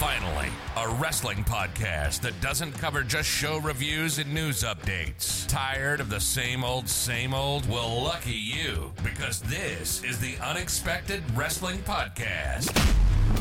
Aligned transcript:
Finally, 0.00 0.48
a 0.78 0.88
wrestling 0.94 1.44
podcast 1.44 2.22
that 2.22 2.40
doesn't 2.40 2.72
cover 2.72 3.02
just 3.02 3.28
show 3.28 3.58
reviews 3.58 4.18
and 4.18 4.32
news 4.32 4.62
updates. 4.62 5.46
Tired 5.46 6.00
of 6.00 6.08
the 6.08 6.18
same 6.18 6.64
old, 6.64 6.88
same 6.88 7.34
old? 7.34 7.68
Well, 7.68 8.02
lucky 8.02 8.32
you, 8.32 8.94
because 9.04 9.42
this 9.42 10.02
is 10.02 10.18
the 10.18 10.38
Unexpected 10.42 11.22
Wrestling 11.36 11.80
Podcast. 11.80 12.72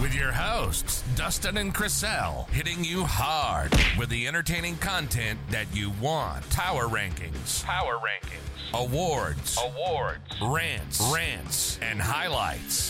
With 0.02 0.14
your 0.14 0.34
hosts, 0.34 1.02
Dustin 1.16 1.56
and 1.56 1.74
Chriselle, 1.74 2.50
hitting 2.50 2.84
you 2.84 3.06
hard 3.06 3.74
with 3.98 4.10
the 4.10 4.28
entertaining 4.28 4.76
content 4.80 5.40
that 5.52 5.74
you 5.74 5.92
want. 6.02 6.48
Power 6.50 6.90
rankings, 6.90 7.64
Power 7.64 8.00
rankings. 8.00 8.74
awards, 8.74 9.58
Awards. 9.64 10.20
rants, 10.42 11.00
rants, 11.14 11.80
and 11.82 12.02
highlights. 12.02 12.90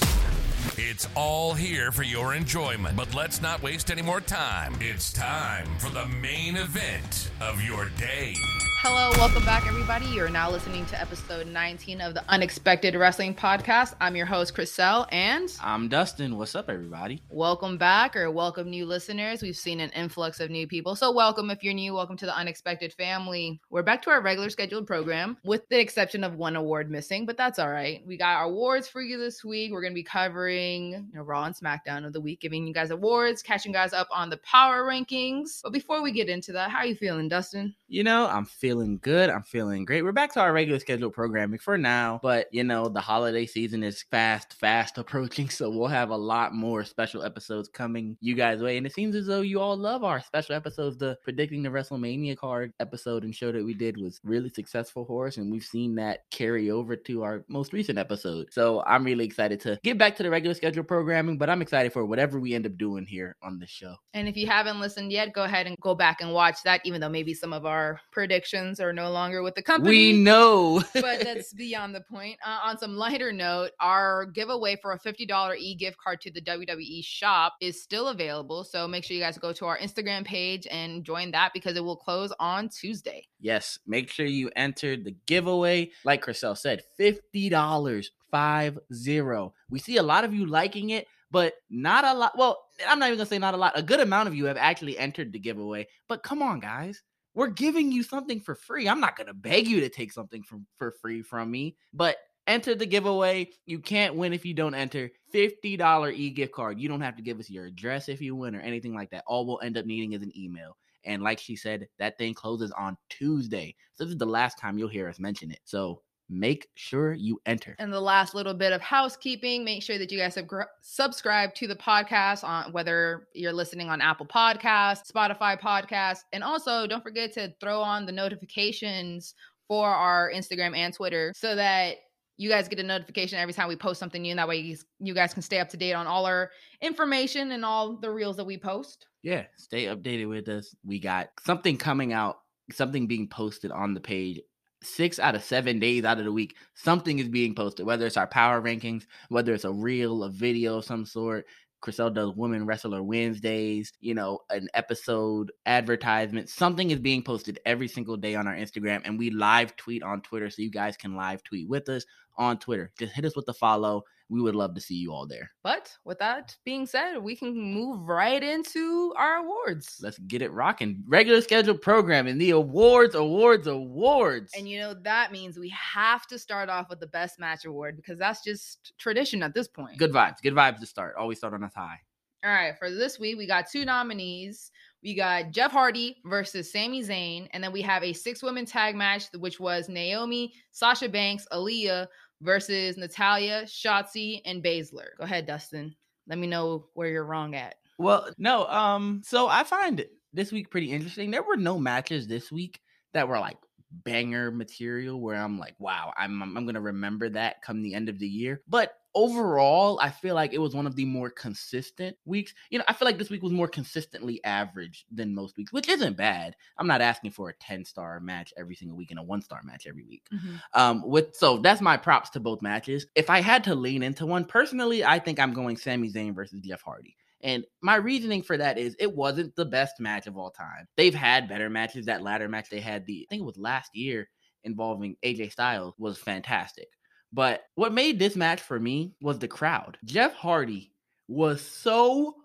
It's 0.77 1.07
all 1.15 1.53
here 1.53 1.91
for 1.91 2.03
your 2.03 2.33
enjoyment, 2.33 2.95
but 2.95 3.13
let's 3.13 3.41
not 3.41 3.61
waste 3.61 3.91
any 3.91 4.01
more 4.01 4.21
time. 4.21 4.75
It's 4.79 5.11
time 5.13 5.67
for 5.77 5.89
the 5.89 6.05
main 6.07 6.55
event 6.55 7.31
of 7.41 7.61
your 7.61 7.89
day. 7.97 8.33
Hello, 8.81 9.09
welcome 9.17 9.43
back, 9.43 9.67
everybody. 9.67 10.05
You're 10.05 10.29
now 10.29 10.49
listening 10.49 10.85
to 10.85 10.99
episode 11.01 11.47
19 11.47 11.99
of 11.99 12.13
the 12.13 12.23
Unexpected 12.29 12.95
Wrestling 12.95 13.35
Podcast. 13.35 13.93
I'm 13.99 14.15
your 14.15 14.25
host, 14.25 14.55
Chriselle, 14.55 15.05
and 15.11 15.53
I'm 15.61 15.89
Dustin. 15.89 16.37
What's 16.37 16.55
up, 16.55 16.69
everybody? 16.69 17.21
welcome 17.29 17.77
back 17.77 18.15
or 18.15 18.31
welcome 18.31 18.69
new 18.69 18.85
listeners. 18.85 19.41
We've 19.41 19.57
seen 19.57 19.81
an 19.81 19.89
influx 19.89 20.39
of 20.39 20.49
new 20.49 20.65
people. 20.65 20.95
So, 20.95 21.11
welcome 21.11 21.49
if 21.49 21.61
you're 21.61 21.73
new. 21.73 21.93
Welcome 21.93 22.15
to 22.17 22.25
the 22.25 22.33
Unexpected 22.33 22.93
family. 22.93 23.59
We're 23.69 23.83
back 23.83 24.01
to 24.03 24.11
our 24.11 24.21
regular 24.21 24.49
scheduled 24.49 24.87
program 24.87 25.35
with 25.43 25.67
the 25.67 25.77
exception 25.77 26.23
of 26.23 26.35
one 26.35 26.55
award 26.55 26.89
missing, 26.89 27.25
but 27.25 27.35
that's 27.35 27.59
all 27.59 27.69
right. 27.69 28.01
We 28.07 28.15
got 28.15 28.37
our 28.37 28.45
awards 28.45 28.87
for 28.87 29.01
you 29.01 29.19
this 29.19 29.43
week. 29.43 29.73
We're 29.73 29.81
going 29.81 29.91
to 29.91 29.95
be 29.95 30.03
covering 30.03 30.91
you 30.91 31.15
know, 31.15 31.23
Raw 31.23 31.43
and 31.43 31.55
SmackDown 31.55 32.07
of 32.07 32.13
the 32.13 32.21
week, 32.21 32.39
giving 32.39 32.65
you 32.65 32.73
guys 32.73 32.91
awards, 32.91 33.43
catching 33.43 33.73
guys 33.73 33.91
up 33.91 34.07
on 34.09 34.29
the 34.29 34.37
power 34.37 34.83
rankings. 34.85 35.59
But 35.63 35.73
before 35.73 36.01
we 36.01 36.13
get 36.13 36.29
into 36.29 36.53
that, 36.53 36.71
how 36.71 36.77
are 36.77 36.85
you 36.85 36.95
feeling, 36.95 37.27
Dustin? 37.27 37.75
You 37.89 38.05
know, 38.05 38.25
I'm 38.27 38.45
feeling 38.45 38.68
good. 38.69 39.29
I'm 39.29 39.41
feeling 39.41 39.83
great. 39.83 40.03
We're 40.03 40.11
back 40.11 40.31
to 40.33 40.41
our 40.41 40.53
regular 40.53 40.79
scheduled 40.79 41.13
programming 41.13 41.57
for 41.59 41.75
now, 41.75 42.19
but 42.21 42.47
you 42.51 42.63
know, 42.63 42.87
the 42.87 43.01
holiday 43.01 43.47
season 43.47 43.83
is 43.83 44.03
fast, 44.03 44.53
fast 44.53 44.97
approaching, 44.99 45.49
so 45.49 45.69
we'll 45.69 45.87
have 45.87 46.11
a 46.11 46.15
lot 46.15 46.53
more 46.53 46.83
special 46.83 47.23
episodes 47.23 47.67
coming 47.67 48.15
you 48.21 48.35
guys' 48.35 48.61
way. 48.61 48.77
And 48.77 48.85
it 48.85 48.93
seems 48.93 49.15
as 49.15 49.25
though 49.25 49.41
you 49.41 49.59
all 49.59 49.75
love 49.75 50.03
our 50.03 50.21
special 50.21 50.55
episodes. 50.55 50.97
The 50.97 51.17
predicting 51.23 51.63
the 51.63 51.69
WrestleMania 51.69 52.37
card 52.37 52.71
episode 52.79 53.23
and 53.23 53.33
show 53.33 53.51
that 53.51 53.65
we 53.65 53.73
did 53.73 53.97
was 53.97 54.19
really 54.23 54.49
successful 54.49 55.03
for 55.03 55.25
us, 55.25 55.37
and 55.37 55.51
we've 55.51 55.63
seen 55.63 55.95
that 55.95 56.29
carry 56.29 56.69
over 56.69 56.95
to 56.95 57.23
our 57.23 57.43
most 57.47 57.73
recent 57.73 57.97
episode. 57.97 58.47
So 58.51 58.83
I'm 58.85 59.03
really 59.03 59.25
excited 59.25 59.59
to 59.61 59.79
get 59.83 59.97
back 59.97 60.15
to 60.17 60.23
the 60.23 60.29
regular 60.29 60.53
scheduled 60.53 60.87
programming, 60.87 61.39
but 61.39 61.49
I'm 61.49 61.63
excited 61.63 61.91
for 61.91 62.05
whatever 62.05 62.39
we 62.39 62.53
end 62.53 62.67
up 62.67 62.77
doing 62.77 63.07
here 63.07 63.35
on 63.41 63.57
the 63.57 63.67
show. 63.67 63.95
And 64.13 64.27
if 64.27 64.37
you 64.37 64.45
haven't 64.45 64.79
listened 64.79 65.11
yet, 65.11 65.33
go 65.33 65.43
ahead 65.43 65.65
and 65.65 65.75
go 65.81 65.95
back 65.95 66.21
and 66.21 66.33
watch 66.33 66.61
that, 66.63 66.81
even 66.85 67.01
though 67.01 67.09
maybe 67.09 67.33
some 67.33 67.51
of 67.51 67.65
our 67.65 67.99
predictions 68.11 68.58
are 68.79 68.93
no 68.93 69.11
longer 69.11 69.41
with 69.41 69.55
the 69.55 69.61
company. 69.61 69.89
We 69.89 70.13
know. 70.13 70.83
but 70.93 71.21
that's 71.21 71.53
beyond 71.53 71.95
the 71.95 72.01
point. 72.01 72.37
Uh, 72.45 72.59
on 72.63 72.77
some 72.77 72.95
lighter 72.95 73.31
note, 73.31 73.71
our 73.79 74.25
giveaway 74.25 74.75
for 74.81 74.93
a 74.93 74.99
$50 74.99 75.57
e 75.57 75.75
gift 75.75 75.97
card 75.97 76.21
to 76.21 76.31
the 76.31 76.41
WWE 76.41 77.03
shop 77.03 77.55
is 77.61 77.81
still 77.81 78.09
available. 78.09 78.63
So 78.63 78.87
make 78.87 79.03
sure 79.03 79.15
you 79.15 79.23
guys 79.23 79.37
go 79.37 79.53
to 79.53 79.65
our 79.65 79.77
Instagram 79.77 80.25
page 80.25 80.67
and 80.69 81.03
join 81.03 81.31
that 81.31 81.51
because 81.53 81.75
it 81.75 81.83
will 81.83 81.97
close 81.97 82.33
on 82.39 82.69
Tuesday. 82.69 83.25
Yes, 83.39 83.79
make 83.87 84.09
sure 84.09 84.25
you 84.25 84.51
enter 84.55 84.97
the 84.97 85.15
giveaway. 85.25 85.91
Like 86.03 86.25
Chriselle 86.25 86.57
said, 86.57 86.83
$50, 86.99 88.05
five 88.31 88.77
zero. 88.93 89.53
We 89.69 89.79
see 89.79 89.97
a 89.97 90.03
lot 90.03 90.23
of 90.23 90.33
you 90.33 90.45
liking 90.45 90.91
it, 90.91 91.07
but 91.31 91.53
not 91.69 92.05
a 92.05 92.13
lot. 92.13 92.37
Well, 92.37 92.63
I'm 92.87 92.99
not 92.99 93.07
even 93.07 93.17
gonna 93.17 93.29
say 93.29 93.39
not 93.39 93.53
a 93.53 93.57
lot. 93.57 93.73
A 93.75 93.83
good 93.83 93.99
amount 93.99 94.27
of 94.27 94.35
you 94.35 94.45
have 94.45 94.57
actually 94.57 94.97
entered 94.97 95.31
the 95.31 95.39
giveaway. 95.39 95.87
But 96.07 96.23
come 96.23 96.41
on, 96.41 96.59
guys. 96.59 97.01
We're 97.33 97.47
giving 97.47 97.91
you 97.91 98.03
something 98.03 98.39
for 98.39 98.55
free. 98.55 98.87
I'm 98.87 98.99
not 98.99 99.15
gonna 99.15 99.33
beg 99.33 99.67
you 99.67 99.79
to 99.81 99.89
take 99.89 100.11
something 100.11 100.43
from 100.43 100.65
for 100.77 100.91
free 100.91 101.21
from 101.21 101.51
me, 101.51 101.77
but 101.93 102.17
enter 102.47 102.75
the 102.75 102.85
giveaway. 102.85 103.49
You 103.65 103.79
can't 103.79 104.15
win 104.15 104.33
if 104.33 104.45
you 104.45 104.53
don't 104.53 104.73
enter. 104.73 105.11
$50 105.33 106.13
e-gift 106.13 106.51
card. 106.51 106.79
You 106.79 106.89
don't 106.89 107.01
have 107.01 107.15
to 107.15 107.21
give 107.21 107.39
us 107.39 107.49
your 107.49 107.65
address 107.65 108.09
if 108.09 108.21
you 108.21 108.35
win 108.35 108.55
or 108.55 108.61
anything 108.61 108.95
like 108.95 109.11
that. 109.11 109.23
All 109.27 109.45
we'll 109.45 109.61
end 109.61 109.77
up 109.77 109.85
needing 109.85 110.13
is 110.13 110.23
an 110.23 110.35
email. 110.35 110.75
And 111.05 111.21
like 111.21 111.39
she 111.39 111.55
said, 111.55 111.87
that 111.99 112.17
thing 112.17 112.33
closes 112.33 112.71
on 112.71 112.97
Tuesday. 113.09 113.75
So 113.93 114.03
this 114.03 114.11
is 114.11 114.17
the 114.17 114.25
last 114.25 114.57
time 114.59 114.77
you'll 114.77 114.89
hear 114.89 115.07
us 115.07 115.19
mention 115.19 115.51
it. 115.51 115.59
So 115.63 116.01
make 116.29 116.67
sure 116.75 117.13
you 117.13 117.41
enter. 117.45 117.75
And 117.79 117.91
the 117.91 117.99
last 117.99 118.35
little 118.35 118.53
bit 118.53 118.71
of 118.71 118.81
housekeeping, 118.81 119.65
make 119.65 119.81
sure 119.81 119.97
that 119.97 120.11
you 120.11 120.17
guys 120.17 120.35
sub- 120.35 120.47
subscribe 120.81 121.55
to 121.55 121.67
the 121.67 121.75
podcast 121.75 122.43
on 122.43 122.71
whether 122.71 123.27
you're 123.33 123.53
listening 123.53 123.89
on 123.89 124.01
Apple 124.01 124.25
Podcasts, 124.25 125.11
Spotify 125.11 125.59
Podcasts, 125.59 126.23
and 126.31 126.43
also 126.43 126.85
don't 126.85 127.03
forget 127.03 127.33
to 127.33 127.53
throw 127.59 127.81
on 127.81 128.05
the 128.05 128.11
notifications 128.11 129.33
for 129.67 129.87
our 129.87 130.31
Instagram 130.33 130.75
and 130.75 130.93
Twitter 130.93 131.33
so 131.35 131.55
that 131.55 131.97
you 132.37 132.49
guys 132.49 132.67
get 132.69 132.79
a 132.79 132.83
notification 132.83 133.37
every 133.37 133.53
time 133.53 133.67
we 133.67 133.75
post 133.75 133.99
something 133.99 134.21
new 134.21 134.29
and 134.31 134.39
that 134.39 134.47
way 134.47 134.57
you, 134.57 134.77
you 134.99 135.13
guys 135.13 135.33
can 135.33 135.41
stay 135.41 135.59
up 135.59 135.67
to 135.69 135.77
date 135.77 135.93
on 135.93 136.07
all 136.07 136.25
our 136.25 136.49
information 136.81 137.51
and 137.51 137.65
all 137.65 137.97
the 137.97 138.09
reels 138.09 138.37
that 138.37 138.45
we 138.45 138.57
post. 138.57 139.07
Yeah, 139.21 139.43
stay 139.57 139.85
updated 139.85 140.29
with 140.29 140.47
us. 140.47 140.73
We 140.85 140.99
got 140.99 141.31
something 141.43 141.77
coming 141.77 142.13
out, 142.13 142.39
something 142.71 143.07
being 143.07 143.27
posted 143.27 143.71
on 143.71 143.93
the 143.93 143.99
page. 143.99 144.39
Six 144.81 145.19
out 145.19 145.35
of 145.35 145.43
seven 145.43 145.77
days 145.79 146.05
out 146.05 146.19
of 146.19 146.25
the 146.25 146.31
week, 146.31 146.55
something 146.73 147.19
is 147.19 147.27
being 147.27 147.53
posted, 147.53 147.85
whether 147.85 148.05
it's 148.05 148.17
our 148.17 148.27
power 148.27 148.61
rankings, 148.61 149.05
whether 149.27 149.53
it's 149.53 149.65
a 149.65 149.71
reel, 149.71 150.23
a 150.23 150.29
video 150.29 150.77
of 150.77 150.85
some 150.85 151.05
sort. 151.05 151.45
Chriselle 151.81 152.13
does 152.13 152.33
Women 152.35 152.65
Wrestler 152.65 153.03
Wednesdays, 153.03 153.93
you 154.01 154.13
know, 154.13 154.39
an 154.49 154.67
episode 154.73 155.51
advertisement. 155.65 156.49
Something 156.49 156.91
is 156.91 156.99
being 156.99 157.23
posted 157.23 157.59
every 157.65 157.87
single 157.87 158.17
day 158.17 158.35
on 158.35 158.47
our 158.47 158.55
Instagram, 158.55 159.01
and 159.05 159.17
we 159.17 159.29
live 159.29 159.75
tweet 159.77 160.03
on 160.03 160.21
Twitter 160.21 160.49
so 160.49 160.61
you 160.61 160.71
guys 160.71 160.97
can 160.97 161.15
live 161.15 161.43
tweet 161.43 161.69
with 161.69 161.87
us 161.89 162.05
on 162.39 162.57
Twitter. 162.57 162.91
Just 162.97 163.13
hit 163.13 163.25
us 163.25 163.35
with 163.35 163.45
the 163.45 163.53
follow. 163.53 164.03
We 164.29 164.41
would 164.41 164.55
love 164.55 164.75
to 164.75 164.81
see 164.81 164.95
you 164.95 165.11
all 165.11 165.27
there. 165.27 165.51
But 165.63 165.91
with 166.05 166.19
that 166.19 166.55
being 166.63 166.85
said, 166.85 167.17
we 167.17 167.35
can 167.35 167.55
move 167.55 168.07
right 168.07 168.41
into 168.41 169.13
our 169.17 169.37
awards. 169.37 169.97
Let's 170.01 170.19
get 170.19 170.41
it 170.41 170.51
rocking. 170.51 171.03
Regular 171.07 171.41
scheduled 171.41 171.81
programming, 171.81 172.37
the 172.37 172.51
awards, 172.51 173.15
awards, 173.15 173.67
awards. 173.67 174.53
And 174.55 174.69
you 174.69 174.79
know, 174.79 174.93
that 175.03 175.31
means 175.31 175.57
we 175.57 175.69
have 175.69 176.27
to 176.27 176.39
start 176.39 176.69
off 176.69 176.89
with 176.89 176.99
the 176.99 177.07
best 177.07 177.39
match 177.39 177.65
award 177.65 177.95
because 177.97 178.19
that's 178.19 178.43
just 178.43 178.93
tradition 178.99 179.43
at 179.43 179.53
this 179.53 179.67
point. 179.67 179.97
good 179.97 180.13
vibes, 180.13 180.41
good 180.41 180.53
vibes 180.53 180.79
to 180.79 180.85
start. 180.85 181.15
Always 181.17 181.39
start 181.39 181.55
on 181.55 181.63
a 181.63 181.71
high. 181.75 181.99
All 182.45 182.51
right, 182.51 182.77
for 182.77 182.89
this 182.89 183.19
week, 183.19 183.37
we 183.37 183.45
got 183.45 183.69
two 183.69 183.83
nominees. 183.83 184.71
We 185.03 185.13
got 185.13 185.51
Jeff 185.51 185.71
Hardy 185.71 186.17
versus 186.23 186.71
Sami 186.71 187.03
Zayn, 187.03 187.49
and 187.51 187.61
then 187.61 187.73
we 187.73 187.81
have 187.81 188.01
a 188.01 188.13
six 188.13 188.41
women 188.41 188.65
tag 188.65 188.95
match, 188.95 189.25
which 189.37 189.59
was 189.59 189.89
Naomi, 189.89 190.53
Sasha 190.71 191.09
Banks, 191.09 191.45
Aliyah 191.51 192.07
versus 192.41 192.97
Natalya, 192.97 193.63
Shotzi, 193.63 194.41
and 194.45 194.63
Baszler. 194.63 195.09
Go 195.17 195.23
ahead, 195.23 195.45
Dustin. 195.45 195.95
Let 196.27 196.37
me 196.37 196.47
know 196.47 196.85
where 196.93 197.09
you're 197.09 197.25
wrong 197.25 197.55
at. 197.55 197.75
Well, 197.97 198.29
no, 198.37 198.65
um, 198.67 199.21
so 199.25 199.47
I 199.47 199.63
find 199.63 200.05
this 200.33 200.51
week 200.51 200.69
pretty 200.69 200.91
interesting. 200.91 201.31
There 201.31 201.43
were 201.43 201.57
no 201.57 201.79
matches 201.79 202.27
this 202.27 202.51
week 202.51 202.79
that 203.13 203.27
were 203.27 203.39
like 203.39 203.57
banger 203.91 204.51
material 204.51 205.19
where 205.19 205.35
I'm 205.35 205.57
like, 205.59 205.75
wow, 205.79 206.13
I'm 206.15 206.41
I'm, 206.41 206.55
I'm 206.55 206.65
gonna 206.65 206.81
remember 206.81 207.29
that 207.29 207.61
come 207.61 207.81
the 207.81 207.95
end 207.95 208.09
of 208.09 208.19
the 208.19 208.27
year. 208.27 208.61
But 208.67 208.93
overall, 209.15 209.99
I 210.01 210.09
feel 210.09 210.35
like 210.35 210.53
it 210.53 210.59
was 210.59 210.75
one 210.75 210.87
of 210.87 210.95
the 210.95 211.05
more 211.05 211.29
consistent 211.29 212.15
weeks. 212.25 212.53
You 212.69 212.79
know, 212.79 212.85
I 212.87 212.93
feel 212.93 213.05
like 213.05 213.17
this 213.17 213.29
week 213.29 213.43
was 213.43 213.51
more 213.51 213.67
consistently 213.67 214.43
average 214.43 215.05
than 215.11 215.33
most 215.33 215.57
weeks, 215.57 215.73
which 215.73 215.89
isn't 215.89 216.17
bad. 216.17 216.55
I'm 216.77 216.87
not 216.87 217.01
asking 217.01 217.31
for 217.31 217.49
a 217.49 217.55
10 217.55 217.85
star 217.85 218.19
match 218.19 218.53
every 218.57 218.75
single 218.75 218.97
week 218.97 219.11
and 219.11 219.19
a 219.19 219.23
one 219.23 219.41
star 219.41 219.61
match 219.63 219.85
every 219.87 220.03
week. 220.03 220.25
Um, 220.73 221.03
with 221.07 221.35
so 221.35 221.57
that's 221.57 221.81
my 221.81 221.97
props 221.97 222.29
to 222.31 222.39
both 222.39 222.61
matches. 222.61 223.05
If 223.15 223.29
I 223.29 223.41
had 223.41 223.63
to 223.65 223.75
lean 223.75 224.03
into 224.03 224.25
one 224.25 224.45
personally, 224.45 225.03
I 225.03 225.19
think 225.19 225.39
I'm 225.39 225.53
going 225.53 225.77
Sami 225.77 226.11
Zayn 226.11 226.35
versus 226.35 226.61
Jeff 226.61 226.81
Hardy. 226.81 227.15
And 227.41 227.65
my 227.81 227.95
reasoning 227.95 228.41
for 228.43 228.57
that 228.57 228.77
is 228.77 228.95
it 228.99 229.15
wasn't 229.15 229.55
the 229.55 229.65
best 229.65 229.99
match 229.99 230.27
of 230.27 230.37
all 230.37 230.51
time. 230.51 230.87
They've 230.97 231.15
had 231.15 231.47
better 231.47 231.69
matches. 231.69 232.05
That 232.05 232.21
ladder 232.21 232.49
match 232.49 232.69
they 232.69 232.81
had 232.81 233.05
the 233.05 233.25
I 233.27 233.27
think 233.29 233.41
it 233.41 233.45
was 233.45 233.57
last 233.57 233.95
year 233.95 234.29
involving 234.63 235.15
AJ 235.23 235.53
Styles 235.53 235.95
was 235.97 236.17
fantastic. 236.17 236.87
But 237.31 237.63
what 237.75 237.93
made 237.93 238.19
this 238.19 238.35
match 238.35 238.61
for 238.61 238.79
me 238.79 239.13
was 239.21 239.39
the 239.39 239.47
crowd. 239.47 239.97
Jeff 240.05 240.33
Hardy 240.33 240.91
was 241.27 241.61
so 241.61 242.35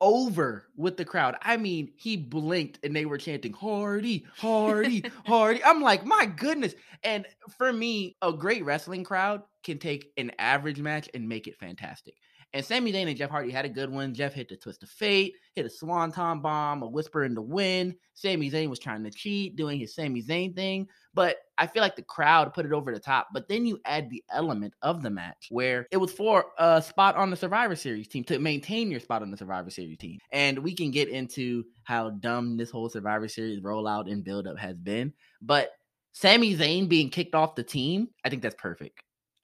over 0.00 0.66
with 0.76 0.96
the 0.96 1.04
crowd. 1.04 1.36
I 1.40 1.56
mean, 1.56 1.92
he 1.96 2.16
blinked 2.16 2.78
and 2.84 2.94
they 2.94 3.06
were 3.06 3.16
chanting 3.16 3.54
Hardy, 3.54 4.26
Hardy, 4.36 5.04
Hardy. 5.26 5.64
I'm 5.64 5.80
like, 5.80 6.04
my 6.04 6.26
goodness. 6.26 6.74
And 7.02 7.26
for 7.56 7.72
me, 7.72 8.16
a 8.20 8.32
great 8.32 8.64
wrestling 8.64 9.04
crowd 9.04 9.42
can 9.62 9.78
take 9.78 10.12
an 10.18 10.32
average 10.38 10.78
match 10.78 11.08
and 11.14 11.28
make 11.28 11.46
it 11.46 11.56
fantastic. 11.58 12.14
And 12.54 12.64
Sami 12.64 12.92
Zayn 12.92 13.08
and 13.08 13.16
Jeff 13.16 13.30
Hardy 13.30 13.50
had 13.50 13.64
a 13.64 13.68
good 13.68 13.90
one. 13.90 14.14
Jeff 14.14 14.32
hit 14.32 14.48
the 14.48 14.56
twist 14.56 14.84
of 14.84 14.88
fate, 14.88 15.34
hit 15.56 15.66
a 15.66 15.68
swanton 15.68 16.40
bomb, 16.40 16.84
a 16.84 16.86
whisper 16.86 17.24
in 17.24 17.34
the 17.34 17.42
wind. 17.42 17.96
Sami 18.14 18.48
Zayn 18.48 18.70
was 18.70 18.78
trying 18.78 19.02
to 19.02 19.10
cheat, 19.10 19.56
doing 19.56 19.80
his 19.80 19.92
Sami 19.92 20.22
Zayn 20.22 20.54
thing. 20.54 20.86
But 21.14 21.38
I 21.58 21.66
feel 21.66 21.82
like 21.82 21.96
the 21.96 22.02
crowd 22.02 22.54
put 22.54 22.64
it 22.64 22.72
over 22.72 22.94
the 22.94 23.00
top. 23.00 23.26
But 23.34 23.48
then 23.48 23.66
you 23.66 23.80
add 23.84 24.08
the 24.08 24.22
element 24.30 24.72
of 24.82 25.02
the 25.02 25.10
match 25.10 25.48
where 25.50 25.88
it 25.90 25.96
was 25.96 26.12
for 26.12 26.44
a 26.56 26.80
spot 26.80 27.16
on 27.16 27.28
the 27.30 27.36
Survivor 27.36 27.74
Series 27.74 28.06
team 28.06 28.22
to 28.24 28.38
maintain 28.38 28.88
your 28.88 29.00
spot 29.00 29.22
on 29.22 29.32
the 29.32 29.36
Survivor 29.36 29.70
Series 29.70 29.98
team. 29.98 30.20
And 30.30 30.60
we 30.60 30.76
can 30.76 30.92
get 30.92 31.08
into 31.08 31.64
how 31.82 32.10
dumb 32.10 32.56
this 32.56 32.70
whole 32.70 32.88
Survivor 32.88 33.26
Series 33.26 33.62
rollout 33.62 34.08
and 34.08 34.22
buildup 34.22 34.58
has 34.58 34.76
been. 34.76 35.12
But 35.42 35.72
Sami 36.12 36.54
Zayn 36.54 36.88
being 36.88 37.10
kicked 37.10 37.34
off 37.34 37.56
the 37.56 37.64
team, 37.64 38.10
I 38.24 38.30
think 38.30 38.42
that's 38.42 38.54
perfect. 38.56 39.02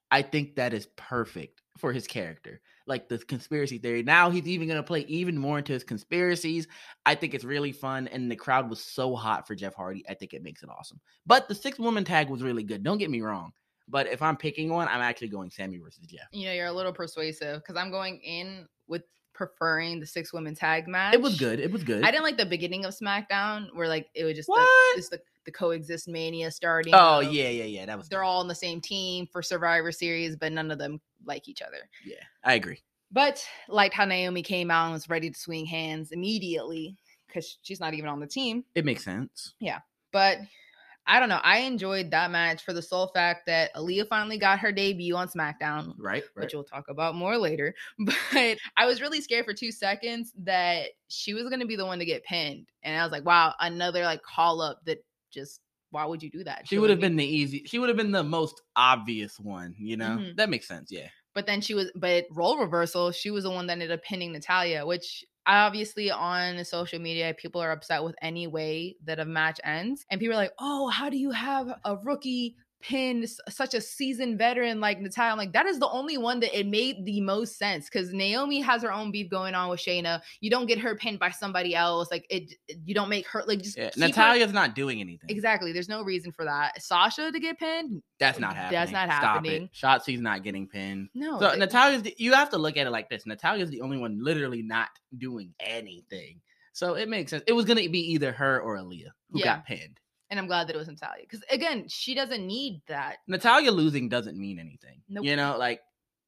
I 0.09 0.21
think 0.21 0.55
that 0.55 0.73
is 0.73 0.87
perfect 0.95 1.60
for 1.77 1.93
his 1.93 2.07
character. 2.07 2.61
Like 2.87 3.07
the 3.07 3.17
conspiracy 3.19 3.77
theory. 3.77 4.03
Now 4.03 4.29
he's 4.29 4.47
even 4.47 4.67
going 4.67 4.79
to 4.79 4.83
play 4.83 5.01
even 5.01 5.37
more 5.37 5.57
into 5.59 5.73
his 5.73 5.83
conspiracies. 5.83 6.67
I 7.05 7.15
think 7.15 7.33
it's 7.33 7.43
really 7.43 7.71
fun. 7.71 8.07
And 8.07 8.29
the 8.29 8.35
crowd 8.35 8.69
was 8.69 8.79
so 8.79 9.15
hot 9.15 9.47
for 9.47 9.55
Jeff 9.55 9.75
Hardy. 9.75 10.03
I 10.09 10.13
think 10.13 10.33
it 10.33 10.43
makes 10.43 10.63
it 10.63 10.69
awesome. 10.69 10.99
But 11.25 11.47
the 11.47 11.55
six 11.55 11.79
woman 11.79 12.03
tag 12.03 12.29
was 12.29 12.43
really 12.43 12.63
good. 12.63 12.83
Don't 12.83 12.97
get 12.97 13.09
me 13.09 13.21
wrong. 13.21 13.53
But 13.87 14.07
if 14.07 14.21
I'm 14.21 14.37
picking 14.37 14.69
one, 14.69 14.87
I'm 14.87 15.01
actually 15.01 15.29
going 15.29 15.49
Sami 15.49 15.77
versus 15.77 16.05
Jeff. 16.05 16.27
You 16.31 16.45
know, 16.47 16.53
you're 16.53 16.67
a 16.67 16.71
little 16.71 16.93
persuasive 16.93 17.57
because 17.57 17.75
I'm 17.75 17.91
going 17.91 18.19
in 18.19 18.67
with 18.87 19.03
preferring 19.33 19.99
the 19.99 20.05
six 20.05 20.31
women 20.31 20.55
tag 20.55 20.87
match. 20.87 21.13
It 21.13 21.21
was 21.21 21.37
good. 21.37 21.59
It 21.59 21.71
was 21.71 21.83
good. 21.83 22.03
I 22.03 22.11
didn't 22.11 22.23
like 22.23 22.37
the 22.37 22.45
beginning 22.45 22.85
of 22.85 22.93
SmackDown 22.95 23.67
where 23.73 23.87
like 23.87 24.07
it 24.15 24.23
was 24.23 24.35
just 24.35 24.49
What? 24.49 24.67
the, 24.95 24.99
just 24.99 25.11
the, 25.11 25.19
the 25.45 25.51
coexist 25.51 26.07
mania 26.07 26.51
starting. 26.51 26.93
Oh 26.95 27.19
yeah, 27.19 27.49
yeah, 27.49 27.65
yeah. 27.65 27.85
That 27.85 27.97
was. 27.97 28.07
They're 28.07 28.21
good. 28.21 28.25
all 28.25 28.39
on 28.39 28.47
the 28.47 28.55
same 28.55 28.81
team 28.81 29.27
for 29.31 29.41
Survivor 29.41 29.91
Series, 29.91 30.35
but 30.35 30.51
none 30.51 30.71
of 30.71 30.77
them 30.77 31.01
like 31.25 31.47
each 31.47 31.61
other. 31.61 31.89
Yeah, 32.05 32.23
I 32.43 32.53
agree. 32.55 32.79
But 33.11 33.45
liked 33.67 33.93
how 33.93 34.05
Naomi 34.05 34.41
came 34.41 34.71
out 34.71 34.85
and 34.85 34.93
was 34.93 35.09
ready 35.09 35.29
to 35.29 35.37
swing 35.37 35.65
hands 35.65 36.11
immediately 36.11 36.95
because 37.27 37.57
she's 37.61 37.79
not 37.79 37.93
even 37.93 38.09
on 38.09 38.19
the 38.19 38.27
team. 38.27 38.63
It 38.75 38.85
makes 38.85 39.03
sense. 39.03 39.53
Yeah. 39.59 39.79
But 40.11 40.37
I 41.07 41.19
don't 41.19 41.29
know. 41.29 41.39
I 41.43 41.59
enjoyed 41.59 42.11
that 42.11 42.29
match 42.31 42.63
for 42.63 42.73
the 42.73 42.81
sole 42.81 43.07
fact 43.07 43.47
that 43.47 43.73
Aliyah 43.75 44.07
finally 44.07 44.37
got 44.37 44.59
her 44.59 44.71
debut 44.71 45.15
on 45.15 45.27
SmackDown, 45.27 45.93
Right. 45.97 46.23
Right. 46.35 46.43
which 46.43 46.53
we'll 46.53 46.63
talk 46.63 46.85
about 46.89 47.15
more 47.15 47.37
later. 47.37 47.73
But 48.33 48.57
I 48.77 48.85
was 48.85 49.01
really 49.01 49.19
scared 49.19 49.45
for 49.45 49.53
two 49.53 49.71
seconds 49.71 50.31
that 50.43 50.89
she 51.07 51.33
was 51.33 51.43
going 51.49 51.59
to 51.59 51.65
be 51.65 51.75
the 51.75 51.85
one 51.85 51.99
to 51.99 52.05
get 52.05 52.23
pinned. 52.23 52.67
And 52.83 52.97
I 52.99 53.03
was 53.03 53.11
like, 53.11 53.25
wow, 53.25 53.55
another 53.59 54.03
like 54.03 54.21
call 54.23 54.61
up 54.61 54.85
that 54.85 55.03
just, 55.31 55.59
why 55.91 56.05
would 56.05 56.23
you 56.23 56.29
do 56.29 56.43
that? 56.43 56.61
She 56.67 56.75
Shouldn't 56.75 56.81
would 56.81 56.89
have 56.89 56.99
been 56.99 57.15
the 57.15 57.25
easy. 57.25 57.63
She 57.65 57.79
would 57.79 57.89
have 57.89 57.97
been 57.97 58.11
the 58.11 58.23
most 58.23 58.61
obvious 58.75 59.39
one. 59.39 59.75
You 59.77 59.97
know. 59.97 60.17
Mhm. 60.19 60.35
That 60.37 60.49
makes 60.49 60.67
sense. 60.67 60.91
Yeah. 60.91 61.09
But 61.33 61.45
then 61.45 61.61
she 61.61 61.73
was, 61.73 61.91
but 61.95 62.25
role 62.31 62.57
reversal, 62.57 63.11
she 63.11 63.31
was 63.31 63.45
the 63.45 63.51
one 63.51 63.67
that 63.67 63.73
ended 63.73 63.91
up 63.91 64.03
pinning 64.03 64.33
Natalya, 64.33 64.85
which 64.85 65.23
obviously 65.45 66.11
on 66.11 66.63
social 66.65 66.99
media, 66.99 67.33
people 67.33 67.61
are 67.61 67.71
upset 67.71 68.03
with 68.03 68.15
any 68.21 68.47
way 68.47 68.97
that 69.05 69.19
a 69.19 69.25
match 69.25 69.59
ends. 69.63 70.05
And 70.09 70.19
people 70.19 70.33
are 70.33 70.41
like, 70.41 70.53
oh, 70.59 70.89
how 70.89 71.09
do 71.09 71.17
you 71.17 71.31
have 71.31 71.67
a 71.85 71.95
rookie 71.95 72.57
pin 72.81 73.25
such 73.49 73.73
a 73.73 73.81
seasoned 73.81 74.37
veteran 74.37 74.79
like 74.79 74.99
Natalya? 74.99 75.31
I'm 75.31 75.37
like, 75.37 75.53
that 75.53 75.65
is 75.65 75.79
the 75.79 75.89
only 75.89 76.17
one 76.17 76.39
that 76.41 76.57
it 76.57 76.67
made 76.67 77.05
the 77.05 77.21
most 77.21 77.57
sense 77.57 77.85
because 77.85 78.13
Naomi 78.13 78.59
has 78.61 78.81
her 78.83 78.91
own 78.91 79.11
beef 79.11 79.29
going 79.29 79.55
on 79.55 79.69
with 79.69 79.79
Shayna. 79.79 80.21
You 80.41 80.49
don't 80.49 80.65
get 80.65 80.79
her 80.79 80.95
pinned 80.95 81.19
by 81.19 81.31
somebody 81.31 81.75
else. 81.75 82.09
Like, 82.11 82.25
it, 82.29 82.53
you 82.85 82.93
don't 82.93 83.09
make 83.09 83.27
her, 83.27 83.43
like, 83.47 83.61
just 83.61 83.77
Yeah. 83.77 83.89
keep 83.89 84.01
her- 84.03 84.07
Natalya's 84.09 84.53
not 84.53 84.75
doing 84.75 84.99
anything. 85.01 85.29
Exactly. 85.29 85.71
There's 85.71 85.89
no 85.89 86.03
reason 86.03 86.31
for 86.31 86.45
that. 86.45 86.81
Sasha 86.81 87.31
to 87.31 87.39
get 87.39 87.57
pinned? 87.59 88.01
That's 88.19 88.39
not 88.39 88.55
happening. 88.55 88.79
That's 88.79 88.91
not 88.91 89.09
Stop 89.09 89.21
happening. 89.21 89.63
It. 89.63 89.71
Shotzi's 89.73 90.21
not 90.21 90.43
getting 90.43 90.67
pinned. 90.67 91.09
No. 91.13 91.39
So 91.39 91.49
th- 91.49 91.59
Natalya's 91.59 92.03
the, 92.03 92.15
you 92.17 92.33
have 92.33 92.49
to 92.51 92.57
look 92.57 92.77
at 92.77 92.87
it 92.87 92.91
like 92.91 93.09
this. 93.09 93.25
Natalya's 93.25 93.69
the 93.69 93.81
only 93.81 93.97
one 93.97 94.23
literally 94.23 94.61
not 94.61 94.89
doing 95.17 95.53
anything. 95.59 96.39
So 96.73 96.93
it 96.93 97.09
makes 97.09 97.31
sense. 97.31 97.43
It 97.47 97.53
was 97.53 97.65
gonna 97.65 97.89
be 97.89 97.99
either 98.13 98.31
her 98.31 98.61
or 98.61 98.77
Aliyah 98.77 99.11
who 99.31 99.39
Yeah. 99.39 99.45
got 99.45 99.65
pinned. 99.65 99.99
And 100.31 100.39
I'm 100.39 100.47
glad 100.47 100.67
that 100.67 100.75
it 100.75 100.79
was 100.79 100.87
Natalya 100.87 101.21
because 101.21 101.43
again, 101.51 101.85
she 101.87 102.15
doesn't 102.15 102.45
need 102.45 102.81
that. 102.87 103.17
Natalya 103.27 103.71
losing 103.71 104.09
doesn't 104.09 104.37
mean 104.37 104.57
anything. 104.57 105.01
Nope. 105.07 105.25
You 105.25 105.35
know, 105.35 105.57
like 105.57 105.81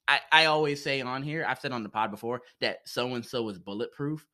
I, 0.07 0.19
I 0.31 0.45
always 0.45 0.83
say 0.83 1.01
on 1.01 1.23
here, 1.23 1.45
I've 1.47 1.59
said 1.59 1.71
on 1.71 1.83
the 1.83 1.89
pod 1.89 2.11
before 2.11 2.41
that 2.61 2.79
so 2.85 3.15
and 3.15 3.25
so 3.25 3.50
is 3.50 3.57
bulletproof. 3.57 4.27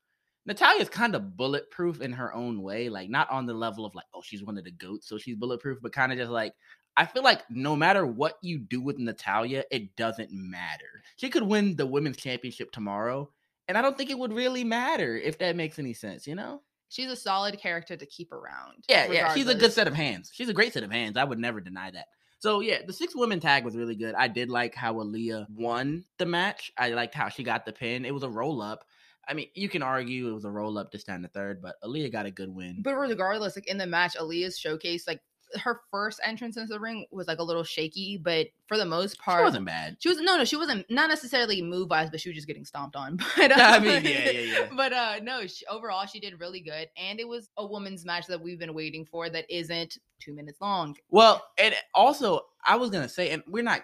Natalya's 0.44 0.88
kind 0.88 1.14
of 1.14 1.36
bulletproof 1.36 2.00
in 2.00 2.12
her 2.12 2.34
own 2.34 2.62
way, 2.62 2.88
like 2.88 3.08
not 3.08 3.30
on 3.30 3.46
the 3.46 3.54
level 3.54 3.86
of 3.86 3.94
like, 3.94 4.06
oh, 4.12 4.22
she's 4.24 4.42
one 4.42 4.58
of 4.58 4.64
the 4.64 4.72
goats, 4.72 5.08
so 5.08 5.16
she's 5.16 5.36
bulletproof, 5.36 5.78
but 5.80 5.92
kind 5.92 6.12
of 6.12 6.18
just 6.18 6.30
like 6.30 6.52
I 6.96 7.06
feel 7.06 7.22
like 7.22 7.42
no 7.48 7.76
matter 7.76 8.04
what 8.04 8.34
you 8.42 8.58
do 8.58 8.80
with 8.80 8.98
Natalya, 8.98 9.64
it 9.70 9.94
doesn't 9.96 10.32
matter. 10.32 11.02
She 11.16 11.30
could 11.30 11.44
win 11.44 11.76
the 11.76 11.86
women's 11.86 12.16
championship 12.16 12.72
tomorrow, 12.72 13.30
and 13.68 13.78
I 13.78 13.82
don't 13.82 13.96
think 13.96 14.10
it 14.10 14.18
would 14.18 14.32
really 14.32 14.64
matter 14.64 15.16
if 15.16 15.38
that 15.38 15.56
makes 15.56 15.78
any 15.78 15.94
sense, 15.94 16.26
you 16.26 16.34
know? 16.34 16.62
She's 16.90 17.10
a 17.10 17.16
solid 17.16 17.58
character 17.58 17.96
to 17.96 18.04
keep 18.04 18.32
around. 18.32 18.84
Yeah, 18.88 19.10
yeah. 19.10 19.32
She's 19.32 19.48
a 19.48 19.54
good 19.54 19.72
set 19.72 19.86
of 19.86 19.94
hands. 19.94 20.30
She's 20.34 20.48
a 20.48 20.52
great 20.52 20.72
set 20.72 20.82
of 20.82 20.90
hands. 20.90 21.16
I 21.16 21.24
would 21.24 21.38
never 21.38 21.60
deny 21.60 21.90
that. 21.92 22.06
So 22.40 22.60
yeah, 22.60 22.78
the 22.86 22.92
six 22.92 23.14
women 23.14 23.38
tag 23.38 23.64
was 23.64 23.76
really 23.76 23.94
good. 23.94 24.14
I 24.14 24.26
did 24.26 24.50
like 24.50 24.74
how 24.74 24.94
Aliyah 24.94 25.46
won 25.50 26.04
the 26.18 26.26
match. 26.26 26.72
I 26.76 26.90
liked 26.90 27.14
how 27.14 27.28
she 27.28 27.44
got 27.44 27.64
the 27.64 27.72
pin. 27.72 28.04
It 28.04 28.12
was 28.12 28.24
a 28.24 28.28
roll 28.28 28.60
up. 28.60 28.84
I 29.28 29.34
mean, 29.34 29.48
you 29.54 29.68
can 29.68 29.82
argue 29.82 30.28
it 30.28 30.34
was 30.34 30.44
a 30.44 30.50
roll 30.50 30.78
up 30.78 30.90
to 30.90 30.98
stand 30.98 31.22
the 31.22 31.28
third, 31.28 31.62
but 31.62 31.76
Aliyah 31.84 32.10
got 32.10 32.26
a 32.26 32.30
good 32.30 32.48
win. 32.48 32.80
But 32.82 32.94
regardless, 32.96 33.56
like 33.56 33.68
in 33.68 33.78
the 33.78 33.86
match, 33.86 34.16
Aliyah's 34.16 34.58
showcase, 34.58 35.06
like 35.06 35.20
her 35.56 35.80
first 35.90 36.20
entrance 36.24 36.56
into 36.56 36.72
the 36.72 36.80
ring 36.80 37.06
was 37.10 37.26
like 37.26 37.38
a 37.38 37.42
little 37.42 37.64
shaky, 37.64 38.16
but 38.16 38.48
for 38.66 38.76
the 38.76 38.84
most 38.84 39.18
part, 39.18 39.40
She 39.40 39.44
wasn't 39.44 39.66
bad. 39.66 39.96
She 39.98 40.08
was 40.08 40.18
no, 40.20 40.36
no, 40.36 40.44
she 40.44 40.56
wasn't 40.56 40.88
not 40.90 41.08
necessarily 41.08 41.62
move 41.62 41.90
wise, 41.90 42.10
but 42.10 42.20
she 42.20 42.28
was 42.28 42.36
just 42.36 42.46
getting 42.46 42.64
stomped 42.64 42.96
on. 42.96 43.18
But 43.36 43.52
uh, 43.52 43.56
I 43.58 43.78
mean, 43.78 44.04
yeah, 44.04 44.30
yeah, 44.30 44.40
yeah. 44.40 44.68
But 44.76 44.92
uh, 44.92 45.20
no, 45.22 45.46
she, 45.46 45.64
overall 45.66 46.06
she 46.06 46.20
did 46.20 46.38
really 46.40 46.60
good, 46.60 46.88
and 46.96 47.18
it 47.20 47.26
was 47.26 47.50
a 47.56 47.66
women's 47.66 48.04
match 48.04 48.26
that 48.26 48.40
we've 48.40 48.58
been 48.58 48.74
waiting 48.74 49.04
for 49.04 49.28
that 49.30 49.46
isn't 49.48 49.98
two 50.18 50.34
minutes 50.34 50.60
long. 50.60 50.96
Well, 51.08 51.44
and 51.58 51.74
also 51.94 52.46
I 52.66 52.76
was 52.76 52.90
gonna 52.90 53.08
say, 53.08 53.30
and 53.30 53.42
we're 53.46 53.62
not 53.62 53.82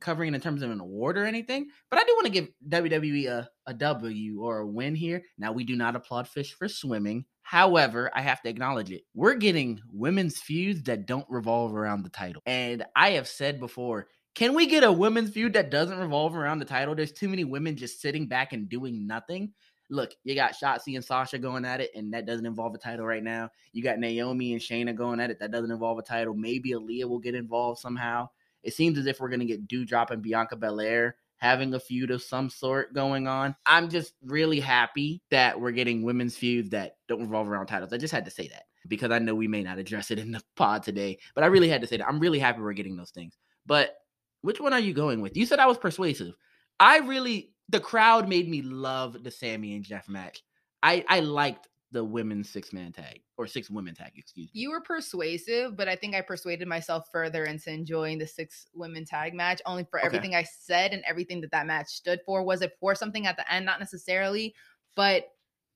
covering 0.00 0.32
it 0.32 0.36
in 0.36 0.40
terms 0.40 0.62
of 0.62 0.70
an 0.70 0.80
award 0.80 1.16
or 1.16 1.24
anything, 1.24 1.68
but 1.90 1.98
I 1.98 2.04
do 2.04 2.14
want 2.14 2.26
to 2.26 2.32
give 2.32 2.48
WWE 2.68 3.28
a, 3.28 3.48
a 3.66 3.74
W 3.74 4.40
or 4.42 4.58
a 4.58 4.66
win 4.66 4.94
here. 4.94 5.22
Now 5.38 5.52
we 5.52 5.64
do 5.64 5.76
not 5.76 5.96
applaud 5.96 6.28
Fish 6.28 6.52
for 6.52 6.68
swimming. 6.68 7.24
However, 7.46 8.10
I 8.12 8.22
have 8.22 8.42
to 8.42 8.48
acknowledge 8.48 8.90
it. 8.90 9.04
We're 9.14 9.36
getting 9.36 9.80
women's 9.92 10.40
feuds 10.40 10.82
that 10.82 11.06
don't 11.06 11.26
revolve 11.30 11.76
around 11.76 12.02
the 12.02 12.10
title. 12.10 12.42
And 12.44 12.84
I 12.96 13.10
have 13.10 13.28
said 13.28 13.60
before, 13.60 14.08
can 14.34 14.52
we 14.52 14.66
get 14.66 14.82
a 14.82 14.90
women's 14.90 15.30
feud 15.30 15.52
that 15.52 15.70
doesn't 15.70 16.00
revolve 16.00 16.34
around 16.34 16.58
the 16.58 16.64
title? 16.64 16.96
There's 16.96 17.12
too 17.12 17.28
many 17.28 17.44
women 17.44 17.76
just 17.76 18.00
sitting 18.00 18.26
back 18.26 18.52
and 18.52 18.68
doing 18.68 19.06
nothing. 19.06 19.52
Look, 19.90 20.10
you 20.24 20.34
got 20.34 20.56
Shotzi 20.60 20.96
and 20.96 21.04
Sasha 21.04 21.38
going 21.38 21.64
at 21.64 21.80
it, 21.80 21.92
and 21.94 22.12
that 22.12 22.26
doesn't 22.26 22.46
involve 22.46 22.74
a 22.74 22.78
title 22.78 23.06
right 23.06 23.22
now. 23.22 23.48
You 23.72 23.80
got 23.80 24.00
Naomi 24.00 24.52
and 24.52 24.60
Shayna 24.60 24.92
going 24.96 25.20
at 25.20 25.30
it. 25.30 25.38
That 25.38 25.52
doesn't 25.52 25.70
involve 25.70 26.00
a 26.00 26.02
title. 26.02 26.34
Maybe 26.34 26.72
Aliyah 26.72 27.08
will 27.08 27.20
get 27.20 27.36
involved 27.36 27.78
somehow. 27.78 28.28
It 28.64 28.74
seems 28.74 28.98
as 28.98 29.06
if 29.06 29.20
we're 29.20 29.28
going 29.28 29.38
to 29.38 29.46
get 29.46 29.68
Doudrop 29.68 30.10
and 30.10 30.20
Bianca 30.20 30.56
Belair 30.56 31.14
having 31.46 31.74
a 31.74 31.80
feud 31.80 32.10
of 32.10 32.22
some 32.22 32.50
sort 32.50 32.92
going 32.92 33.26
on. 33.28 33.54
I'm 33.64 33.88
just 33.88 34.14
really 34.22 34.60
happy 34.60 35.22
that 35.30 35.58
we're 35.58 35.70
getting 35.70 36.02
women's 36.02 36.36
feuds 36.36 36.70
that 36.70 36.96
don't 37.08 37.20
revolve 37.22 37.48
around 37.48 37.66
titles. 37.66 37.92
I 37.92 37.98
just 37.98 38.12
had 38.12 38.24
to 38.24 38.30
say 38.30 38.48
that 38.48 38.64
because 38.88 39.10
I 39.10 39.18
know 39.18 39.34
we 39.34 39.48
may 39.48 39.62
not 39.62 39.78
address 39.78 40.10
it 40.10 40.18
in 40.18 40.32
the 40.32 40.42
pod 40.56 40.82
today, 40.82 41.18
but 41.34 41.44
I 41.44 41.48
really 41.48 41.68
had 41.68 41.80
to 41.80 41.86
say 41.86 41.96
that. 41.96 42.08
I'm 42.08 42.20
really 42.20 42.38
happy 42.38 42.60
we're 42.60 42.72
getting 42.72 42.96
those 42.96 43.10
things. 43.10 43.36
But 43.64 43.96
which 44.42 44.60
one 44.60 44.72
are 44.72 44.80
you 44.80 44.92
going 44.92 45.20
with? 45.20 45.36
You 45.36 45.46
said 45.46 45.58
I 45.58 45.66
was 45.66 45.78
persuasive. 45.78 46.34
I 46.78 46.98
really, 46.98 47.52
the 47.68 47.80
crowd 47.80 48.28
made 48.28 48.48
me 48.48 48.62
love 48.62 49.22
the 49.22 49.30
Sami 49.30 49.74
and 49.74 49.84
Jeff 49.84 50.08
match. 50.08 50.42
I, 50.82 51.04
I 51.08 51.20
liked 51.20 51.68
the 51.92 52.04
women's 52.04 52.48
six 52.50 52.72
man 52.72 52.92
tag 52.92 53.20
or 53.38 53.46
six 53.46 53.70
women 53.70 53.94
tag, 53.94 54.12
excuse 54.16 54.46
me. 54.52 54.60
You 54.60 54.70
were 54.70 54.80
persuasive, 54.80 55.76
but 55.76 55.88
I 55.88 55.94
think 55.96 56.14
I 56.14 56.20
persuaded 56.20 56.66
myself 56.68 57.08
further 57.12 57.44
into 57.44 57.70
enjoying 57.70 58.18
the 58.18 58.26
six 58.26 58.66
women 58.74 59.04
tag 59.04 59.34
match 59.34 59.62
only 59.66 59.84
for 59.88 59.98
Okay. 60.00 60.06
everything 60.06 60.34
I 60.34 60.42
said 60.42 60.92
and 60.92 61.02
everything 61.06 61.40
that 61.42 61.52
that 61.52 61.66
match 61.66 61.88
stood 61.88 62.20
for. 62.26 62.42
Was 62.42 62.60
it 62.62 62.72
for 62.80 62.94
something 62.94 63.26
at 63.26 63.36
the 63.36 63.50
end? 63.52 63.64
Not 63.64 63.78
necessarily, 63.78 64.54
but 64.96 65.28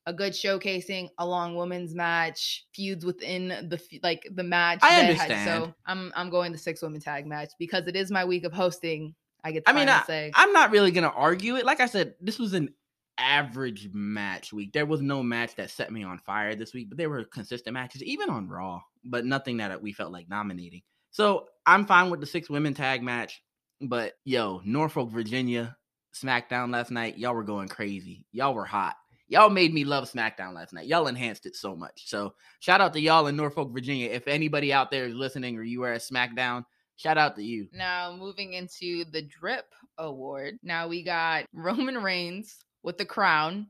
a 0.07 0.13
good 0.13 0.33
showcasing, 0.33 1.09
a 1.19 1.25
long 1.25 1.55
women's 1.55 1.93
match, 1.93 2.65
feuds 2.73 3.05
within 3.05 3.47
the 3.49 3.79
like 4.03 4.27
the 4.33 4.43
match. 4.43 4.79
I 4.81 4.89
that 4.89 4.95
had- 4.95 5.09
understand. 5.31 5.65
so 5.67 5.73
I'm 5.85 6.11
I'm 6.15 6.29
going 6.29 6.51
the 6.51 6.57
six 6.57 6.81
women 6.81 6.99
tag 6.99 7.25
match 7.25 7.51
because 7.59 7.87
it 7.87 7.95
is 7.95 8.11
my 8.11 8.25
week 8.25 8.43
of 8.43 8.51
hosting. 8.51 9.15
I 9.43 9.51
get. 9.53 9.63
I 9.65 9.73
mean, 9.73 9.89
I, 9.89 10.03
say 10.03 10.31
I'm 10.35 10.51
not 10.53 10.71
really 10.71 10.91
gonna 10.91 11.09
argue 11.15 11.55
it. 11.55 11.65
Like 11.65 11.79
I 11.79 11.85
said, 11.85 12.15
this 12.19 12.37
was 12.37 12.53
an 12.53 12.73
average 13.21 13.89
match 13.93 14.51
week. 14.51 14.73
There 14.73 14.85
was 14.85 15.01
no 15.01 15.21
match 15.23 15.55
that 15.55 15.69
set 15.69 15.91
me 15.91 16.03
on 16.03 16.17
fire 16.19 16.55
this 16.55 16.73
week, 16.73 16.89
but 16.89 16.97
there 16.97 17.09
were 17.09 17.23
consistent 17.23 17.73
matches, 17.73 18.03
even 18.03 18.29
on 18.29 18.47
Raw, 18.47 18.81
but 19.03 19.25
nothing 19.25 19.57
that 19.57 19.81
we 19.81 19.93
felt 19.93 20.11
like 20.11 20.29
nominating. 20.29 20.81
So 21.11 21.47
I'm 21.65 21.85
fine 21.85 22.09
with 22.09 22.19
the 22.19 22.25
six 22.25 22.49
women 22.49 22.73
tag 22.73 23.03
match. 23.03 23.41
But 23.81 24.13
yo, 24.25 24.61
Norfolk, 24.63 25.09
Virginia, 25.09 25.75
SmackDown 26.13 26.71
last 26.71 26.91
night, 26.91 27.17
y'all 27.17 27.33
were 27.33 27.43
going 27.43 27.67
crazy. 27.67 28.25
Y'all 28.31 28.53
were 28.53 28.65
hot. 28.65 28.95
Y'all 29.27 29.49
made 29.49 29.73
me 29.73 29.85
love 29.85 30.11
SmackDown 30.11 30.53
last 30.53 30.73
night. 30.73 30.87
Y'all 30.87 31.07
enhanced 31.07 31.45
it 31.45 31.55
so 31.55 31.75
much. 31.75 32.09
So 32.09 32.33
shout 32.59 32.81
out 32.81 32.93
to 32.93 32.99
y'all 32.99 33.27
in 33.27 33.37
Norfolk, 33.37 33.71
Virginia. 33.71 34.09
If 34.09 34.27
anybody 34.27 34.73
out 34.73 34.91
there 34.91 35.05
is 35.05 35.15
listening 35.15 35.57
or 35.57 35.63
you 35.63 35.83
are 35.83 35.93
at 35.93 36.01
SmackDown, 36.01 36.65
Shout 37.01 37.17
out 37.17 37.35
to 37.37 37.43
you. 37.43 37.67
Now, 37.73 38.15
moving 38.15 38.53
into 38.53 39.05
the 39.05 39.23
Drip 39.23 39.65
Award. 39.97 40.59
Now 40.61 40.87
we 40.87 41.01
got 41.01 41.45
Roman 41.53 41.97
Reigns 41.97 42.57
with 42.83 42.97
the 42.97 43.05
crown 43.05 43.67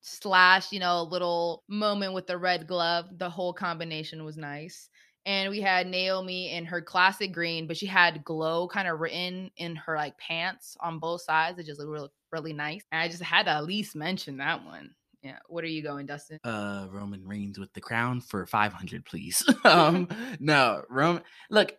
slash, 0.00 0.72
you 0.72 0.78
know, 0.78 1.00
a 1.00 1.02
little 1.02 1.64
moment 1.68 2.14
with 2.14 2.26
the 2.26 2.38
red 2.38 2.66
glove. 2.66 3.06
The 3.18 3.30
whole 3.30 3.52
combination 3.52 4.24
was 4.24 4.36
nice. 4.36 4.88
And 5.24 5.50
we 5.50 5.60
had 5.60 5.88
Naomi 5.88 6.52
in 6.52 6.64
her 6.66 6.80
classic 6.80 7.32
green, 7.32 7.66
but 7.66 7.76
she 7.76 7.86
had 7.86 8.22
glow 8.22 8.68
kind 8.68 8.86
of 8.86 9.00
written 9.00 9.50
in 9.56 9.74
her 9.74 9.96
like 9.96 10.16
pants 10.18 10.76
on 10.80 11.00
both 11.00 11.22
sides. 11.22 11.58
It 11.58 11.66
just 11.66 11.80
looked 11.80 11.90
really, 11.90 12.08
really 12.30 12.52
nice. 12.52 12.84
And 12.92 13.00
I 13.00 13.08
just 13.08 13.24
had 13.24 13.46
to 13.46 13.50
at 13.50 13.64
least 13.64 13.96
mention 13.96 14.36
that 14.36 14.64
one. 14.64 14.94
Yeah. 15.22 15.38
What 15.48 15.64
are 15.64 15.68
you 15.68 15.82
going, 15.82 16.06
Dustin? 16.06 16.38
Uh, 16.44 16.86
Roman 16.92 17.26
Reigns 17.26 17.58
with 17.58 17.72
the 17.72 17.80
crown 17.80 18.20
for 18.20 18.46
500, 18.46 19.04
please. 19.04 19.42
um, 19.64 20.06
no, 20.38 20.82
Roman. 20.88 21.22
Look, 21.50 21.72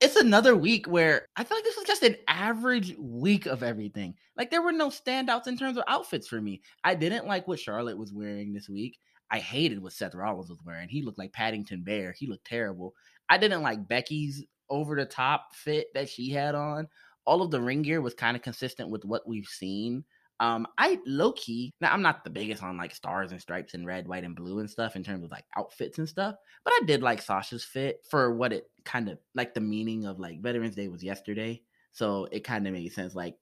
it's 0.00 0.16
another 0.16 0.56
week 0.56 0.86
where 0.86 1.26
I 1.36 1.44
feel 1.44 1.56
like 1.56 1.64
this 1.64 1.76
was 1.76 1.86
just 1.86 2.02
an 2.02 2.16
average 2.26 2.96
week 2.98 3.46
of 3.46 3.62
everything. 3.62 4.14
Like 4.36 4.50
there 4.50 4.62
were 4.62 4.72
no 4.72 4.88
standouts 4.88 5.46
in 5.46 5.58
terms 5.58 5.76
of 5.76 5.84
outfits 5.88 6.26
for 6.26 6.40
me. 6.40 6.62
I 6.82 6.94
didn't 6.94 7.26
like 7.26 7.46
what 7.46 7.60
Charlotte 7.60 7.98
was 7.98 8.12
wearing 8.12 8.52
this 8.52 8.68
week. 8.68 8.98
I 9.30 9.38
hated 9.38 9.82
what 9.82 9.92
Seth 9.92 10.14
Rollins 10.14 10.48
was 10.48 10.58
wearing. 10.64 10.88
He 10.88 11.02
looked 11.02 11.18
like 11.18 11.32
Paddington 11.32 11.82
Bear. 11.84 12.12
He 12.12 12.26
looked 12.26 12.46
terrible. 12.46 12.94
I 13.28 13.38
didn't 13.38 13.62
like 13.62 13.86
Becky's 13.86 14.42
over 14.70 14.96
the 14.96 15.04
top 15.04 15.54
fit 15.54 15.88
that 15.94 16.08
she 16.08 16.30
had 16.30 16.54
on. 16.54 16.88
All 17.26 17.42
of 17.42 17.50
the 17.50 17.60
ring 17.60 17.82
gear 17.82 18.00
was 18.00 18.14
kind 18.14 18.36
of 18.36 18.42
consistent 18.42 18.88
with 18.88 19.04
what 19.04 19.28
we've 19.28 19.46
seen. 19.46 20.04
Um, 20.40 20.66
I 20.78 20.98
low 21.06 21.32
key 21.32 21.74
now 21.82 21.92
I'm 21.92 22.00
not 22.00 22.24
the 22.24 22.30
biggest 22.30 22.62
on 22.62 22.78
like 22.78 22.94
stars 22.94 23.30
and 23.30 23.40
stripes 23.40 23.74
and 23.74 23.86
red, 23.86 24.08
white, 24.08 24.24
and 24.24 24.34
blue 24.34 24.58
and 24.58 24.70
stuff 24.70 24.96
in 24.96 25.04
terms 25.04 25.22
of 25.22 25.30
like 25.30 25.44
outfits 25.54 25.98
and 25.98 26.08
stuff, 26.08 26.34
but 26.64 26.72
I 26.72 26.80
did 26.86 27.02
like 27.02 27.20
Sasha's 27.20 27.62
fit 27.62 28.00
for 28.08 28.34
what 28.34 28.54
it 28.54 28.64
kind 28.84 29.10
of 29.10 29.18
like 29.34 29.52
the 29.52 29.60
meaning 29.60 30.06
of 30.06 30.18
like 30.18 30.40
Veterans 30.40 30.74
Day 30.74 30.88
was 30.88 31.04
yesterday, 31.04 31.60
so 31.92 32.26
it 32.32 32.42
kind 32.42 32.66
of 32.66 32.72
made 32.72 32.90
sense. 32.90 33.14
Like 33.14 33.36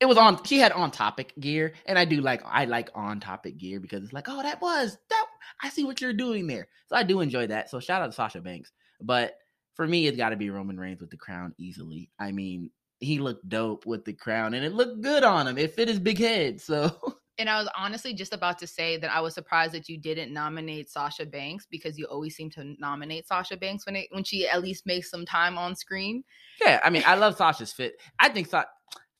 it 0.00 0.06
was 0.06 0.18
on 0.18 0.44
she 0.44 0.58
had 0.58 0.72
on 0.72 0.90
topic 0.90 1.32
gear, 1.40 1.72
and 1.86 1.98
I 1.98 2.04
do 2.04 2.20
like 2.20 2.42
I 2.44 2.66
like 2.66 2.90
on 2.94 3.20
topic 3.20 3.56
gear 3.56 3.80
because 3.80 4.02
it's 4.02 4.12
like 4.12 4.26
oh 4.28 4.42
that 4.42 4.60
was 4.60 4.98
that 5.08 5.26
I 5.62 5.70
see 5.70 5.84
what 5.84 6.02
you're 6.02 6.12
doing 6.12 6.46
there, 6.46 6.68
so 6.88 6.96
I 6.96 7.04
do 7.04 7.22
enjoy 7.22 7.46
that. 7.46 7.70
So 7.70 7.80
shout 7.80 8.02
out 8.02 8.08
to 8.08 8.12
Sasha 8.12 8.42
Banks, 8.42 8.70
but 9.00 9.38
for 9.76 9.86
me 9.86 10.06
it's 10.06 10.18
got 10.18 10.28
to 10.28 10.36
be 10.36 10.50
Roman 10.50 10.78
Reigns 10.78 11.00
with 11.00 11.10
the 11.10 11.16
crown 11.16 11.54
easily. 11.58 12.10
I 12.20 12.32
mean 12.32 12.70
he 13.00 13.18
looked 13.18 13.48
dope 13.48 13.86
with 13.86 14.04
the 14.04 14.12
crown 14.12 14.54
and 14.54 14.64
it 14.64 14.72
looked 14.72 15.00
good 15.00 15.24
on 15.24 15.46
him. 15.46 15.58
It 15.58 15.74
fit 15.74 15.88
his 15.88 16.00
big 16.00 16.18
head. 16.18 16.60
So 16.60 16.96
and 17.38 17.48
I 17.48 17.58
was 17.58 17.68
honestly 17.76 18.14
just 18.14 18.32
about 18.32 18.58
to 18.60 18.66
say 18.66 18.96
that 18.98 19.10
I 19.10 19.20
was 19.20 19.34
surprised 19.34 19.72
that 19.72 19.88
you 19.88 19.98
didn't 19.98 20.32
nominate 20.32 20.90
Sasha 20.90 21.26
Banks 21.26 21.66
because 21.68 21.98
you 21.98 22.06
always 22.06 22.36
seem 22.36 22.50
to 22.50 22.74
nominate 22.78 23.26
Sasha 23.26 23.56
Banks 23.56 23.86
when 23.86 23.96
it 23.96 24.08
when 24.10 24.24
she 24.24 24.48
at 24.48 24.62
least 24.62 24.86
makes 24.86 25.10
some 25.10 25.26
time 25.26 25.58
on 25.58 25.74
screen. 25.74 26.22
Yeah, 26.60 26.80
I 26.84 26.90
mean, 26.90 27.02
I 27.06 27.16
love 27.16 27.36
Sasha's 27.36 27.72
fit. 27.72 27.94
I 28.20 28.28
think 28.28 28.48
Sa- 28.48 28.64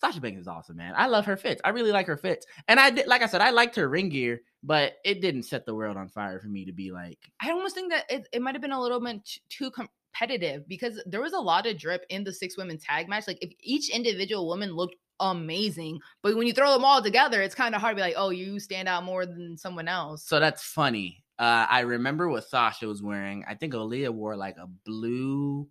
Sasha 0.00 0.20
Banks 0.20 0.40
is 0.40 0.48
awesome, 0.48 0.76
man. 0.76 0.94
I 0.96 1.06
love 1.06 1.24
her 1.26 1.36
fits. 1.36 1.60
I 1.64 1.70
really 1.70 1.92
like 1.92 2.06
her 2.06 2.16
fits. 2.16 2.46
And 2.68 2.78
I 2.78 2.90
did, 2.90 3.06
like 3.06 3.22
I 3.22 3.26
said, 3.26 3.40
I 3.40 3.50
liked 3.50 3.76
her 3.76 3.88
ring 3.88 4.10
gear, 4.10 4.42
but 4.62 4.94
it 5.04 5.20
didn't 5.20 5.44
set 5.44 5.66
the 5.66 5.74
world 5.74 5.96
on 5.96 6.08
fire 6.08 6.38
for 6.40 6.48
me 6.48 6.64
to 6.66 6.72
be 6.72 6.92
like. 6.92 7.18
I 7.40 7.50
almost 7.50 7.74
think 7.74 7.90
that 7.90 8.04
it, 8.08 8.28
it 8.32 8.42
might 8.42 8.54
have 8.54 8.62
been 8.62 8.72
a 8.72 8.80
little 8.80 9.00
bit 9.00 9.20
too 9.48 9.70
com- 9.70 9.88
competitive 10.14 10.66
because 10.68 11.02
there 11.06 11.20
was 11.20 11.32
a 11.32 11.38
lot 11.38 11.66
of 11.66 11.78
drip 11.78 12.04
in 12.08 12.24
the 12.24 12.32
six 12.32 12.56
women 12.56 12.78
tag 12.78 13.08
match. 13.08 13.26
Like 13.26 13.38
if 13.40 13.52
each 13.60 13.90
individual 13.90 14.46
woman 14.46 14.72
looked 14.72 14.96
amazing, 15.20 16.00
but 16.22 16.36
when 16.36 16.46
you 16.46 16.52
throw 16.52 16.72
them 16.72 16.84
all 16.84 17.02
together, 17.02 17.42
it's 17.42 17.54
kind 17.54 17.74
of 17.74 17.80
hard 17.80 17.92
to 17.92 17.96
be 17.96 18.02
like, 18.02 18.14
oh, 18.16 18.30
you 18.30 18.58
stand 18.58 18.88
out 18.88 19.04
more 19.04 19.26
than 19.26 19.56
someone 19.56 19.88
else. 19.88 20.26
So 20.26 20.40
that's 20.40 20.62
funny. 20.62 21.22
Uh, 21.38 21.66
I 21.68 21.80
remember 21.80 22.28
what 22.28 22.44
Sasha 22.44 22.86
was 22.86 23.02
wearing. 23.02 23.44
I 23.48 23.54
think 23.54 23.74
Aliyah 23.74 24.10
wore 24.10 24.36
like 24.36 24.56
a 24.56 24.68
blue 24.84 25.68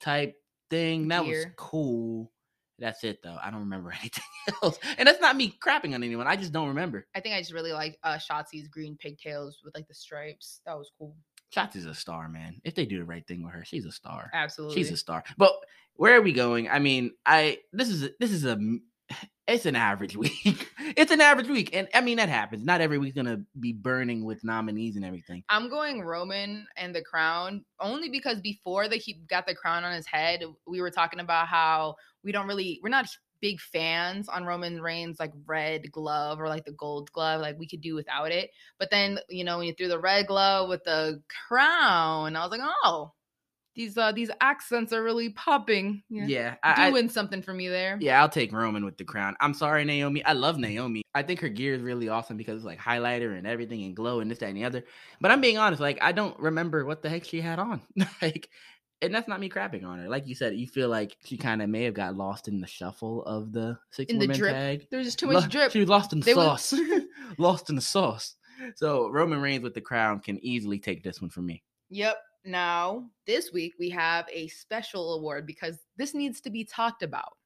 type 0.00 0.36
thing. 0.70 1.08
That 1.08 1.24
Gear. 1.24 1.36
was 1.36 1.46
cool. 1.56 2.30
That's 2.78 3.04
it 3.04 3.22
though. 3.22 3.38
I 3.42 3.50
don't 3.50 3.60
remember 3.60 3.92
anything 4.00 4.24
else. 4.62 4.78
And 4.98 5.06
that's 5.06 5.20
not 5.20 5.36
me 5.36 5.56
crapping 5.64 5.94
on 5.94 6.02
anyone. 6.02 6.26
I 6.26 6.36
just 6.36 6.52
don't 6.52 6.68
remember. 6.68 7.06
I 7.14 7.20
think 7.20 7.34
I 7.34 7.40
just 7.40 7.52
really 7.52 7.72
like 7.72 7.98
uh 8.04 8.18
Shotzi's 8.18 8.68
green 8.68 8.96
pigtails 8.96 9.60
with 9.64 9.74
like 9.74 9.88
the 9.88 9.94
stripes. 9.94 10.60
That 10.66 10.78
was 10.78 10.90
cool. 10.98 11.16
Shotzi's 11.54 11.86
a 11.86 11.94
star, 11.94 12.28
man. 12.28 12.60
If 12.64 12.74
they 12.74 12.86
do 12.86 12.98
the 12.98 13.04
right 13.04 13.26
thing 13.26 13.44
with 13.44 13.52
her, 13.52 13.64
she's 13.64 13.84
a 13.84 13.92
star. 13.92 14.30
Absolutely, 14.32 14.76
she's 14.76 14.90
a 14.90 14.96
star. 14.96 15.24
But 15.36 15.52
where 15.94 16.16
are 16.16 16.22
we 16.22 16.32
going? 16.32 16.68
I 16.68 16.78
mean, 16.78 17.12
I 17.26 17.58
this 17.72 17.88
is 17.88 18.04
a, 18.04 18.10
this 18.18 18.30
is 18.30 18.44
a 18.44 18.58
it's 19.46 19.66
an 19.66 19.76
average 19.76 20.16
week. 20.16 20.68
it's 20.96 21.12
an 21.12 21.20
average 21.20 21.48
week, 21.48 21.70
and 21.74 21.88
I 21.94 22.00
mean 22.00 22.16
that 22.16 22.28
happens. 22.28 22.64
Not 22.64 22.80
every 22.80 22.98
week's 22.98 23.16
gonna 23.16 23.40
be 23.60 23.72
burning 23.72 24.24
with 24.24 24.44
nominees 24.44 24.96
and 24.96 25.04
everything. 25.04 25.44
I'm 25.48 25.68
going 25.68 26.02
Roman 26.02 26.66
and 26.76 26.94
the 26.94 27.02
crown 27.02 27.64
only 27.80 28.08
because 28.08 28.40
before 28.40 28.88
that 28.88 28.96
he 28.96 29.20
got 29.28 29.46
the 29.46 29.54
crown 29.54 29.84
on 29.84 29.92
his 29.92 30.06
head, 30.06 30.42
we 30.66 30.80
were 30.80 30.90
talking 30.90 31.20
about 31.20 31.48
how 31.48 31.96
we 32.24 32.32
don't 32.32 32.46
really 32.46 32.80
we're 32.82 32.88
not 32.88 33.06
big 33.42 33.60
fans 33.60 34.28
on 34.28 34.44
Roman 34.44 34.80
Reigns 34.80 35.20
like 35.20 35.32
red 35.44 35.92
glove 35.92 36.40
or 36.40 36.48
like 36.48 36.64
the 36.64 36.72
gold 36.72 37.12
glove. 37.12 37.42
Like 37.42 37.58
we 37.58 37.66
could 37.66 37.82
do 37.82 37.94
without 37.94 38.30
it. 38.30 38.50
But 38.78 38.90
then, 38.90 39.18
you 39.28 39.44
know, 39.44 39.58
when 39.58 39.66
you 39.66 39.74
threw 39.74 39.88
the 39.88 39.98
red 39.98 40.28
glove 40.28 40.70
with 40.70 40.84
the 40.84 41.20
crown, 41.48 42.36
I 42.36 42.42
was 42.42 42.50
like, 42.50 42.60
oh, 42.84 43.12
these 43.74 43.96
uh 43.96 44.12
these 44.12 44.30
accents 44.40 44.92
are 44.92 45.02
really 45.02 45.30
popping. 45.30 46.02
Yeah, 46.08 46.26
yeah 46.26 46.54
I, 46.62 46.90
doing 46.90 47.06
I, 47.06 47.08
something 47.08 47.42
for 47.42 47.52
me 47.52 47.68
there. 47.68 47.98
Yeah, 48.00 48.20
I'll 48.20 48.28
take 48.28 48.52
Roman 48.52 48.84
with 48.84 48.96
the 48.96 49.04
crown. 49.04 49.34
I'm 49.40 49.54
sorry, 49.54 49.84
Naomi. 49.84 50.24
I 50.24 50.32
love 50.34 50.58
Naomi. 50.58 51.02
I 51.14 51.22
think 51.22 51.40
her 51.40 51.48
gear 51.48 51.74
is 51.74 51.82
really 51.82 52.08
awesome 52.08 52.36
because 52.36 52.56
it's 52.56 52.64
like 52.64 52.78
highlighter 52.78 53.36
and 53.36 53.46
everything 53.46 53.82
and 53.84 53.96
glow 53.96 54.20
and 54.20 54.30
this, 54.30 54.38
that, 54.38 54.48
and 54.48 54.56
the 54.56 54.64
other. 54.64 54.84
But 55.20 55.30
I'm 55.30 55.40
being 55.40 55.58
honest, 55.58 55.80
like 55.80 55.98
I 56.00 56.12
don't 56.12 56.38
remember 56.38 56.84
what 56.84 57.02
the 57.02 57.08
heck 57.08 57.24
she 57.24 57.40
had 57.40 57.58
on. 57.58 57.80
like 58.22 58.48
and 59.02 59.12
that's 59.12 59.28
not 59.28 59.40
me 59.40 59.50
crapping 59.50 59.84
on 59.84 59.98
her. 59.98 60.08
Like 60.08 60.26
you 60.26 60.34
said, 60.34 60.56
you 60.56 60.66
feel 60.66 60.88
like 60.88 61.16
she 61.24 61.36
kind 61.36 61.60
of 61.60 61.68
may 61.68 61.82
have 61.84 61.94
got 61.94 62.16
lost 62.16 62.46
in 62.46 62.60
the 62.60 62.66
shuffle 62.66 63.24
of 63.24 63.52
the 63.52 63.76
six 63.90 64.12
in 64.12 64.18
women 64.18 64.32
the 64.32 64.38
drip. 64.38 64.54
tag. 64.54 64.86
There's 64.90 65.06
just 65.06 65.18
too 65.18 65.26
much 65.26 65.50
drip. 65.50 65.72
She 65.72 65.80
was 65.80 65.88
lost 65.88 66.12
in 66.12 66.20
the 66.20 66.24
they 66.24 66.34
sauce. 66.34 66.72
lost 67.38 67.68
in 67.68 67.76
the 67.76 67.82
sauce. 67.82 68.36
So 68.76 69.08
Roman 69.08 69.40
Reigns 69.40 69.64
with 69.64 69.74
the 69.74 69.80
crown 69.80 70.20
can 70.20 70.38
easily 70.44 70.78
take 70.78 71.02
this 71.02 71.20
one 71.20 71.30
from 71.30 71.46
me. 71.46 71.62
Yep. 71.90 72.16
Now, 72.44 73.08
this 73.26 73.52
week 73.52 73.74
we 73.78 73.90
have 73.90 74.26
a 74.32 74.48
special 74.48 75.14
award 75.14 75.46
because 75.46 75.78
this 75.96 76.14
needs 76.14 76.40
to 76.42 76.50
be 76.50 76.64
talked 76.64 77.02
about. 77.02 77.36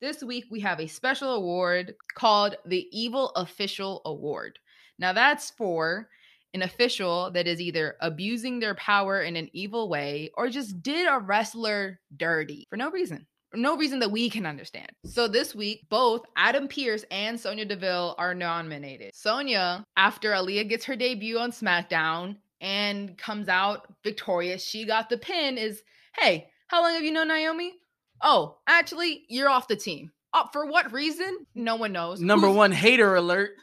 This 0.00 0.22
week 0.22 0.46
we 0.50 0.60
have 0.60 0.80
a 0.80 0.86
special 0.86 1.34
award 1.34 1.94
called 2.14 2.56
the 2.66 2.88
Evil 2.90 3.30
Official 3.36 4.00
Award. 4.06 4.58
Now, 4.98 5.12
that's 5.12 5.50
for 5.50 6.08
an 6.54 6.62
official 6.62 7.30
that 7.32 7.46
is 7.46 7.60
either 7.60 7.96
abusing 8.00 8.60
their 8.60 8.74
power 8.76 9.20
in 9.20 9.36
an 9.36 9.50
evil 9.52 9.88
way 9.88 10.30
or 10.36 10.48
just 10.48 10.82
did 10.82 11.06
a 11.06 11.18
wrestler 11.18 12.00
dirty 12.16 12.66
for 12.70 12.76
no 12.76 12.90
reason. 12.90 13.26
No 13.52 13.76
reason 13.76 13.98
that 14.00 14.10
we 14.10 14.30
can 14.30 14.46
understand. 14.46 14.90
So 15.04 15.28
this 15.28 15.54
week, 15.54 15.82
both 15.88 16.22
Adam 16.36 16.66
Pearce 16.66 17.04
and 17.10 17.38
Sonya 17.38 17.64
Deville 17.66 18.14
are 18.18 18.34
nominated. 18.34 19.12
Sonya, 19.14 19.84
after 19.96 20.30
Aliyah 20.32 20.68
gets 20.68 20.84
her 20.86 20.96
debut 20.96 21.38
on 21.38 21.52
SmackDown 21.52 22.36
and 22.60 23.16
comes 23.18 23.48
out 23.48 23.86
victorious, 24.02 24.64
she 24.64 24.84
got 24.86 25.08
the 25.08 25.18
pin. 25.18 25.56
Is 25.58 25.82
hey, 26.18 26.48
how 26.66 26.82
long 26.82 26.94
have 26.94 27.04
you 27.04 27.12
known 27.12 27.28
Naomi? 27.28 27.74
Oh, 28.22 28.56
actually, 28.66 29.24
you're 29.28 29.48
off 29.50 29.68
the 29.68 29.76
team. 29.76 30.10
Oh, 30.32 30.48
for 30.52 30.66
what 30.66 30.92
reason? 30.92 31.46
No 31.54 31.76
one 31.76 31.92
knows. 31.92 32.20
Number 32.20 32.48
Who's- 32.48 32.56
one 32.56 32.72
hater 32.72 33.14
alert. 33.14 33.50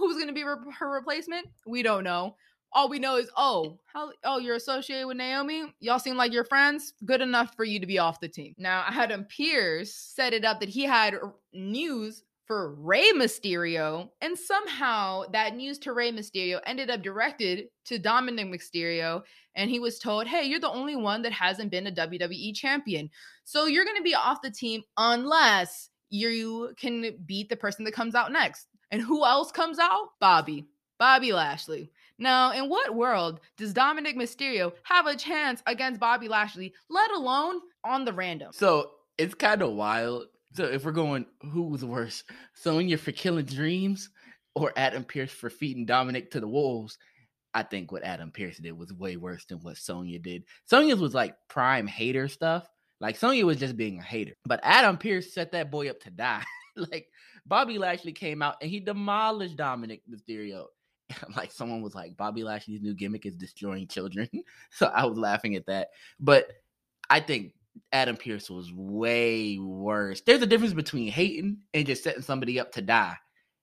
Who's 0.00 0.16
going 0.16 0.28
to 0.28 0.32
be 0.32 0.44
re- 0.44 0.56
her 0.78 0.90
replacement? 0.90 1.46
We 1.66 1.82
don't 1.82 2.04
know. 2.04 2.36
All 2.72 2.88
we 2.88 2.98
know 2.98 3.16
is, 3.16 3.28
oh, 3.36 3.78
how, 3.92 4.12
oh, 4.24 4.38
you're 4.38 4.56
associated 4.56 5.06
with 5.06 5.16
Naomi. 5.16 5.74
Y'all 5.80 5.98
seem 5.98 6.16
like 6.16 6.32
you're 6.32 6.44
friends. 6.44 6.94
Good 7.04 7.20
enough 7.20 7.54
for 7.54 7.64
you 7.64 7.80
to 7.80 7.86
be 7.86 7.98
off 7.98 8.20
the 8.20 8.28
team. 8.28 8.54
Now, 8.56 8.84
Adam 8.88 9.26
Pearce 9.26 9.92
set 9.92 10.32
it 10.32 10.44
up 10.44 10.60
that 10.60 10.68
he 10.68 10.84
had 10.84 11.16
news 11.52 12.22
for 12.46 12.74
Rey 12.74 13.12
Mysterio, 13.14 14.08
and 14.20 14.36
somehow 14.36 15.22
that 15.32 15.54
news 15.54 15.78
to 15.80 15.92
Rey 15.92 16.10
Mysterio 16.10 16.60
ended 16.66 16.90
up 16.90 17.02
directed 17.02 17.66
to 17.84 17.98
Dominic 17.98 18.46
Mysterio, 18.46 19.22
and 19.54 19.70
he 19.70 19.78
was 19.78 20.00
told, 20.00 20.26
"Hey, 20.26 20.46
you're 20.46 20.58
the 20.58 20.68
only 20.68 20.96
one 20.96 21.22
that 21.22 21.32
hasn't 21.32 21.70
been 21.70 21.86
a 21.86 21.92
WWE 21.92 22.52
champion, 22.54 23.08
so 23.44 23.66
you're 23.66 23.84
going 23.84 23.98
to 23.98 24.02
be 24.02 24.16
off 24.16 24.42
the 24.42 24.50
team 24.50 24.82
unless 24.96 25.90
you 26.08 26.74
can 26.76 27.18
beat 27.24 27.50
the 27.50 27.56
person 27.56 27.84
that 27.84 27.92
comes 27.92 28.16
out 28.16 28.32
next." 28.32 28.66
And 28.90 29.02
who 29.02 29.24
else 29.24 29.52
comes 29.52 29.78
out? 29.78 30.10
Bobby. 30.20 30.66
Bobby 30.98 31.32
Lashley. 31.32 31.90
Now, 32.18 32.52
in 32.52 32.68
what 32.68 32.94
world 32.94 33.40
does 33.56 33.72
Dominic 33.72 34.16
Mysterio 34.16 34.72
have 34.82 35.06
a 35.06 35.16
chance 35.16 35.62
against 35.66 35.98
Bobby 35.98 36.28
Lashley, 36.28 36.74
let 36.90 37.10
alone 37.12 37.60
on 37.82 38.04
the 38.04 38.12
random? 38.12 38.50
So 38.52 38.90
it's 39.16 39.34
kind 39.34 39.62
of 39.62 39.72
wild. 39.72 40.26
So 40.52 40.64
if 40.64 40.84
we're 40.84 40.92
going, 40.92 41.24
who 41.50 41.62
was 41.62 41.84
worse, 41.84 42.24
Sonya 42.54 42.98
for 42.98 43.12
killing 43.12 43.46
dreams 43.46 44.10
or 44.54 44.72
Adam 44.76 45.04
Pearce 45.04 45.30
for 45.30 45.48
feeding 45.48 45.86
Dominic 45.86 46.30
to 46.32 46.40
the 46.40 46.48
wolves? 46.48 46.98
I 47.54 47.62
think 47.62 47.90
what 47.90 48.04
Adam 48.04 48.30
Pearce 48.30 48.58
did 48.58 48.78
was 48.78 48.92
way 48.92 49.16
worse 49.16 49.44
than 49.46 49.58
what 49.58 49.76
Sonya 49.76 50.18
did. 50.18 50.44
Sonya's 50.66 51.00
was 51.00 51.14
like 51.14 51.36
prime 51.48 51.86
hater 51.86 52.28
stuff. 52.28 52.68
Like 53.00 53.16
Sonya 53.16 53.46
was 53.46 53.56
just 53.56 53.76
being 53.76 53.98
a 53.98 54.02
hater, 54.02 54.34
but 54.44 54.60
Adam 54.62 54.98
Pearce 54.98 55.32
set 55.32 55.52
that 55.52 55.70
boy 55.70 55.88
up 55.88 56.00
to 56.00 56.10
die. 56.10 56.44
like 56.76 57.08
Bobby 57.50 57.78
Lashley 57.78 58.12
came 58.12 58.42
out 58.42 58.54
and 58.62 58.70
he 58.70 58.78
demolished 58.78 59.56
Dominic 59.56 60.02
Mysterio. 60.08 60.66
like 61.36 61.50
someone 61.50 61.82
was 61.82 61.96
like, 61.96 62.16
Bobby 62.16 62.44
Lashley's 62.44 62.80
new 62.80 62.94
gimmick 62.94 63.26
is 63.26 63.34
destroying 63.34 63.88
children. 63.88 64.28
so 64.70 64.86
I 64.86 65.04
was 65.04 65.18
laughing 65.18 65.56
at 65.56 65.66
that. 65.66 65.88
But 66.20 66.46
I 67.10 67.18
think 67.18 67.52
Adam 67.92 68.16
Pearce 68.16 68.48
was 68.48 68.72
way 68.72 69.58
worse. 69.58 70.20
There's 70.20 70.42
a 70.42 70.46
difference 70.46 70.74
between 70.74 71.10
hating 71.10 71.58
and 71.74 71.86
just 71.86 72.04
setting 72.04 72.22
somebody 72.22 72.60
up 72.60 72.70
to 72.72 72.82
die. 72.82 73.16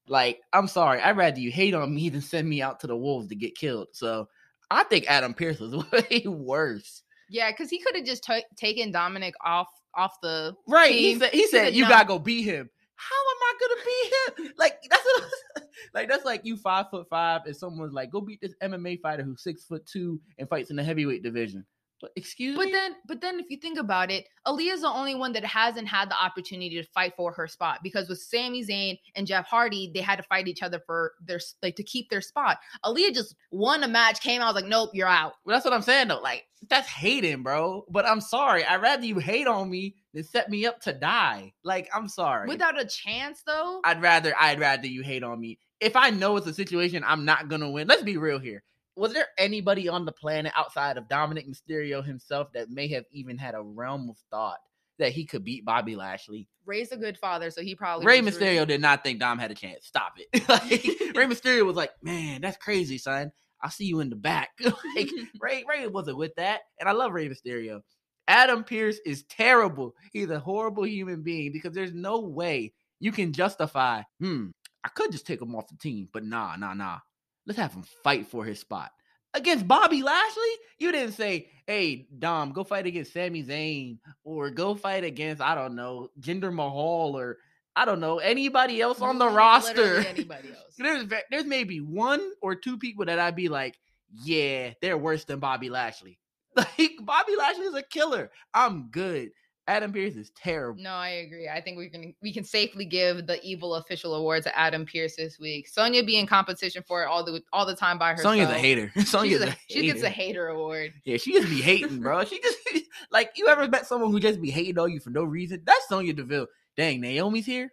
Like, 0.10 0.42
I'm 0.52 0.68
sorry, 0.68 1.02
I'd 1.02 1.16
rather 1.18 1.40
you 1.40 1.50
hate 1.50 1.74
on 1.74 1.96
me 1.96 2.10
than 2.10 2.22
send 2.22 2.48
me 2.48 2.62
out 2.62 2.82
to 2.82 2.88
the 2.88 2.96
wolves 2.96 3.30
to 3.30 3.36
get 3.36 3.56
killed. 3.56 3.88
So 3.94 4.28
I 4.70 4.84
think 4.84 5.06
Adam 5.08 5.34
Pearce 5.34 5.60
was 5.62 5.74
way 5.92 6.24
worse. 6.26 7.04
Yeah, 7.30 7.52
because 7.52 7.70
he 7.70 7.80
could 7.80 7.96
have 7.96 8.06
just 8.06 8.24
ta- 8.24 8.42
taken 8.58 8.92
Dominic 8.92 9.34
off 9.46 9.70
off 9.96 10.16
the 10.22 10.56
Right. 10.68 10.94
He 10.94 11.18
said 11.18 11.32
he 11.32 11.48
said 11.48 11.74
you 11.74 11.84
"No." 11.84 11.90
gotta 11.90 12.08
go 12.08 12.20
beat 12.20 12.44
him. 12.44 12.70
How 12.98 13.16
am 13.16 13.38
I 13.44 13.47
gonna 13.60 13.82
be 13.86 14.44
him? 14.46 14.54
Like 14.58 14.82
that's 14.90 15.04
what, 15.06 15.64
like 15.94 16.10
that's 16.10 16.26
like 16.26 16.46
you 16.46 16.58
five 16.58 16.90
foot 16.90 17.08
five 17.10 17.42
and 17.46 17.56
someone's 17.56 17.94
like, 17.94 18.12
go 18.12 18.22
beat 18.22 18.42
this 18.42 18.56
MMA 18.62 19.02
fighter 19.02 19.24
who's 19.24 19.44
six 19.44 19.64
foot 19.64 19.86
two 19.86 20.20
and 20.38 20.50
fights 20.50 20.70
in 20.70 20.76
the 20.76 20.84
heavyweight 20.84 21.24
division. 21.24 21.66
But 22.00 22.12
excuse 22.16 22.56
But 22.56 22.68
me. 22.68 22.72
then, 22.72 22.96
but 23.08 23.22
then, 23.22 23.40
if 23.40 23.48
you 23.50 23.58
think 23.58 23.80
about 23.80 24.12
it, 24.12 24.26
Aliyah's 24.46 24.82
the 24.82 24.88
only 24.88 25.16
one 25.16 25.34
that 25.34 25.44
hasn't 25.44 25.88
had 25.88 26.10
the 26.10 26.16
opportunity 26.16 26.82
to 26.82 26.84
fight 26.84 27.14
for 27.18 27.32
her 27.32 27.48
spot 27.48 27.80
because 27.82 28.08
with 28.08 28.20
Sami 28.20 28.64
Zayn 28.64 29.00
and 29.16 29.26
Jeff 29.26 29.48
Hardy, 29.48 29.92
they 29.94 30.02
had 30.02 30.18
to 30.18 30.24
fight 30.24 30.48
each 30.48 30.62
other 30.62 30.80
for 30.86 31.14
their 31.26 31.40
like 31.64 31.76
to 31.78 31.84
keep 31.84 32.10
their 32.10 32.22
spot. 32.22 32.60
Aaliyah 32.86 33.14
just 33.14 33.36
won 33.52 33.84
a 33.84 33.88
match, 33.88 34.22
came 34.22 34.42
out 34.42 34.54
was 34.54 34.62
like, 34.62 34.70
nope, 34.70 34.92
you're 34.94 35.08
out. 35.08 35.34
Well, 35.44 35.56
that's 35.56 35.66
what 35.66 35.74
I'm 35.74 35.82
saying 35.82 36.10
though. 36.10 36.20
Like 36.22 36.46
that's 36.70 36.88
hating, 36.88 37.44
bro. 37.44 37.86
But 37.90 38.06
I'm 38.06 38.22
sorry. 38.22 38.64
I'd 38.64 38.82
rather 38.82 39.06
you 39.06 39.18
hate 39.18 39.48
on 39.48 39.70
me 39.70 39.96
than 40.14 40.24
set 40.24 40.50
me 40.50 40.66
up 40.66 40.82
to 40.82 40.94
die. 40.94 41.54
Like 41.64 41.90
I'm 41.94 42.08
sorry. 42.08 42.48
Without 42.48 42.80
a 42.80 42.86
chance, 42.86 43.42
though. 43.46 43.82
I'd 43.84 44.02
rather 44.02 44.34
I'd 44.40 44.60
rather 44.60 44.88
you 44.88 45.02
hate 45.02 45.24
on 45.24 45.40
me. 45.40 45.60
If 45.80 45.96
I 45.96 46.10
know 46.10 46.38
it's 46.38 46.48
a 46.48 46.54
situation 46.54 47.04
I'm 47.06 47.26
not 47.26 47.48
gonna 47.50 47.70
win, 47.70 47.88
let's 47.88 48.04
be 48.04 48.18
real 48.18 48.40
here. 48.40 48.64
Was 48.98 49.14
there 49.14 49.28
anybody 49.38 49.88
on 49.88 50.06
the 50.06 50.12
planet 50.12 50.52
outside 50.58 50.98
of 50.98 51.08
Dominic 51.08 51.46
Mysterio 51.48 52.04
himself 52.04 52.52
that 52.54 52.72
may 52.72 52.88
have 52.90 53.06
even 53.12 53.38
had 53.38 53.54
a 53.54 53.62
realm 53.62 54.10
of 54.10 54.18
thought 54.32 54.58
that 54.98 55.12
he 55.12 55.24
could 55.24 55.44
beat 55.44 55.64
Bobby 55.64 55.96
Lashley? 55.96 56.48
Rey's 56.66 56.92
a 56.92 56.98
good 56.98 57.18
father, 57.18 57.52
so 57.52 57.62
he 57.62 57.76
probably 57.76 58.08
Rey 58.08 58.22
Mysterio 58.22 58.68
did 58.68 58.82
not 58.82 59.04
think 59.04 59.20
Dom 59.20 59.38
had 59.38 59.52
a 59.52 59.56
chance. 59.56 59.86
Stop 59.86 60.16
it. 60.18 60.50
like, 60.50 60.62
Rey 61.16 61.26
Mysterio 61.26 61.64
was 61.64 61.76
like, 61.76 61.92
"Man, 62.02 62.42
that's 62.42 62.58
crazy, 62.58 62.98
son. 62.98 63.32
I'll 63.62 63.70
see 63.70 63.86
you 63.86 64.00
in 64.00 64.10
the 64.10 64.16
back." 64.16 64.50
like 64.96 65.10
Rey 65.40 65.64
Rey 65.70 65.88
wasn't 65.88 66.18
with 66.18 66.36
that, 66.36 66.62
and 66.80 66.90
I 66.90 66.94
love 66.94 67.14
Rey 67.14 67.30
Mysterio. 67.30 67.82
Adam 68.28 68.64
Pearce 68.64 69.00
is 69.06 69.24
terrible. 69.30 69.96
He's 70.12 70.30
a 70.30 70.40
horrible 70.40 70.86
human 70.86 71.22
being 71.22 71.54
because 71.54 71.74
there's 71.74 71.94
no 71.94 72.20
way 72.20 72.74
you 73.00 73.12
can 73.12 73.32
justify. 73.32 74.02
Hmm, 74.20 74.48
I 74.84 74.90
could 74.90 75.12
just 75.12 75.28
take 75.28 75.42
him 75.42 75.56
off 75.56 75.68
the 75.68 75.78
team, 75.78 76.10
but 76.12 76.26
nah, 76.26 76.56
nah, 76.56 76.74
nah. 76.74 77.00
Let's 77.48 77.58
have 77.58 77.74
him 77.74 77.84
fight 78.04 78.28
for 78.28 78.46
his 78.46 78.60
spot 78.60 78.92
against 79.34 79.68
Bobby 79.68 80.04
Lashley. 80.04 80.54
You 80.78 80.92
didn't 80.92 81.14
say, 81.14 81.50
"Hey, 81.66 82.08
Dom, 82.20 82.52
go 82.52 82.64
fight 82.64 82.86
against 82.86 83.14
Sami 83.14 83.44
Zayn," 83.44 84.00
or 84.24 84.52
"Go 84.52 84.76
fight 84.76 85.04
against 85.04 85.42
I 85.42 85.56
don't 85.56 85.76
know 85.76 86.10
Jinder 86.20 86.54
Mahal," 86.54 87.18
or 87.18 87.38
I 87.76 87.86
don't 87.86 88.02
know 88.02 88.18
anybody 88.20 88.82
else 88.82 89.02
on 89.02 89.18
the 89.18 89.30
roster. 89.30 89.98
Anybody 90.08 90.50
else? 90.50 90.76
there's 90.78 91.06
there's 91.32 91.46
maybe 91.46 91.80
one 91.80 92.32
or 92.42 92.56
two 92.56 92.78
people 92.78 93.06
that 93.06 93.20
I'd 93.20 93.36
be 93.36 93.50
like, 93.50 93.80
yeah, 94.12 94.74
they're 94.82 94.98
worse 94.98 95.26
than 95.26 95.40
Bobby 95.40 95.70
Lashley. 95.70 96.20
Like 96.56 96.94
Bobby 97.02 97.36
Lashley 97.38 97.66
is 97.66 97.76
a 97.76 97.84
killer. 97.84 98.32
I'm 98.52 98.88
good. 98.90 99.30
Adam 99.68 99.92
Pearce 99.92 100.16
is 100.16 100.32
terrible. 100.32 100.82
No, 100.82 100.92
I 100.92 101.10
agree. 101.10 101.50
I 101.50 101.60
think 101.60 101.78
we 101.78 101.90
can 101.90 102.14
we 102.22 102.32
can 102.32 102.44
safely 102.44 102.86
give 102.86 103.28
the 103.28 103.42
evil 103.44 103.76
official 103.76 104.16
award 104.16 104.44
to 104.44 104.58
Adam 104.58 104.86
Pearce 104.86 105.18
this 105.18 105.38
week. 105.40 105.68
Sonya 105.68 106.04
be 106.04 106.18
in 106.18 106.26
competition 106.26 106.84
for 106.88 107.04
it 107.04 107.08
all 107.08 107.24
the 107.24 107.42
all 107.52 107.66
the 107.66 107.76
time 107.76 107.98
by 107.98 108.12
herself. 108.12 108.34
Sonya's 108.34 108.50
a 108.50 108.58
hater. 108.58 108.92
Sonya's 109.04 109.42
a, 109.42 109.50
a, 109.50 109.58
she 109.70 109.86
gets 109.86 110.04
a 110.04 110.10
hater. 110.10 110.48
hater 110.48 110.48
award. 110.48 110.94
Yeah, 111.04 111.18
she 111.18 111.34
just 111.34 111.50
be 111.50 111.62
hating, 111.62 112.00
bro. 112.00 112.24
She 112.24 112.40
just 112.40 112.58
like 113.12 113.32
you 113.36 113.48
ever 113.48 113.68
met 113.68 113.86
someone 113.86 114.12
who 114.12 114.20
just 114.20 114.42
be 114.42 114.52
hating 114.52 114.80
on 114.80 114.92
you 114.92 115.00
for 115.02 115.10
no 115.10 115.24
reason? 115.24 115.62
That's 115.66 115.88
Sonya 115.90 116.14
Deville. 116.14 116.48
Dang, 116.78 117.02
Naomi's 117.02 117.46
here. 117.46 117.70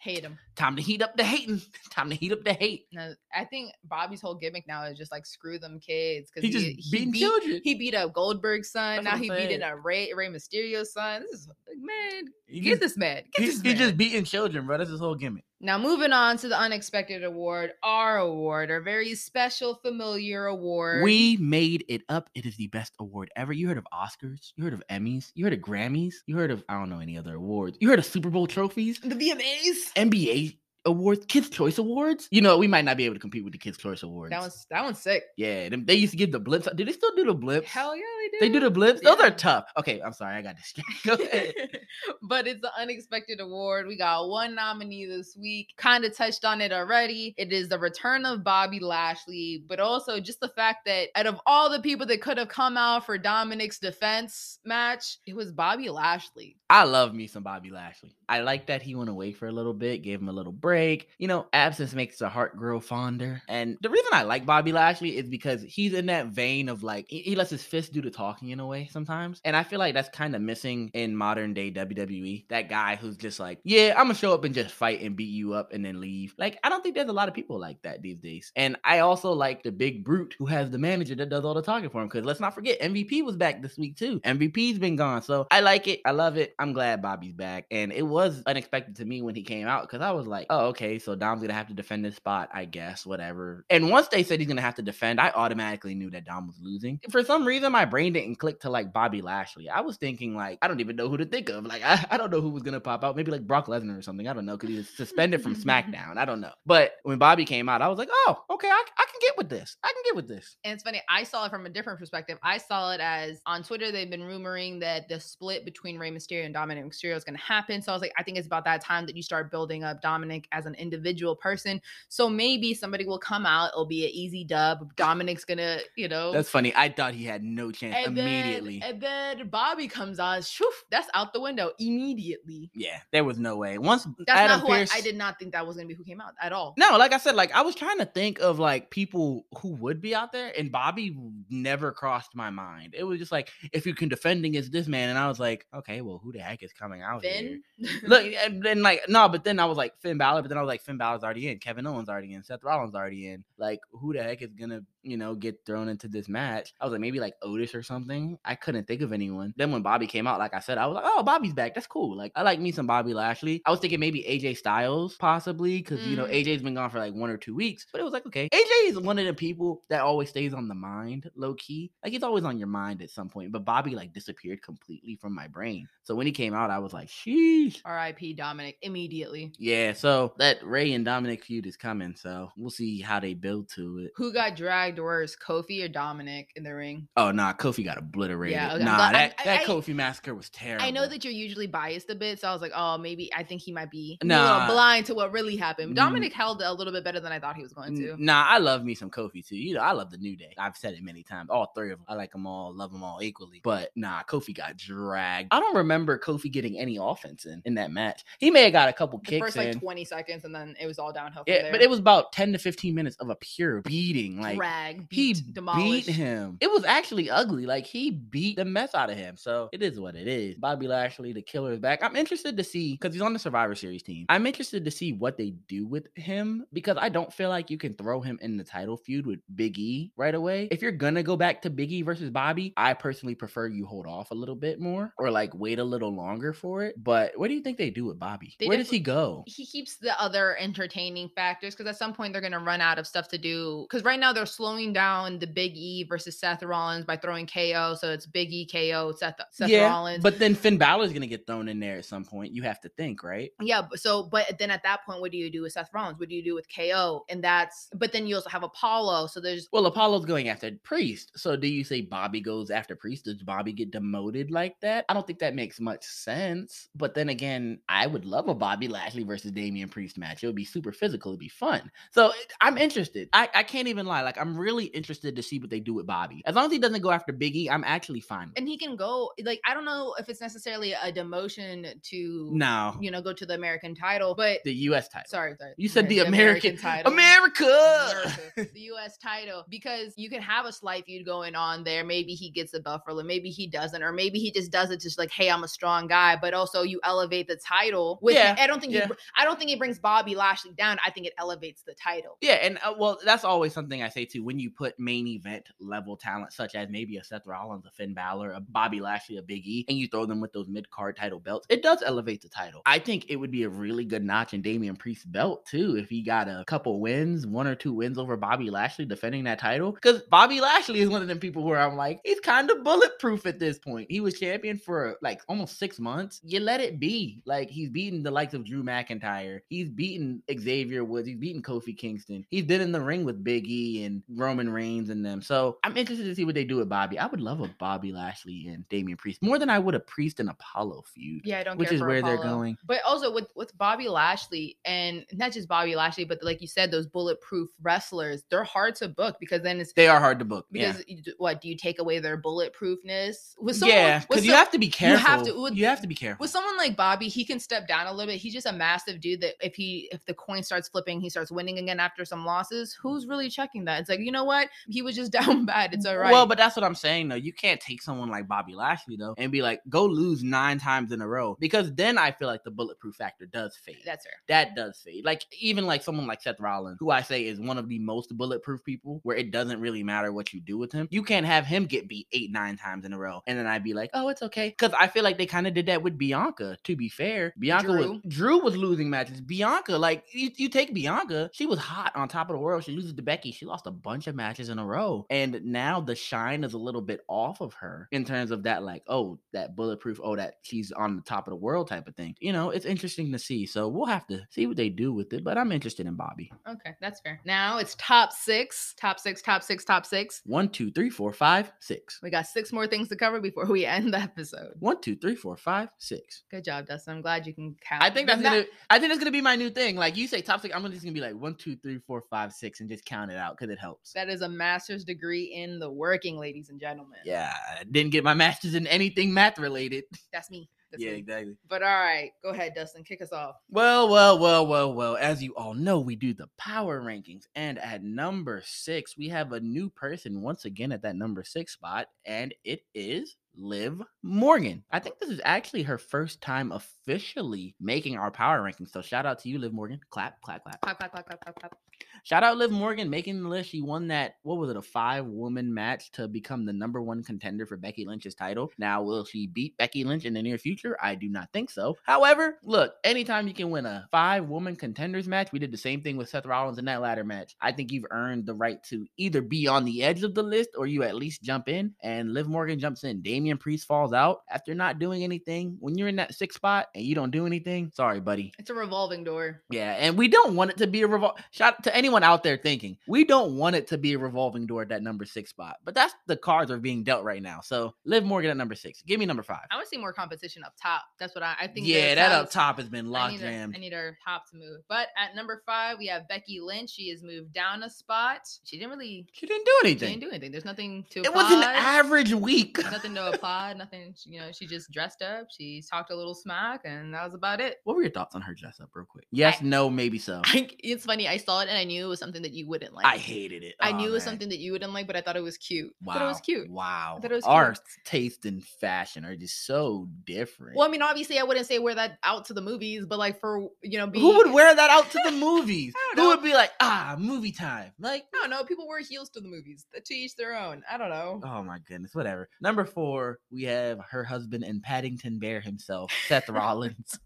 Hate 0.00 0.22
him. 0.22 0.38
Time 0.56 0.76
to 0.76 0.82
heat 0.82 1.02
up 1.02 1.16
the 1.16 1.24
hating. 1.24 1.60
Time 1.90 2.10
to 2.10 2.16
heat 2.16 2.32
up 2.32 2.44
the 2.44 2.52
hate. 2.52 2.86
No, 2.92 3.14
I 3.34 3.44
think 3.44 3.72
Bobby's 3.84 4.20
whole 4.20 4.34
gimmick 4.34 4.66
now 4.68 4.84
is 4.84 4.96
just 4.96 5.10
like 5.12 5.26
screw 5.26 5.58
them 5.58 5.80
kids 5.80 6.30
because 6.30 6.46
He 6.48 6.50
just 6.76 6.92
beating 6.92 7.10
beat, 7.10 7.20
children. 7.20 7.60
He 7.64 7.74
beat 7.74 7.94
up 7.94 8.12
Goldberg's 8.12 8.70
son. 8.70 9.04
That's 9.04 9.16
now 9.16 9.22
he 9.22 9.30
beat 9.30 9.48
saying. 9.48 9.62
up 9.62 9.84
Rey 9.84 10.12
Rey 10.14 10.28
Mysterio's 10.28 10.92
son. 10.92 11.22
This 11.22 11.40
is 11.40 11.48
like, 11.48 11.76
man, 11.80 12.24
He 12.46 12.60
get 12.60 12.70
just, 12.70 12.80
this 12.80 12.96
man. 12.96 13.22
Get 13.36 13.44
he, 13.44 13.46
this 13.46 13.60
he 13.60 13.68
man. 13.70 13.76
just 13.76 13.96
beating 13.96 14.24
children, 14.24 14.66
bro. 14.66 14.78
That's 14.78 14.90
his 14.90 15.00
whole 15.00 15.14
gimmick. 15.14 15.44
Now, 15.60 15.78
moving 15.78 16.12
on 16.12 16.36
to 16.38 16.48
the 16.48 16.58
unexpected 16.58 17.24
award, 17.24 17.72
our 17.82 18.18
award, 18.18 18.70
our 18.70 18.82
very 18.82 19.14
special, 19.14 19.76
familiar 19.76 20.44
award. 20.44 21.02
We 21.02 21.38
made 21.38 21.86
it 21.88 22.02
up. 22.10 22.28
It 22.34 22.44
is 22.44 22.56
the 22.56 22.66
best 22.66 22.92
award 23.00 23.30
ever. 23.34 23.52
You 23.54 23.68
heard 23.68 23.78
of 23.78 23.86
Oscars? 23.90 24.52
You 24.56 24.64
heard 24.64 24.74
of 24.74 24.82
Emmys? 24.90 25.30
You 25.34 25.44
heard 25.44 25.54
of 25.54 25.60
Grammys? 25.60 26.16
You 26.26 26.36
heard 26.36 26.50
of 26.50 26.62
I 26.68 26.74
don't 26.74 26.90
know 26.90 26.98
any 26.98 27.16
other 27.16 27.36
awards. 27.36 27.78
You 27.80 27.88
heard 27.88 27.98
of 27.98 28.04
Super 28.04 28.28
Bowl 28.28 28.46
trophies? 28.46 29.00
the 29.00 29.14
VMAs. 29.14 29.92
NBA 29.96 30.43
awards, 30.86 31.24
Kids 31.26 31.48
Choice 31.48 31.78
Awards? 31.78 32.28
You 32.30 32.40
know, 32.40 32.58
we 32.58 32.66
might 32.66 32.84
not 32.84 32.96
be 32.96 33.04
able 33.04 33.14
to 33.14 33.20
compete 33.20 33.44
with 33.44 33.52
the 33.52 33.58
Kids 33.58 33.78
Choice 33.78 34.02
Awards. 34.02 34.30
That 34.30 34.40
one's 34.40 34.66
that 34.70 34.84
one's 34.84 34.98
sick. 34.98 35.24
yeah, 35.36 35.68
them, 35.68 35.84
they 35.84 35.94
used 35.94 36.12
to 36.12 36.16
give 36.16 36.32
the 36.32 36.40
blips. 36.40 36.68
Do 36.74 36.84
they 36.84 36.92
still 36.92 37.14
do 37.14 37.24
the 37.24 37.34
blips? 37.34 37.68
Hell 37.68 37.96
yeah, 37.96 38.02
they 38.20 38.38
do. 38.38 38.40
They 38.40 38.58
do 38.58 38.60
the 38.64 38.70
blips. 38.70 39.00
Those 39.00 39.20
are 39.20 39.30
tough. 39.30 39.66
Okay, 39.78 40.00
I'm 40.00 40.12
sorry, 40.12 40.36
I 40.36 40.42
got 40.42 40.56
distracted. 40.56 41.54
But 42.22 42.46
it's 42.46 42.64
an 42.64 42.70
unexpected 42.78 43.40
award. 43.40 43.86
We 43.86 43.96
got 43.96 44.28
one 44.28 44.54
nominee 44.54 45.06
this 45.06 45.36
week. 45.36 45.68
Kind 45.76 46.04
of 46.04 46.16
touched 46.16 46.44
on 46.44 46.60
it 46.60 46.72
already. 46.72 47.34
It 47.36 47.52
is 47.52 47.68
the 47.68 47.78
return 47.78 48.24
of 48.24 48.42
Bobby 48.42 48.80
Lashley, 48.80 49.62
but 49.68 49.78
also 49.78 50.20
just 50.20 50.40
the 50.40 50.48
fact 50.48 50.86
that 50.86 51.10
out 51.14 51.26
of 51.26 51.40
all 51.46 51.70
the 51.70 51.80
people 51.80 52.06
that 52.06 52.22
could 52.22 52.38
have 52.38 52.48
come 52.48 52.76
out 52.76 53.04
for 53.06 53.18
Dominic's 53.18 53.78
defense 53.78 54.58
match, 54.64 55.18
it 55.26 55.36
was 55.36 55.52
Bobby 55.52 55.90
Lashley. 55.90 56.56
I 56.70 56.84
love 56.84 57.14
me 57.14 57.26
some 57.26 57.42
Bobby 57.42 57.70
Lashley. 57.70 58.16
I 58.28 58.40
like 58.40 58.66
that 58.66 58.82
he 58.82 58.94
went 58.94 59.10
away 59.10 59.32
for 59.32 59.46
a 59.46 59.52
little 59.52 59.74
bit, 59.74 60.02
gave 60.02 60.20
him 60.20 60.28
a 60.28 60.32
little 60.32 60.52
break. 60.74 61.08
You 61.18 61.28
know, 61.28 61.46
absence 61.52 61.94
makes 61.94 62.18
the 62.18 62.28
heart 62.28 62.56
grow 62.56 62.80
fonder. 62.80 63.40
And 63.48 63.78
the 63.80 63.90
reason 63.90 64.10
I 64.12 64.22
like 64.22 64.44
Bobby 64.44 64.72
Lashley 64.72 65.16
is 65.16 65.28
because 65.28 65.62
he's 65.62 65.94
in 65.94 66.06
that 66.06 66.26
vein 66.26 66.68
of 66.68 66.82
like, 66.82 67.06
he, 67.08 67.36
lets 67.36 67.50
his 67.50 67.62
fist 67.62 67.92
do 67.92 68.02
the 68.02 68.10
talking 68.10 68.50
in 68.50 68.58
a 68.58 68.66
way 68.66 68.88
sometimes. 68.90 69.40
And 69.44 69.54
I 69.54 69.62
feel 69.62 69.78
like 69.78 69.94
that's 69.94 70.08
kind 70.08 70.34
of 70.34 70.42
missing 70.42 70.90
in 70.92 71.14
modern 71.14 71.54
day 71.54 71.70
WWE. 71.70 72.48
That 72.48 72.68
guy 72.68 72.96
who's 72.96 73.16
just 73.16 73.38
like, 73.38 73.60
yeah, 73.62 73.94
I'm 73.96 74.06
going 74.06 74.14
to 74.14 74.20
show 74.20 74.34
up 74.34 74.42
and 74.42 74.52
just 74.52 74.74
fight 74.74 75.00
and 75.00 75.14
beat 75.14 75.32
you 75.32 75.54
up 75.54 75.72
and 75.72 75.84
then 75.84 76.00
leave. 76.00 76.34
Like, 76.38 76.58
I 76.64 76.68
don't 76.68 76.82
think 76.82 76.96
there's 76.96 77.08
a 77.08 77.12
lot 77.12 77.28
of 77.28 77.34
people 77.34 77.60
like 77.60 77.80
that 77.82 78.02
these 78.02 78.18
days. 78.18 78.50
And 78.56 78.76
I 78.82 78.98
also 78.98 79.30
like 79.30 79.62
the 79.62 79.70
big 79.70 80.04
brute 80.04 80.34
who 80.38 80.46
has 80.46 80.70
the 80.70 80.78
manager 80.78 81.14
that 81.14 81.28
does 81.28 81.44
all 81.44 81.54
the 81.54 81.62
talking 81.62 81.88
for 81.88 82.02
him. 82.02 82.08
Because 82.08 82.24
let's 82.24 82.40
not 82.40 82.54
forget, 82.54 82.80
MVP 82.80 83.24
was 83.24 83.36
back 83.36 83.62
this 83.62 83.78
week 83.78 83.96
too. 83.96 84.18
MVP's 84.20 84.80
been 84.80 84.96
gone. 84.96 85.22
So 85.22 85.46
I 85.52 85.60
like 85.60 85.86
it. 85.86 86.00
I 86.04 86.10
love 86.10 86.36
it. 86.36 86.54
I'm 86.58 86.72
glad 86.72 87.00
Bobby's 87.00 87.32
back. 87.32 87.66
And 87.70 87.92
it 87.92 88.02
was 88.02 88.42
unexpected 88.46 88.96
to 88.96 89.04
me 89.04 89.22
when 89.22 89.36
he 89.36 89.44
came 89.44 89.68
out 89.68 89.82
because 89.82 90.02
I 90.02 90.10
was 90.10 90.26
like, 90.26 90.46
oh, 90.50 90.63
Oh, 90.64 90.68
okay, 90.68 90.98
so 90.98 91.14
Dom's 91.14 91.42
gonna 91.42 91.52
have 91.52 91.68
to 91.68 91.74
defend 91.74 92.04
his 92.04 92.16
spot, 92.16 92.48
I 92.52 92.64
guess, 92.64 93.04
whatever. 93.04 93.66
And 93.68 93.90
once 93.90 94.08
they 94.08 94.22
said 94.22 94.40
he's 94.40 94.48
gonna 94.48 94.62
have 94.62 94.76
to 94.76 94.82
defend, 94.82 95.20
I 95.20 95.30
automatically 95.30 95.94
knew 95.94 96.10
that 96.10 96.24
Dom 96.24 96.46
was 96.46 96.56
losing. 96.60 97.00
For 97.10 97.22
some 97.22 97.46
reason, 97.46 97.70
my 97.70 97.84
brain 97.84 98.14
didn't 98.14 98.36
click 98.36 98.60
to 98.60 98.70
like 98.70 98.92
Bobby 98.92 99.20
Lashley. 99.20 99.68
I 99.68 99.82
was 99.82 99.96
thinking 99.96 100.34
like, 100.34 100.58
I 100.62 100.68
don't 100.68 100.80
even 100.80 100.96
know 100.96 101.08
who 101.08 101.18
to 101.18 101.26
think 101.26 101.50
of. 101.50 101.66
Like, 101.66 101.82
I, 101.84 102.04
I 102.10 102.16
don't 102.16 102.30
know 102.30 102.40
who 102.40 102.50
was 102.50 102.62
gonna 102.62 102.80
pop 102.80 103.04
out. 103.04 103.14
Maybe 103.14 103.30
like 103.30 103.46
Brock 103.46 103.66
Lesnar 103.66 103.98
or 103.98 104.02
something. 104.02 104.26
I 104.26 104.32
don't 104.32 104.46
know 104.46 104.56
because 104.56 104.70
he 104.70 104.76
was 104.76 104.88
suspended 104.88 105.42
from 105.42 105.54
SmackDown. 105.54 106.16
I 106.16 106.24
don't 106.24 106.40
know. 106.40 106.52
But 106.64 106.92
when 107.02 107.18
Bobby 107.18 107.44
came 107.44 107.68
out, 107.68 107.82
I 107.82 107.88
was 107.88 107.98
like, 107.98 108.08
oh, 108.10 108.44
okay, 108.50 108.68
I, 108.68 108.84
I 108.96 109.04
can 109.04 109.20
get 109.20 109.36
with 109.36 109.50
this. 109.50 109.76
I 109.84 109.88
can 109.88 110.02
get 110.06 110.16
with 110.16 110.28
this. 110.28 110.56
And 110.64 110.72
it's 110.72 110.82
funny, 110.82 111.02
I 111.08 111.24
saw 111.24 111.44
it 111.44 111.50
from 111.50 111.66
a 111.66 111.70
different 111.70 111.98
perspective. 111.98 112.38
I 112.42 112.56
saw 112.56 112.92
it 112.92 113.00
as 113.00 113.42
on 113.44 113.62
Twitter, 113.62 113.92
they've 113.92 114.10
been 114.10 114.22
rumoring 114.22 114.80
that 114.80 115.08
the 115.08 115.20
split 115.20 115.66
between 115.66 115.98
Rey 115.98 116.10
Mysterio 116.10 116.46
and 116.46 116.54
Dominic 116.54 116.86
Mysterio 116.86 117.16
is 117.16 117.24
to 117.24 117.36
happen. 117.36 117.82
So 117.82 117.92
I 117.92 117.94
was 117.94 118.02
like, 118.02 118.12
I 118.16 118.22
think 118.22 118.38
it's 118.38 118.46
about 118.46 118.64
that 118.64 118.82
time 118.82 119.04
that 119.06 119.16
you 119.16 119.22
start 119.22 119.50
building 119.50 119.84
up 119.84 120.00
Dominic 120.00 120.48
as 120.54 120.66
an 120.66 120.74
individual 120.76 121.36
person. 121.36 121.80
So 122.08 122.28
maybe 122.28 122.74
somebody 122.74 123.04
will 123.04 123.18
come 123.18 123.46
out, 123.46 123.70
it'll 123.70 123.86
be 123.86 124.04
an 124.04 124.10
easy 124.12 124.44
dub. 124.44 124.94
Dominic's 124.96 125.44
to, 125.44 125.80
you 125.96 126.08
know. 126.08 126.32
That's 126.32 126.48
funny. 126.48 126.72
I 126.74 126.88
thought 126.88 127.14
he 127.14 127.24
had 127.24 127.42
no 127.42 127.70
chance 127.70 127.96
and 128.06 128.18
immediately. 128.18 128.78
Then, 128.78 128.90
and 128.90 129.00
then 129.00 129.48
Bobby 129.48 129.88
comes 129.88 130.18
on, 130.18 130.40
shoof, 130.40 130.64
that's 130.90 131.08
out 131.14 131.32
the 131.32 131.40
window 131.40 131.72
immediately. 131.78 132.70
yeah, 132.74 133.00
there 133.12 133.24
was 133.24 133.38
no 133.38 133.56
way. 133.56 133.78
Once 133.78 134.06
That's 134.26 134.38
Adam 134.40 134.60
not 134.60 134.66
who 134.66 134.74
Pearce, 134.74 134.92
I, 134.94 134.98
I 134.98 135.00
did 135.00 135.16
not 135.16 135.38
think 135.38 135.52
that 135.52 135.66
was 135.66 135.76
to 135.76 135.84
be 135.84 135.94
who 135.94 136.04
came 136.04 136.20
out 136.20 136.34
at 136.40 136.52
all. 136.52 136.74
No, 136.76 136.96
like 136.96 137.12
I 137.12 137.18
said, 137.18 137.34
like 137.34 137.52
I 137.52 137.62
was 137.62 137.74
trying 137.74 137.98
to 137.98 138.06
think 138.06 138.40
of 138.40 138.58
like 138.58 138.90
people 138.90 139.46
who 139.58 139.74
would 139.76 140.00
be 140.00 140.14
out 140.14 140.32
there, 140.32 140.52
and 140.56 140.70
Bobby 140.70 141.16
never 141.50 141.92
crossed 141.92 142.34
my 142.34 142.50
mind. 142.50 142.94
It 142.96 143.04
was 143.04 143.18
just 143.18 143.32
like 143.32 143.50
if 143.72 143.86
you 143.86 143.94
can 143.94 144.08
defend 144.08 144.44
against 144.44 144.72
this 144.72 144.86
man, 144.86 145.10
and 145.10 145.18
I 145.18 145.28
was 145.28 145.38
like, 145.38 145.66
okay, 145.74 146.00
well, 146.00 146.20
who 146.22 146.32
the 146.32 146.40
heck 146.40 146.62
is 146.62 146.72
coming 146.72 147.02
out 147.02 147.24
here? 147.24 147.58
Look, 148.06 148.24
and 148.44 148.62
then 148.62 148.82
like 148.82 149.02
no, 149.08 149.28
but 149.28 149.44
then 149.44 149.58
I 149.58 149.64
was 149.64 149.76
like 149.76 149.98
Finn 150.00 150.18
Balor 150.18 150.33
Balor, 150.34 150.42
but 150.42 150.48
then 150.48 150.58
I 150.58 150.62
was 150.62 150.68
like, 150.68 150.82
Finn 150.82 150.98
Balor's 150.98 151.22
already 151.22 151.48
in, 151.48 151.58
Kevin 151.58 151.86
Owens 151.86 152.08
already 152.08 152.34
in, 152.34 152.42
Seth 152.42 152.62
Rollins 152.64 152.94
already 152.94 153.28
in. 153.28 153.44
Like, 153.58 153.80
who 153.92 154.12
the 154.12 154.22
heck 154.22 154.42
is 154.42 154.52
gonna, 154.52 154.80
you 155.02 155.16
know, 155.16 155.34
get 155.34 155.58
thrown 155.64 155.88
into 155.88 156.08
this 156.08 156.28
match? 156.28 156.74
I 156.80 156.84
was 156.84 156.92
like, 156.92 157.00
maybe 157.00 157.20
like 157.20 157.34
Otis 157.42 157.74
or 157.74 157.82
something. 157.82 158.38
I 158.44 158.54
couldn't 158.54 158.86
think 158.86 159.02
of 159.02 159.12
anyone. 159.12 159.54
Then 159.56 159.70
when 159.70 159.82
Bobby 159.82 160.06
came 160.06 160.26
out, 160.26 160.38
like 160.38 160.54
I 160.54 160.60
said, 160.60 160.78
I 160.78 160.86
was 160.86 160.96
like, 160.96 161.04
oh, 161.06 161.22
Bobby's 161.22 161.54
back. 161.54 161.74
That's 161.74 161.86
cool. 161.86 162.16
Like, 162.16 162.32
I 162.34 162.42
like 162.42 162.58
me 162.60 162.72
some 162.72 162.86
Bobby 162.86 163.14
Lashley. 163.14 163.62
I 163.66 163.70
was 163.70 163.80
thinking 163.80 164.00
maybe 164.00 164.22
AJ 164.28 164.56
Styles 164.56 165.14
possibly 165.16 165.78
because 165.78 166.04
you 166.06 166.16
know 166.16 166.24
Mm. 166.24 166.44
AJ's 166.44 166.62
been 166.62 166.74
gone 166.74 166.90
for 166.90 166.98
like 166.98 167.14
one 167.14 167.30
or 167.30 167.36
two 167.36 167.54
weeks, 167.54 167.86
but 167.92 168.00
it 168.00 168.04
was 168.04 168.12
like 168.12 168.26
okay. 168.26 168.48
AJ 168.52 168.88
is 168.88 168.98
one 168.98 169.18
of 169.18 169.26
the 169.26 169.34
people 169.34 169.82
that 169.90 170.00
always 170.00 170.30
stays 170.30 170.54
on 170.54 170.68
the 170.68 170.74
mind, 170.74 171.30
low 171.36 171.54
key. 171.54 171.90
Like 172.02 172.12
he's 172.12 172.22
always 172.22 172.44
on 172.44 172.58
your 172.58 172.66
mind 172.66 173.02
at 173.02 173.10
some 173.10 173.28
point. 173.28 173.52
But 173.52 173.64
Bobby 173.64 173.94
like 173.94 174.12
disappeared 174.12 174.62
completely 174.62 175.16
from 175.16 175.34
my 175.34 175.48
brain. 175.48 175.86
So 176.02 176.14
when 176.14 176.26
he 176.26 176.32
came 176.32 176.54
out, 176.54 176.70
I 176.70 176.78
was 176.78 176.92
like, 176.92 177.08
sheesh. 177.08 177.80
R.I.P. 177.84 178.34
Dominic 178.34 178.78
immediately. 178.82 179.52
Yeah, 179.58 179.92
so 179.92 180.23
that 180.38 180.64
Rey 180.64 180.92
and 180.92 181.04
Dominic 181.04 181.44
feud 181.44 181.66
is 181.66 181.76
coming, 181.76 182.14
so 182.16 182.50
we'll 182.56 182.70
see 182.70 183.00
how 183.00 183.20
they 183.20 183.34
build 183.34 183.68
to 183.70 183.98
it. 184.00 184.12
Who 184.16 184.32
got 184.32 184.56
dragged 184.56 184.98
worse, 184.98 185.36
Kofi 185.36 185.84
or 185.84 185.88
Dominic 185.88 186.50
in 186.56 186.62
the 186.64 186.74
ring? 186.74 187.08
Oh 187.16 187.30
nah, 187.30 187.52
Kofi 187.52 187.84
got 187.84 187.98
obliterated. 187.98 188.56
Yeah, 188.56 188.74
okay, 188.74 188.84
nah, 188.84 188.96
that, 189.12 189.34
I- 189.38 189.44
that 189.44 189.60
I- 189.60 189.64
Kofi 189.64 189.94
massacre 189.94 190.34
was 190.34 190.48
terrible. 190.50 190.84
I 190.84 190.90
know 190.90 191.06
that 191.06 191.24
you're 191.24 191.32
usually 191.32 191.66
biased 191.66 192.10
a 192.10 192.14
bit, 192.14 192.40
so 192.40 192.48
I 192.48 192.52
was 192.52 192.62
like, 192.62 192.72
oh, 192.74 192.98
maybe 192.98 193.30
I 193.34 193.42
think 193.42 193.60
he 193.62 193.72
might 193.72 193.90
be 193.90 194.18
Nah. 194.22 194.66
blind 194.70 195.06
to 195.06 195.14
what 195.14 195.32
really 195.32 195.56
happened. 195.56 195.92
Mm. 195.92 195.96
Dominic 195.96 196.32
held 196.32 196.62
a 196.62 196.72
little 196.72 196.92
bit 196.92 197.04
better 197.04 197.20
than 197.20 197.32
I 197.32 197.38
thought 197.38 197.56
he 197.56 197.62
was 197.62 197.72
going 197.72 197.96
to. 197.96 198.16
Nah, 198.18 198.44
I 198.46 198.58
love 198.58 198.84
me 198.84 198.94
some 198.94 199.10
Kofi 199.10 199.46
too. 199.46 199.56
You 199.56 199.74
know, 199.74 199.80
I 199.80 199.92
love 199.92 200.10
the 200.10 200.18
New 200.18 200.36
Day. 200.36 200.54
I've 200.58 200.76
said 200.76 200.94
it 200.94 201.02
many 201.02 201.22
times. 201.22 201.50
All 201.50 201.72
three 201.74 201.92
of 201.92 201.98
them. 201.98 202.06
I 202.08 202.14
like 202.14 202.32
them 202.32 202.46
all, 202.46 202.72
love 202.74 202.92
them 202.92 203.02
all 203.04 203.20
equally. 203.22 203.60
But 203.62 203.90
nah, 203.96 204.22
Kofi 204.22 204.54
got 204.54 204.76
dragged. 204.76 205.48
I 205.50 205.60
don't 205.60 205.76
remember 205.76 206.18
Kofi 206.18 206.50
getting 206.50 206.78
any 206.78 206.96
offense 207.00 207.44
in 207.46 207.62
in 207.64 207.74
that 207.74 207.90
match. 207.90 208.24
He 208.38 208.50
may 208.50 208.62
have 208.64 208.72
got 208.72 208.88
a 208.88 208.92
couple 208.92 209.18
The 209.18 209.26
kicks 209.26 209.44
first 209.46 209.56
in. 209.56 209.72
like 209.72 209.80
20 209.80 210.04
seconds, 210.14 210.44
and 210.44 210.54
then 210.54 210.74
it 210.80 210.86
was 210.86 210.98
all 210.98 211.12
downhill. 211.12 211.44
Yeah, 211.46 211.62
there. 211.62 211.72
but 211.72 211.82
it 211.82 211.90
was 211.90 211.98
about 211.98 212.32
10 212.32 212.52
to 212.52 212.58
15 212.58 212.94
minutes 212.94 213.16
of 213.16 213.30
a 213.30 213.36
pure 213.36 213.82
beating. 213.82 214.40
Like 214.40 214.56
drag, 214.56 215.06
he 215.10 215.34
beat, 215.34 215.54
demolished. 215.54 216.06
beat 216.06 216.14
him. 216.14 216.58
It 216.60 216.70
was 216.70 216.84
actually 216.84 217.30
ugly. 217.30 217.66
Like 217.66 217.86
he 217.86 218.10
beat 218.10 218.56
the 218.56 218.64
mess 218.64 218.94
out 218.94 219.10
of 219.10 219.16
him. 219.16 219.36
So 219.36 219.68
it 219.72 219.82
is 219.82 219.98
what 219.98 220.14
it 220.14 220.28
is. 220.28 220.56
Bobby 220.56 220.86
Lashley, 220.86 221.32
the 221.32 221.42
killer, 221.42 221.72
is 221.72 221.78
back. 221.78 222.02
I'm 222.02 222.16
interested 222.16 222.56
to 222.56 222.64
see 222.64 222.92
because 222.92 223.14
he's 223.14 223.22
on 223.22 223.32
the 223.32 223.38
Survivor 223.38 223.74
Series 223.74 224.02
team. 224.02 224.26
I'm 224.28 224.46
interested 224.46 224.84
to 224.84 224.90
see 224.90 225.12
what 225.12 225.36
they 225.36 225.50
do 225.68 225.86
with 225.86 226.08
him 226.14 226.66
because 226.72 226.96
I 227.00 227.08
don't 227.08 227.32
feel 227.32 227.48
like 227.48 227.70
you 227.70 227.78
can 227.78 227.94
throw 227.94 228.20
him 228.20 228.38
in 228.42 228.56
the 228.56 228.64
title 228.64 228.96
feud 228.96 229.26
with 229.26 229.40
Big 229.54 229.78
E 229.78 230.12
right 230.16 230.34
away. 230.34 230.68
If 230.70 230.82
you're 230.82 230.92
gonna 230.92 231.22
go 231.22 231.36
back 231.36 231.62
to 231.62 231.70
Big 231.70 231.92
E 231.92 232.02
versus 232.02 232.30
Bobby, 232.30 232.72
I 232.76 232.94
personally 232.94 233.34
prefer 233.34 233.66
you 233.66 233.86
hold 233.86 234.06
off 234.06 234.30
a 234.30 234.34
little 234.34 234.54
bit 234.54 234.80
more 234.80 235.12
or 235.18 235.30
like 235.30 235.54
wait 235.54 235.78
a 235.78 235.84
little 235.84 236.14
longer 236.14 236.52
for 236.52 236.82
it. 236.82 237.02
But 237.02 237.32
what 237.36 237.48
do 237.48 237.54
you 237.54 237.60
think 237.60 237.78
they 237.78 237.90
do 237.90 238.04
with 238.04 238.18
Bobby? 238.18 238.54
They 238.58 238.68
Where 238.68 238.78
does 238.78 238.90
he 238.90 239.00
go? 239.00 239.44
He 239.46 239.66
keeps 239.66 239.96
the 240.04 240.20
other 240.20 240.56
entertaining 240.58 241.28
factors 241.30 241.74
because 241.74 241.88
at 241.90 241.96
some 241.96 242.12
point 242.12 242.32
they're 242.32 242.40
going 242.40 242.52
to 242.52 242.58
run 242.58 242.80
out 242.80 242.98
of 242.98 243.06
stuff 243.06 243.28
to 243.28 243.38
do. 243.38 243.86
Because 243.88 244.04
right 244.04 244.20
now 244.20 244.32
they're 244.32 244.46
slowing 244.46 244.92
down 244.92 245.38
the 245.38 245.46
Big 245.46 245.72
E 245.74 246.04
versus 246.04 246.38
Seth 246.38 246.62
Rollins 246.62 247.04
by 247.04 247.16
throwing 247.16 247.46
KO. 247.46 247.96
So 247.98 248.12
it's 248.12 248.26
Big 248.26 248.52
E 248.52 248.66
KO, 248.70 249.12
Seth, 249.16 249.40
Seth 249.50 249.72
Rollins. 249.72 250.22
But 250.22 250.38
then 250.38 250.54
Finn 250.54 250.78
Balor's 250.78 251.12
gonna 251.12 251.26
get 251.26 251.46
thrown 251.46 251.68
in 251.68 251.80
there 251.80 251.96
at 251.96 252.04
some 252.04 252.24
point. 252.24 252.54
You 252.54 252.62
have 252.62 252.80
to 252.82 252.88
think, 252.90 253.24
right? 253.24 253.50
Yeah, 253.60 253.82
so 253.94 254.24
but 254.24 254.58
then 254.58 254.70
at 254.70 254.82
that 254.84 255.04
point, 255.04 255.20
what 255.20 255.32
do 255.32 255.38
you 255.38 255.50
do 255.50 255.62
with 255.62 255.72
Seth 255.72 255.90
Rollins? 255.92 256.20
What 256.20 256.28
do 256.28 256.34
you 256.34 256.44
do 256.44 256.54
with 256.54 256.66
KO? 256.74 257.24
And 257.28 257.42
that's 257.42 257.88
but 257.94 258.12
then 258.12 258.26
you 258.26 258.36
also 258.36 258.50
have 258.50 258.62
Apollo. 258.62 259.28
So 259.28 259.40
there's 259.40 259.68
Well, 259.72 259.86
Apollo's 259.86 260.26
going 260.26 260.48
after 260.48 260.70
Priest. 260.82 261.32
So 261.36 261.56
do 261.56 261.66
you 261.66 261.82
say 261.82 262.02
Bobby 262.02 262.40
goes 262.40 262.70
after 262.70 262.94
Priest? 262.94 263.24
Does 263.24 263.42
Bobby 263.42 263.72
get 263.72 263.90
demoted 263.90 264.50
like 264.50 264.78
that? 264.80 265.04
I 265.08 265.14
don't 265.14 265.26
think 265.26 265.38
that 265.38 265.54
makes 265.54 265.80
much 265.80 266.04
sense. 266.04 266.88
But 266.94 267.14
then 267.14 267.30
again, 267.30 267.80
I 267.88 268.06
would 268.06 268.24
love 268.24 268.48
a 268.48 268.54
Bobby 268.54 268.88
Lashley 268.88 269.24
versus 269.24 269.52
Damian 269.52 269.88
Priest 269.94 270.18
match. 270.18 270.42
It 270.42 270.46
would 270.48 270.56
be 270.56 270.64
super 270.64 270.90
physical. 270.92 271.30
It'd 271.32 271.38
be 271.40 271.48
fun. 271.48 271.90
So 272.10 272.32
I'm 272.60 272.76
interested. 272.76 273.28
I, 273.32 273.48
I 273.54 273.62
can't 273.62 273.86
even 273.88 274.06
lie. 274.06 274.22
Like 274.22 274.36
I'm 274.38 274.56
really 274.58 274.86
interested 274.86 275.36
to 275.36 275.42
see 275.42 275.58
what 275.60 275.70
they 275.70 275.80
do 275.80 275.94
with 275.94 276.06
Bobby. 276.06 276.42
As 276.46 276.54
long 276.56 276.66
as 276.66 276.72
he 276.72 276.78
doesn't 276.78 277.00
go 277.00 277.10
after 277.12 277.32
Biggie, 277.32 277.70
I'm 277.70 277.84
actually 277.84 278.20
fine. 278.20 278.50
And 278.56 278.66
he 278.66 278.76
can 278.76 278.96
go 278.96 279.30
like 279.44 279.60
I 279.66 279.72
don't 279.72 279.84
know 279.84 280.14
if 280.18 280.28
it's 280.28 280.40
necessarily 280.40 280.92
a 280.92 281.12
demotion 281.12 282.00
to 282.10 282.50
No, 282.52 282.96
you 283.00 283.10
know 283.12 283.22
go 283.22 283.32
to 283.32 283.46
the 283.46 283.54
American 283.54 283.94
title, 283.94 284.34
but 284.34 284.58
the 284.64 284.74
U.S. 284.90 285.08
title. 285.08 285.28
sorry, 285.28 285.54
sorry 285.58 285.74
You 285.76 285.88
said 285.88 286.08
the 286.08 286.20
Amer- 286.20 286.28
American- 286.28 286.76
title. 286.76 287.12
America. 287.12 287.64
America, 287.64 288.70
the 288.74 288.80
U.S. 288.80 289.16
title, 289.18 289.64
because 289.68 290.14
you 290.16 290.28
can 290.28 290.42
have 290.42 290.66
a 290.66 290.72
slight 290.72 291.04
feud 291.06 291.24
going 291.24 291.54
on 291.54 291.84
there. 291.84 292.04
Maybe 292.04 292.32
he 292.34 292.50
gets 292.50 292.74
a 292.74 292.80
buffer, 292.80 293.10
or 293.12 293.22
maybe 293.22 293.50
he 293.50 293.66
doesn't, 293.66 294.02
or 294.02 294.12
maybe 294.12 294.38
he 294.38 294.50
just 294.50 294.70
does 294.72 294.90
it 294.90 295.00
just 295.00 295.18
like, 295.18 295.30
"Hey, 295.30 295.50
I'm 295.50 295.62
a 295.64 295.68
strong 295.68 296.06
guy," 296.06 296.36
but 296.40 296.54
also 296.54 296.82
you 296.82 297.00
elevate 297.04 297.46
the 297.48 297.56
title. 297.56 298.18
With 298.22 298.34
Yeah, 298.34 298.56
I 298.58 298.66
don't 298.66 298.80
think 298.80 298.92
yeah. 298.92 299.06
he, 299.06 299.12
I 299.36 299.44
don't 299.44 299.58
think 299.58 299.70
it 299.70 299.78
brings 299.84 299.98
Bobby 299.98 300.34
Lashley 300.34 300.72
down. 300.72 300.96
I 301.04 301.10
think 301.10 301.26
it 301.26 301.34
elevates 301.36 301.82
the 301.82 301.92
title. 301.92 302.38
Yeah, 302.40 302.54
and 302.54 302.78
uh, 302.82 302.94
well, 302.98 303.18
that's 303.22 303.44
always 303.44 303.74
something 303.74 304.02
I 304.02 304.08
say 304.08 304.24
too. 304.24 304.42
When 304.42 304.58
you 304.58 304.70
put 304.70 304.98
main 304.98 305.26
event 305.26 305.68
level 305.78 306.16
talent, 306.16 306.54
such 306.54 306.74
as 306.74 306.88
maybe 306.88 307.18
a 307.18 307.24
Seth 307.24 307.46
Rollins, 307.46 307.84
a 307.84 307.90
Finn 307.90 308.14
Balor, 308.14 308.52
a 308.52 308.60
Bobby 308.60 309.02
Lashley, 309.02 309.36
a 309.36 309.42
Big 309.42 309.66
E, 309.66 309.84
and 309.86 309.98
you 309.98 310.08
throw 310.08 310.24
them 310.24 310.40
with 310.40 310.54
those 310.54 310.68
mid 310.68 310.88
card 310.90 311.18
title 311.18 311.38
belts, 311.38 311.66
it 311.68 311.82
does 311.82 312.02
elevate 312.02 312.40
the 312.40 312.48
title. 312.48 312.80
I 312.86 312.98
think 312.98 313.26
it 313.28 313.36
would 313.36 313.50
be 313.50 313.64
a 313.64 313.68
really 313.68 314.06
good 314.06 314.24
notch 314.24 314.54
in 314.54 314.62
Damian 314.62 314.96
Priest's 314.96 315.26
belt 315.26 315.66
too 315.66 315.98
if 315.98 316.08
he 316.08 316.22
got 316.22 316.48
a 316.48 316.64
couple 316.66 316.98
wins, 316.98 317.46
one 317.46 317.66
or 317.66 317.74
two 317.74 317.92
wins 317.92 318.16
over 318.16 318.38
Bobby 318.38 318.70
Lashley 318.70 319.04
defending 319.04 319.44
that 319.44 319.58
title. 319.58 319.92
Because 319.92 320.22
Bobby 320.30 320.62
Lashley 320.62 321.00
is 321.00 321.10
one 321.10 321.20
of 321.20 321.28
them 321.28 321.40
people 321.40 321.62
where 321.62 321.78
I'm 321.78 321.96
like, 321.96 322.20
he's 322.24 322.40
kind 322.40 322.70
of 322.70 322.82
bulletproof 322.82 323.44
at 323.44 323.58
this 323.58 323.78
point. 323.78 324.10
He 324.10 324.20
was 324.20 324.40
champion 324.40 324.78
for 324.78 325.18
like 325.20 325.42
almost 325.46 325.78
six 325.78 326.00
months. 326.00 326.40
You 326.42 326.60
let 326.60 326.80
it 326.80 326.98
be. 326.98 327.42
Like 327.44 327.68
he's 327.68 327.90
beaten 327.90 328.22
the 328.22 328.30
likes 328.30 328.54
of 328.54 328.64
Drew 328.64 328.82
McIntyre. 328.82 329.60
He's 329.74 329.90
beaten 329.90 330.42
Xavier 330.60 331.04
Woods. 331.04 331.26
He's 331.26 331.36
beaten 331.36 331.62
Kofi 331.62 331.96
Kingston. 331.96 332.46
He's 332.48 332.64
been 332.64 332.80
in 332.80 332.92
the 332.92 333.00
ring 333.00 333.24
with 333.24 333.42
Big 333.42 333.66
E 333.68 334.04
and 334.04 334.22
Roman 334.28 334.70
Reigns 334.72 335.10
and 335.10 335.24
them. 335.26 335.42
So 335.42 335.78
I'm 335.82 335.96
interested 335.96 336.24
to 336.24 336.34
see 336.34 336.44
what 336.44 336.54
they 336.54 336.64
do 336.64 336.76
with 336.76 336.88
Bobby. 336.88 337.18
I 337.18 337.26
would 337.26 337.40
love 337.40 337.60
a 337.60 337.68
Bobby 337.78 338.12
Lashley 338.12 338.68
and 338.68 338.88
Damian 338.88 339.16
Priest 339.18 339.42
more 339.42 339.58
than 339.58 339.68
I 339.70 339.78
would 339.78 339.94
a 339.94 340.00
Priest 340.00 340.38
and 340.38 340.48
Apollo 340.48 341.04
feud. 341.12 341.42
Yeah, 341.44 341.58
I 341.58 341.62
don't. 341.64 341.76
Which 341.78 341.90
is 341.92 342.00
where 342.00 342.22
they're 342.22 342.36
going. 342.42 342.76
But 342.86 343.00
also 343.04 343.32
with 343.32 343.48
with 343.56 343.76
Bobby 343.76 344.08
Lashley 344.08 344.78
and 344.84 345.24
not 345.32 345.52
just 345.52 345.66
Bobby 345.68 345.96
Lashley, 345.96 346.24
but 346.24 346.38
like 346.42 346.60
you 346.62 346.68
said, 346.68 346.90
those 346.90 347.06
bulletproof 347.06 347.70
wrestlers, 347.82 348.44
they're 348.50 348.64
hard 348.64 348.94
to 348.96 349.08
book 349.08 349.36
because 349.40 349.62
then 349.62 349.80
it's 349.80 349.92
They 349.92 350.06
are 350.08 350.20
hard 350.20 350.38
to 350.38 350.44
book. 350.44 350.66
Yeah. 350.70 350.92
because 350.92 351.04
you 351.08 351.34
what 351.38 351.60
do 351.60 351.68
you 351.68 351.76
take 351.76 351.98
away 351.98 352.18
their 352.20 352.40
bulletproofness? 352.40 353.54
With 353.58 353.76
someone, 353.76 353.96
yeah, 353.96 354.18
because 354.20 354.44
you 354.44 354.50
some- 354.52 354.58
have 354.58 354.70
to 354.70 354.78
be 354.78 354.88
careful. 354.88 355.18
You 355.20 355.26
have 355.26 355.42
to- 355.46 355.62
with- 355.62 355.74
you 355.74 355.86
have 355.86 356.00
to 356.02 356.06
be 356.08 356.14
careful. 356.14 356.42
with 356.42 356.50
someone 356.50 356.76
like 356.76 356.96
Bobby, 356.96 357.28
he 357.28 357.44
can 357.44 357.58
step 357.60 357.88
down 357.88 358.06
a 358.06 358.12
little 358.12 358.32
bit. 358.32 358.40
He's 358.40 358.52
just 358.52 358.66
a 358.66 358.72
massive 358.72 359.20
dude 359.20 359.40
that 359.40 359.54
if 359.64 359.74
he 359.74 360.08
if 360.12 360.24
the 360.26 360.34
coin 360.34 360.62
starts 360.62 360.88
flipping, 360.88 361.20
he 361.20 361.30
starts 361.30 361.50
winning 361.50 361.78
again 361.78 361.98
after 361.98 362.24
some 362.24 362.44
losses. 362.44 362.94
Mm. 362.94 362.96
Who's 363.02 363.26
really 363.26 363.48
checking 363.48 363.84
that? 363.86 364.00
It's 364.00 364.08
like 364.08 364.20
you 364.20 364.32
know 364.32 364.44
what? 364.44 364.68
He 364.88 365.02
was 365.02 365.16
just 365.16 365.32
down 365.44 365.64
bad. 365.66 365.94
It's 365.94 366.06
all 366.06 366.16
right. 366.16 366.32
Well, 366.32 366.46
but 366.46 366.58
that's 366.58 366.76
what 366.76 366.84
I'm 366.84 366.94
saying 366.94 367.28
though. 367.28 367.34
You 367.34 367.52
can't 367.52 367.80
take 367.80 368.02
someone 368.02 368.28
like 368.28 368.46
Bobby 368.46 368.74
Lashley 368.74 369.16
though 369.16 369.34
and 369.38 369.50
be 369.50 369.62
like, 369.62 369.80
go 369.88 370.04
lose 370.04 370.42
nine 370.42 370.78
times 370.78 371.12
in 371.12 371.20
a 371.20 371.26
row 371.26 371.56
because 371.60 371.92
then 371.94 372.18
I 372.18 372.30
feel 372.30 372.48
like 372.48 372.64
the 372.64 372.70
bulletproof 372.70 373.16
factor 373.16 373.46
does 373.46 373.76
fade. 373.76 374.02
that's 374.04 374.24
fair. 374.24 374.34
that 374.48 374.74
does 374.76 374.98
fade. 374.98 375.24
Like 375.24 375.44
even 375.58 375.86
like 375.86 376.02
someone 376.02 376.26
like 376.26 376.42
Seth 376.42 376.60
Rollins, 376.60 376.98
who 377.00 377.10
I 377.10 377.22
say 377.22 377.46
is 377.46 377.58
one 377.58 377.78
of 377.78 377.88
the 377.88 377.98
most 377.98 378.36
bulletproof 378.36 378.84
people, 378.84 379.20
where 379.22 379.36
it 379.36 379.50
doesn't 379.50 379.80
really 379.80 380.02
matter 380.02 380.32
what 380.32 380.52
you 380.52 380.60
do 380.60 380.78
with 380.78 380.92
him. 380.92 381.08
You 381.10 381.22
can't 381.22 381.46
have 381.46 381.66
him 381.66 381.86
get 381.86 382.08
beat 382.08 382.28
eight, 382.32 382.52
nine 382.52 382.76
times 382.76 383.04
in 383.04 383.12
a 383.12 383.18
row, 383.18 383.42
and 383.46 383.58
then 383.58 383.66
I'd 383.66 383.84
be 383.84 383.94
like, 383.94 384.10
oh, 384.14 384.28
it's 384.28 384.42
okay, 384.42 384.68
because 384.68 384.92
I 384.98 385.08
feel 385.08 385.24
like 385.24 385.38
they 385.38 385.46
kind 385.46 385.66
of 385.66 385.74
did 385.74 385.86
that 385.86 386.02
with 386.02 386.18
Bianca. 386.18 386.76
To 386.84 386.96
be 386.96 387.08
fair, 387.08 387.54
Bianca 387.58 387.92
was 387.92 388.06
Drew. 388.06 388.20
Drew 388.26 388.58
was 388.58 388.76
losing 388.76 389.10
matches. 389.10 389.40
Bianca, 389.54 389.96
like 389.96 390.24
you, 390.32 390.50
you 390.56 390.68
take 390.68 390.92
Bianca, 390.92 391.48
she 391.52 391.64
was 391.64 391.78
hot 391.78 392.10
on 392.16 392.26
top 392.26 392.50
of 392.50 392.54
the 392.54 392.60
world. 392.60 392.82
She 392.82 392.90
loses 392.90 393.12
to 393.12 393.22
Becky. 393.22 393.52
She 393.52 393.66
lost 393.66 393.86
a 393.86 393.92
bunch 393.92 394.26
of 394.26 394.34
matches 394.34 394.68
in 394.68 394.80
a 394.80 394.84
row, 394.84 395.26
and 395.30 395.64
now 395.64 396.00
the 396.00 396.16
shine 396.16 396.64
is 396.64 396.74
a 396.74 396.78
little 396.78 397.00
bit 397.00 397.20
off 397.28 397.60
of 397.60 397.72
her 397.74 398.08
in 398.10 398.24
terms 398.24 398.50
of 398.50 398.64
that, 398.64 398.82
like, 398.82 399.04
oh, 399.06 399.38
that 399.52 399.76
bulletproof, 399.76 400.18
oh, 400.24 400.34
that 400.34 400.56
she's 400.62 400.90
on 400.90 401.14
the 401.14 401.22
top 401.22 401.46
of 401.46 401.52
the 401.52 401.56
world 401.56 401.86
type 401.86 402.08
of 402.08 402.16
thing. 402.16 402.34
You 402.40 402.52
know, 402.52 402.70
it's 402.70 402.84
interesting 402.84 403.30
to 403.30 403.38
see. 403.38 403.64
So 403.64 403.86
we'll 403.86 404.06
have 404.06 404.26
to 404.26 404.40
see 404.50 404.66
what 404.66 404.76
they 404.76 404.88
do 404.88 405.12
with 405.12 405.32
it. 405.32 405.44
But 405.44 405.56
I'm 405.56 405.70
interested 405.70 406.06
in 406.08 406.14
Bobby. 406.14 406.50
Okay, 406.68 406.96
that's 407.00 407.20
fair. 407.20 407.40
Now 407.44 407.78
it's 407.78 407.94
top 407.96 408.32
six, 408.32 408.92
top 408.98 409.20
six, 409.20 409.40
top 409.40 409.62
six, 409.62 409.84
top 409.84 410.04
six. 410.04 410.42
One, 410.44 410.68
two, 410.68 410.90
three, 410.90 411.10
four, 411.10 411.32
five, 411.32 411.72
six. 411.78 412.18
We 412.24 412.30
got 412.30 412.48
six 412.48 412.72
more 412.72 412.88
things 412.88 413.08
to 413.10 413.16
cover 413.16 413.40
before 413.40 413.66
we 413.66 413.86
end 413.86 414.12
the 414.12 414.18
episode. 414.18 414.72
One, 414.80 415.00
two, 415.00 415.14
three, 415.14 415.36
four, 415.36 415.56
five, 415.56 415.90
six. 415.98 416.42
Good 416.50 416.64
job, 416.64 416.86
Dustin. 416.86 417.14
I'm 417.14 417.22
glad 417.22 417.46
you 417.46 417.54
can 417.54 417.76
count. 417.80 418.02
I 418.02 418.10
think 418.10 418.26
that's 418.26 418.42
gonna. 418.42 418.64
I 418.90 418.98
think 418.98 419.10
that's 419.10 419.20
gonna 419.20 419.30
be 419.34 419.40
my 419.40 419.56
new 419.56 419.70
thing. 419.70 419.96
Like 419.96 420.16
you 420.16 420.26
say, 420.26 420.40
top 420.40 420.60
six. 420.60 420.74
I'm 420.74 420.90
just 420.90 421.02
gonna 421.02 421.12
be 421.12 421.20
like 421.20 421.34
one, 421.34 421.54
two, 421.54 421.76
three, 421.76 421.98
four, 422.06 422.22
five, 422.30 422.52
six, 422.52 422.80
and 422.80 422.88
just 422.88 423.04
count 423.04 423.30
it 423.30 423.36
out 423.36 423.56
because 423.56 423.72
it 423.72 423.78
helps. 423.78 424.12
That 424.12 424.28
is 424.28 424.42
a 424.42 424.48
master's 424.48 425.04
degree 425.04 425.52
in 425.54 425.78
the 425.78 425.90
working, 425.90 426.38
ladies 426.38 426.70
and 426.70 426.80
gentlemen. 426.80 427.18
Yeah, 427.24 427.52
I 427.78 427.84
didn't 427.84 428.12
get 428.12 428.24
my 428.24 428.34
master's 428.34 428.74
in 428.74 428.86
anything 428.86 429.32
math 429.34 429.58
related. 429.58 430.04
That's 430.32 430.50
me. 430.50 430.68
This 430.94 431.04
yeah, 431.04 431.10
week. 431.10 431.20
exactly. 431.20 431.56
But 431.68 431.82
all 431.82 431.88
right, 431.88 432.30
go 432.42 432.50
ahead, 432.50 432.74
Dustin. 432.74 433.04
Kick 433.04 433.22
us 433.22 433.32
off. 433.32 433.56
Well, 433.70 434.08
well, 434.08 434.38
well, 434.38 434.66
well, 434.66 434.94
well. 434.94 435.16
As 435.16 435.42
you 435.42 435.54
all 435.54 435.74
know, 435.74 436.00
we 436.00 436.16
do 436.16 436.34
the 436.34 436.48
power 436.56 437.00
rankings. 437.00 437.44
And 437.54 437.78
at 437.78 438.02
number 438.02 438.62
six, 438.64 439.16
we 439.16 439.28
have 439.28 439.52
a 439.52 439.60
new 439.60 439.90
person 439.90 440.42
once 440.42 440.64
again 440.64 440.92
at 440.92 441.02
that 441.02 441.16
number 441.16 441.44
six 441.44 441.72
spot, 441.72 442.08
and 442.24 442.54
it 442.64 442.82
is 442.94 443.36
Liv 443.56 444.02
Morgan. 444.22 444.82
I 444.90 444.98
think 444.98 445.18
this 445.18 445.30
is 445.30 445.40
actually 445.44 445.82
her 445.84 445.98
first 445.98 446.40
time 446.40 446.72
officially 446.72 447.74
making 447.80 448.16
our 448.16 448.30
power 448.30 448.60
rankings. 448.60 448.90
So 448.90 449.02
shout 449.02 449.26
out 449.26 449.38
to 449.40 449.48
you, 449.48 449.58
Liv 449.58 449.72
Morgan. 449.72 450.00
Clap, 450.10 450.40
clap, 450.42 450.62
clap. 450.64 450.80
Clap, 450.80 450.98
clap, 450.98 451.12
clap, 451.12 451.26
clap, 451.26 451.40
clap, 451.40 451.60
clap. 451.60 451.76
Shout 452.24 452.42
out 452.42 452.56
Liv 452.56 452.70
Morgan 452.70 453.10
making 453.10 453.42
the 453.42 453.50
list. 453.50 453.68
She 453.68 453.82
won 453.82 454.08
that, 454.08 454.36
what 454.44 454.56
was 454.56 454.70
it, 454.70 454.78
a 454.78 454.82
five 454.82 455.26
woman 455.26 455.72
match 455.72 456.10
to 456.12 456.26
become 456.26 456.64
the 456.64 456.72
number 456.72 457.02
one 457.02 457.22
contender 457.22 457.66
for 457.66 457.76
Becky 457.76 458.06
Lynch's 458.06 458.34
title. 458.34 458.72
Now, 458.78 459.02
will 459.02 459.26
she 459.26 459.46
beat 459.46 459.76
Becky 459.76 460.04
Lynch 460.04 460.24
in 460.24 460.32
the 460.32 460.40
near 460.40 460.56
future? 460.56 460.96
I 461.02 461.16
do 461.16 461.28
not 461.28 461.52
think 461.52 461.70
so. 461.70 461.98
However, 462.04 462.56
look, 462.62 462.94
anytime 463.04 463.46
you 463.46 463.52
can 463.52 463.68
win 463.68 463.84
a 463.84 464.08
five 464.10 464.48
woman 464.48 464.74
contenders 464.74 465.28
match, 465.28 465.52
we 465.52 465.58
did 465.58 465.70
the 465.70 465.76
same 465.76 466.00
thing 466.00 466.16
with 466.16 466.30
Seth 466.30 466.46
Rollins 466.46 466.78
in 466.78 466.86
that 466.86 467.02
ladder 467.02 467.24
match. 467.24 467.56
I 467.60 467.72
think 467.72 467.92
you've 467.92 468.06
earned 468.10 468.46
the 468.46 468.54
right 468.54 468.82
to 468.84 469.06
either 469.18 469.42
be 469.42 469.68
on 469.68 469.84
the 469.84 470.02
edge 470.02 470.22
of 470.22 470.34
the 470.34 470.42
list 470.42 470.70
or 470.78 470.86
you 470.86 471.02
at 471.02 471.16
least 471.16 471.42
jump 471.42 471.68
in. 471.68 471.92
And 472.02 472.32
Liv 472.32 472.48
Morgan 472.48 472.78
jumps 472.78 473.04
in. 473.04 473.20
Damian 473.20 473.58
Priest 473.58 473.86
falls 473.86 474.14
out 474.14 474.44
after 474.50 474.74
not 474.74 474.98
doing 474.98 475.24
anything. 475.24 475.76
When 475.78 475.98
you're 475.98 476.08
in 476.08 476.16
that 476.16 476.34
sixth 476.34 476.56
spot 476.56 476.86
and 476.94 477.04
you 477.04 477.14
don't 477.14 477.32
do 477.32 477.44
anything, 477.44 477.90
sorry, 477.94 478.20
buddy. 478.20 478.54
It's 478.58 478.70
a 478.70 478.74
revolving 478.74 479.24
door. 479.24 479.62
Yeah, 479.68 479.92
and 479.98 480.16
we 480.16 480.28
don't 480.28 480.56
want 480.56 480.70
it 480.70 480.78
to 480.78 480.86
be 480.86 481.02
a 481.02 481.08
revol. 481.08 481.36
Shout 481.50 481.74
out 481.74 481.82
to 481.82 481.94
anyone 481.94 482.13
out 482.22 482.42
there 482.42 482.56
thinking 482.56 482.96
we 483.08 483.24
don't 483.24 483.56
want 483.56 483.74
it 483.74 483.86
to 483.88 483.98
be 483.98 484.12
a 484.12 484.18
revolving 484.18 484.66
door 484.66 484.82
at 484.82 484.88
that 484.90 485.02
number 485.02 485.24
six 485.24 485.50
spot, 485.50 485.76
but 485.84 485.94
that's 485.94 486.14
the 486.26 486.36
cards 486.36 486.70
are 486.70 486.78
being 486.78 487.02
dealt 487.02 487.24
right 487.24 487.42
now. 487.42 487.60
So 487.62 487.94
Liv 488.04 488.24
Morgan 488.24 488.50
at 488.50 488.56
number 488.56 488.74
six. 488.74 489.02
Give 489.02 489.18
me 489.18 489.26
number 489.26 489.42
five. 489.42 489.66
I 489.70 489.74
want 489.76 489.86
to 489.86 489.88
see 489.88 489.98
more 490.00 490.12
competition 490.12 490.62
up 490.62 490.74
top. 490.80 491.02
That's 491.18 491.34
what 491.34 491.42
I, 491.42 491.54
I 491.60 491.66
think. 491.66 491.86
Yeah, 491.86 492.14
that 492.14 492.30
up 492.32 492.50
top 492.50 492.78
has 492.78 492.88
been 492.88 493.06
I 493.06 493.08
locked 493.08 493.40
her, 493.40 493.48
jammed. 493.50 493.74
I 493.74 493.80
need 493.80 493.94
our 493.94 494.16
top 494.24 494.48
to 494.50 494.56
move. 494.56 494.82
But 494.88 495.08
at 495.18 495.34
number 495.34 495.62
five, 495.66 495.98
we 495.98 496.06
have 496.08 496.28
Becky 496.28 496.60
Lynch. 496.60 496.90
She 496.90 497.08
has 497.10 497.22
moved 497.22 497.52
down 497.52 497.82
a 497.82 497.90
spot. 497.90 498.40
She 498.64 498.76
didn't 498.78 498.90
really 498.90 499.26
She 499.32 499.46
didn't 499.46 499.64
do 499.64 499.72
she 499.82 499.88
anything. 499.88 500.08
didn't 500.10 500.20
do 500.22 500.28
anything. 500.30 500.52
There's 500.52 500.64
nothing 500.64 501.04
to 501.10 501.20
It 501.22 501.34
was 501.34 501.50
an 501.52 501.62
average 501.62 502.32
week. 502.34 502.78
nothing 502.90 503.14
to 503.14 503.30
applaud. 503.32 503.76
Nothing. 503.78 504.14
You 504.26 504.40
know, 504.40 504.52
she 504.52 504.66
just 504.66 504.90
dressed 504.90 505.22
up. 505.22 505.46
She 505.50 505.82
talked 505.90 506.10
a 506.10 506.16
little 506.16 506.34
smack, 506.34 506.82
and 506.84 507.14
that 507.14 507.24
was 507.24 507.34
about 507.34 507.60
it. 507.60 507.78
What 507.84 507.96
were 507.96 508.02
your 508.02 508.10
thoughts 508.10 508.34
on 508.34 508.42
her 508.42 508.54
dress 508.54 508.80
up, 508.80 508.90
real 508.94 509.06
quick? 509.06 509.26
Yes, 509.30 509.62
no, 509.62 509.88
maybe 509.88 510.18
so. 510.18 510.42
I, 510.44 510.68
it's 510.80 511.04
funny. 511.06 511.26
I 511.28 511.36
saw 511.38 511.60
it 511.60 511.68
and 511.68 511.76
I 511.78 511.84
knew 511.84 512.03
it 512.04 512.08
was 512.08 512.18
something 512.20 512.42
that 512.42 512.52
you 512.52 512.66
wouldn't 512.68 512.94
like. 512.94 513.06
I 513.06 513.16
hated 513.16 513.62
it. 513.62 513.74
I 513.80 513.90
Aw, 513.90 513.96
knew 513.96 514.08
it 514.08 514.12
was 514.12 514.24
man. 514.24 514.32
something 514.32 514.48
that 514.50 514.58
you 514.58 514.72
wouldn't 514.72 514.92
like, 514.92 515.06
but 515.06 515.16
I 515.16 515.20
thought 515.20 515.36
it 515.36 515.42
was 515.42 515.56
cute. 515.56 515.92
I 516.02 516.06
Wow, 516.06 516.12
thought 516.14 516.22
it 516.22 516.28
was 516.28 516.40
cute. 516.40 516.70
Wow, 516.70 517.14
I 517.16 517.20
thought 517.20 517.32
it 517.32 517.34
was 517.34 517.44
our 517.44 517.72
cute. 517.72 517.80
taste 518.04 518.46
in 518.46 518.60
fashion 518.60 519.24
are 519.24 519.36
just 519.36 519.66
so 519.66 520.08
different. 520.24 520.76
Well, 520.76 520.86
I 520.88 520.90
mean, 520.90 521.02
obviously, 521.02 521.38
I 521.38 521.42
wouldn't 521.44 521.66
say 521.66 521.78
wear 521.78 521.94
that 521.94 522.18
out 522.22 522.44
to 522.46 522.54
the 522.54 522.62
movies, 522.62 523.06
but 523.06 523.18
like 523.18 523.40
for 523.40 523.68
you 523.82 523.98
know, 523.98 524.06
being, 524.06 524.24
Who 524.24 524.36
would 524.36 524.52
wear 524.52 524.74
that 524.74 524.90
out 524.90 525.10
to 525.10 525.20
the 525.24 525.32
movies? 525.32 525.94
I 526.16 526.20
Who 526.20 526.28
would 526.28 526.42
be 526.42 526.54
like, 526.54 526.70
ah, 526.80 527.16
movie 527.18 527.52
time? 527.52 527.92
Like, 527.98 528.24
I 528.34 528.38
don't 528.40 528.50
know. 528.50 528.64
People 528.64 528.86
wear 528.88 529.00
heels 529.00 529.30
to 529.30 529.40
the 529.40 529.48
movies. 529.48 529.86
To 530.04 530.14
each 530.14 530.36
their 530.36 530.56
own. 530.56 530.82
I 530.90 530.96
don't 530.98 531.10
know. 531.10 531.40
Oh 531.44 531.62
my 531.62 531.78
goodness, 531.88 532.14
whatever. 532.14 532.48
Number 532.60 532.84
four, 532.84 533.38
we 533.50 533.62
have 533.64 534.00
her 534.10 534.24
husband 534.24 534.64
and 534.64 534.82
Paddington 534.82 535.38
Bear 535.38 535.60
himself, 535.60 536.12
Seth 536.28 536.48
Rollins. 536.50 537.18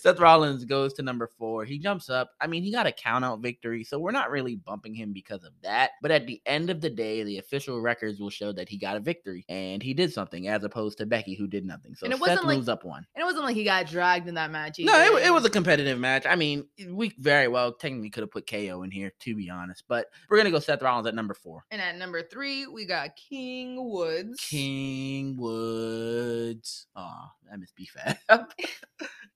Seth 0.00 0.18
Rollins 0.18 0.64
goes 0.64 0.92
to 0.94 1.02
number 1.02 1.28
four. 1.38 1.64
He 1.64 1.78
jumps 1.78 2.08
up. 2.10 2.30
I 2.40 2.46
mean, 2.46 2.62
he 2.62 2.72
got 2.72 2.86
a 2.86 2.92
count 2.92 3.24
out 3.24 3.40
victory, 3.40 3.84
so 3.84 3.98
we're 3.98 4.10
not 4.12 4.30
really 4.30 4.56
bumping 4.56 4.94
him 4.94 5.12
because 5.12 5.44
of 5.44 5.52
that. 5.62 5.90
But 6.00 6.10
at 6.10 6.26
the 6.26 6.40
end 6.46 6.70
of 6.70 6.80
the 6.80 6.90
day, 6.90 7.22
the 7.22 7.38
official 7.38 7.80
records 7.80 8.20
will 8.20 8.30
show 8.30 8.52
that 8.52 8.68
he 8.68 8.78
got 8.78 8.96
a 8.96 9.00
victory 9.00 9.44
and 9.48 9.82
he 9.82 9.94
did 9.94 10.12
something, 10.12 10.48
as 10.48 10.64
opposed 10.64 10.98
to 10.98 11.06
Becky, 11.06 11.34
who 11.34 11.46
did 11.46 11.64
nothing. 11.66 11.94
So 11.94 12.04
And 12.06 12.12
it 12.14 12.18
Seth 12.18 12.28
wasn't 12.28 12.46
like- 12.46 12.56
moves 12.56 12.68
up 12.68 12.84
one. 12.84 13.06
And 13.14 13.22
it 13.22 13.24
wasn't 13.24 13.44
like 13.44 13.56
he 13.56 13.64
got 13.64 13.86
dragged 13.86 14.28
in 14.28 14.34
that 14.36 14.50
match. 14.50 14.78
No, 14.78 14.98
it, 15.16 15.26
it 15.26 15.32
was 15.32 15.44
a 15.44 15.50
competitive 15.50 15.98
match. 15.98 16.24
I 16.26 16.36
mean, 16.36 16.66
we 16.88 17.12
very 17.18 17.48
well 17.48 17.72
technically 17.72 18.10
could 18.10 18.22
have 18.22 18.30
put 18.30 18.46
KO 18.48 18.82
in 18.82 18.90
here, 18.90 19.12
to 19.20 19.34
be 19.34 19.50
honest. 19.50 19.84
But 19.88 20.06
we're 20.30 20.36
gonna 20.38 20.50
go 20.50 20.58
Seth 20.60 20.82
Rollins 20.82 21.06
at 21.06 21.14
number 21.14 21.34
four. 21.34 21.64
And 21.70 21.80
at 21.80 21.96
number 21.96 22.22
three, 22.22 22.66
we 22.66 22.86
got 22.86 23.10
King 23.16 23.90
Woods. 23.90 24.40
King 24.40 25.36
Woods. 25.36 26.86
Oh, 26.96 27.24
I 27.52 27.56
miss 27.56 27.72
BFAB. 27.72 28.46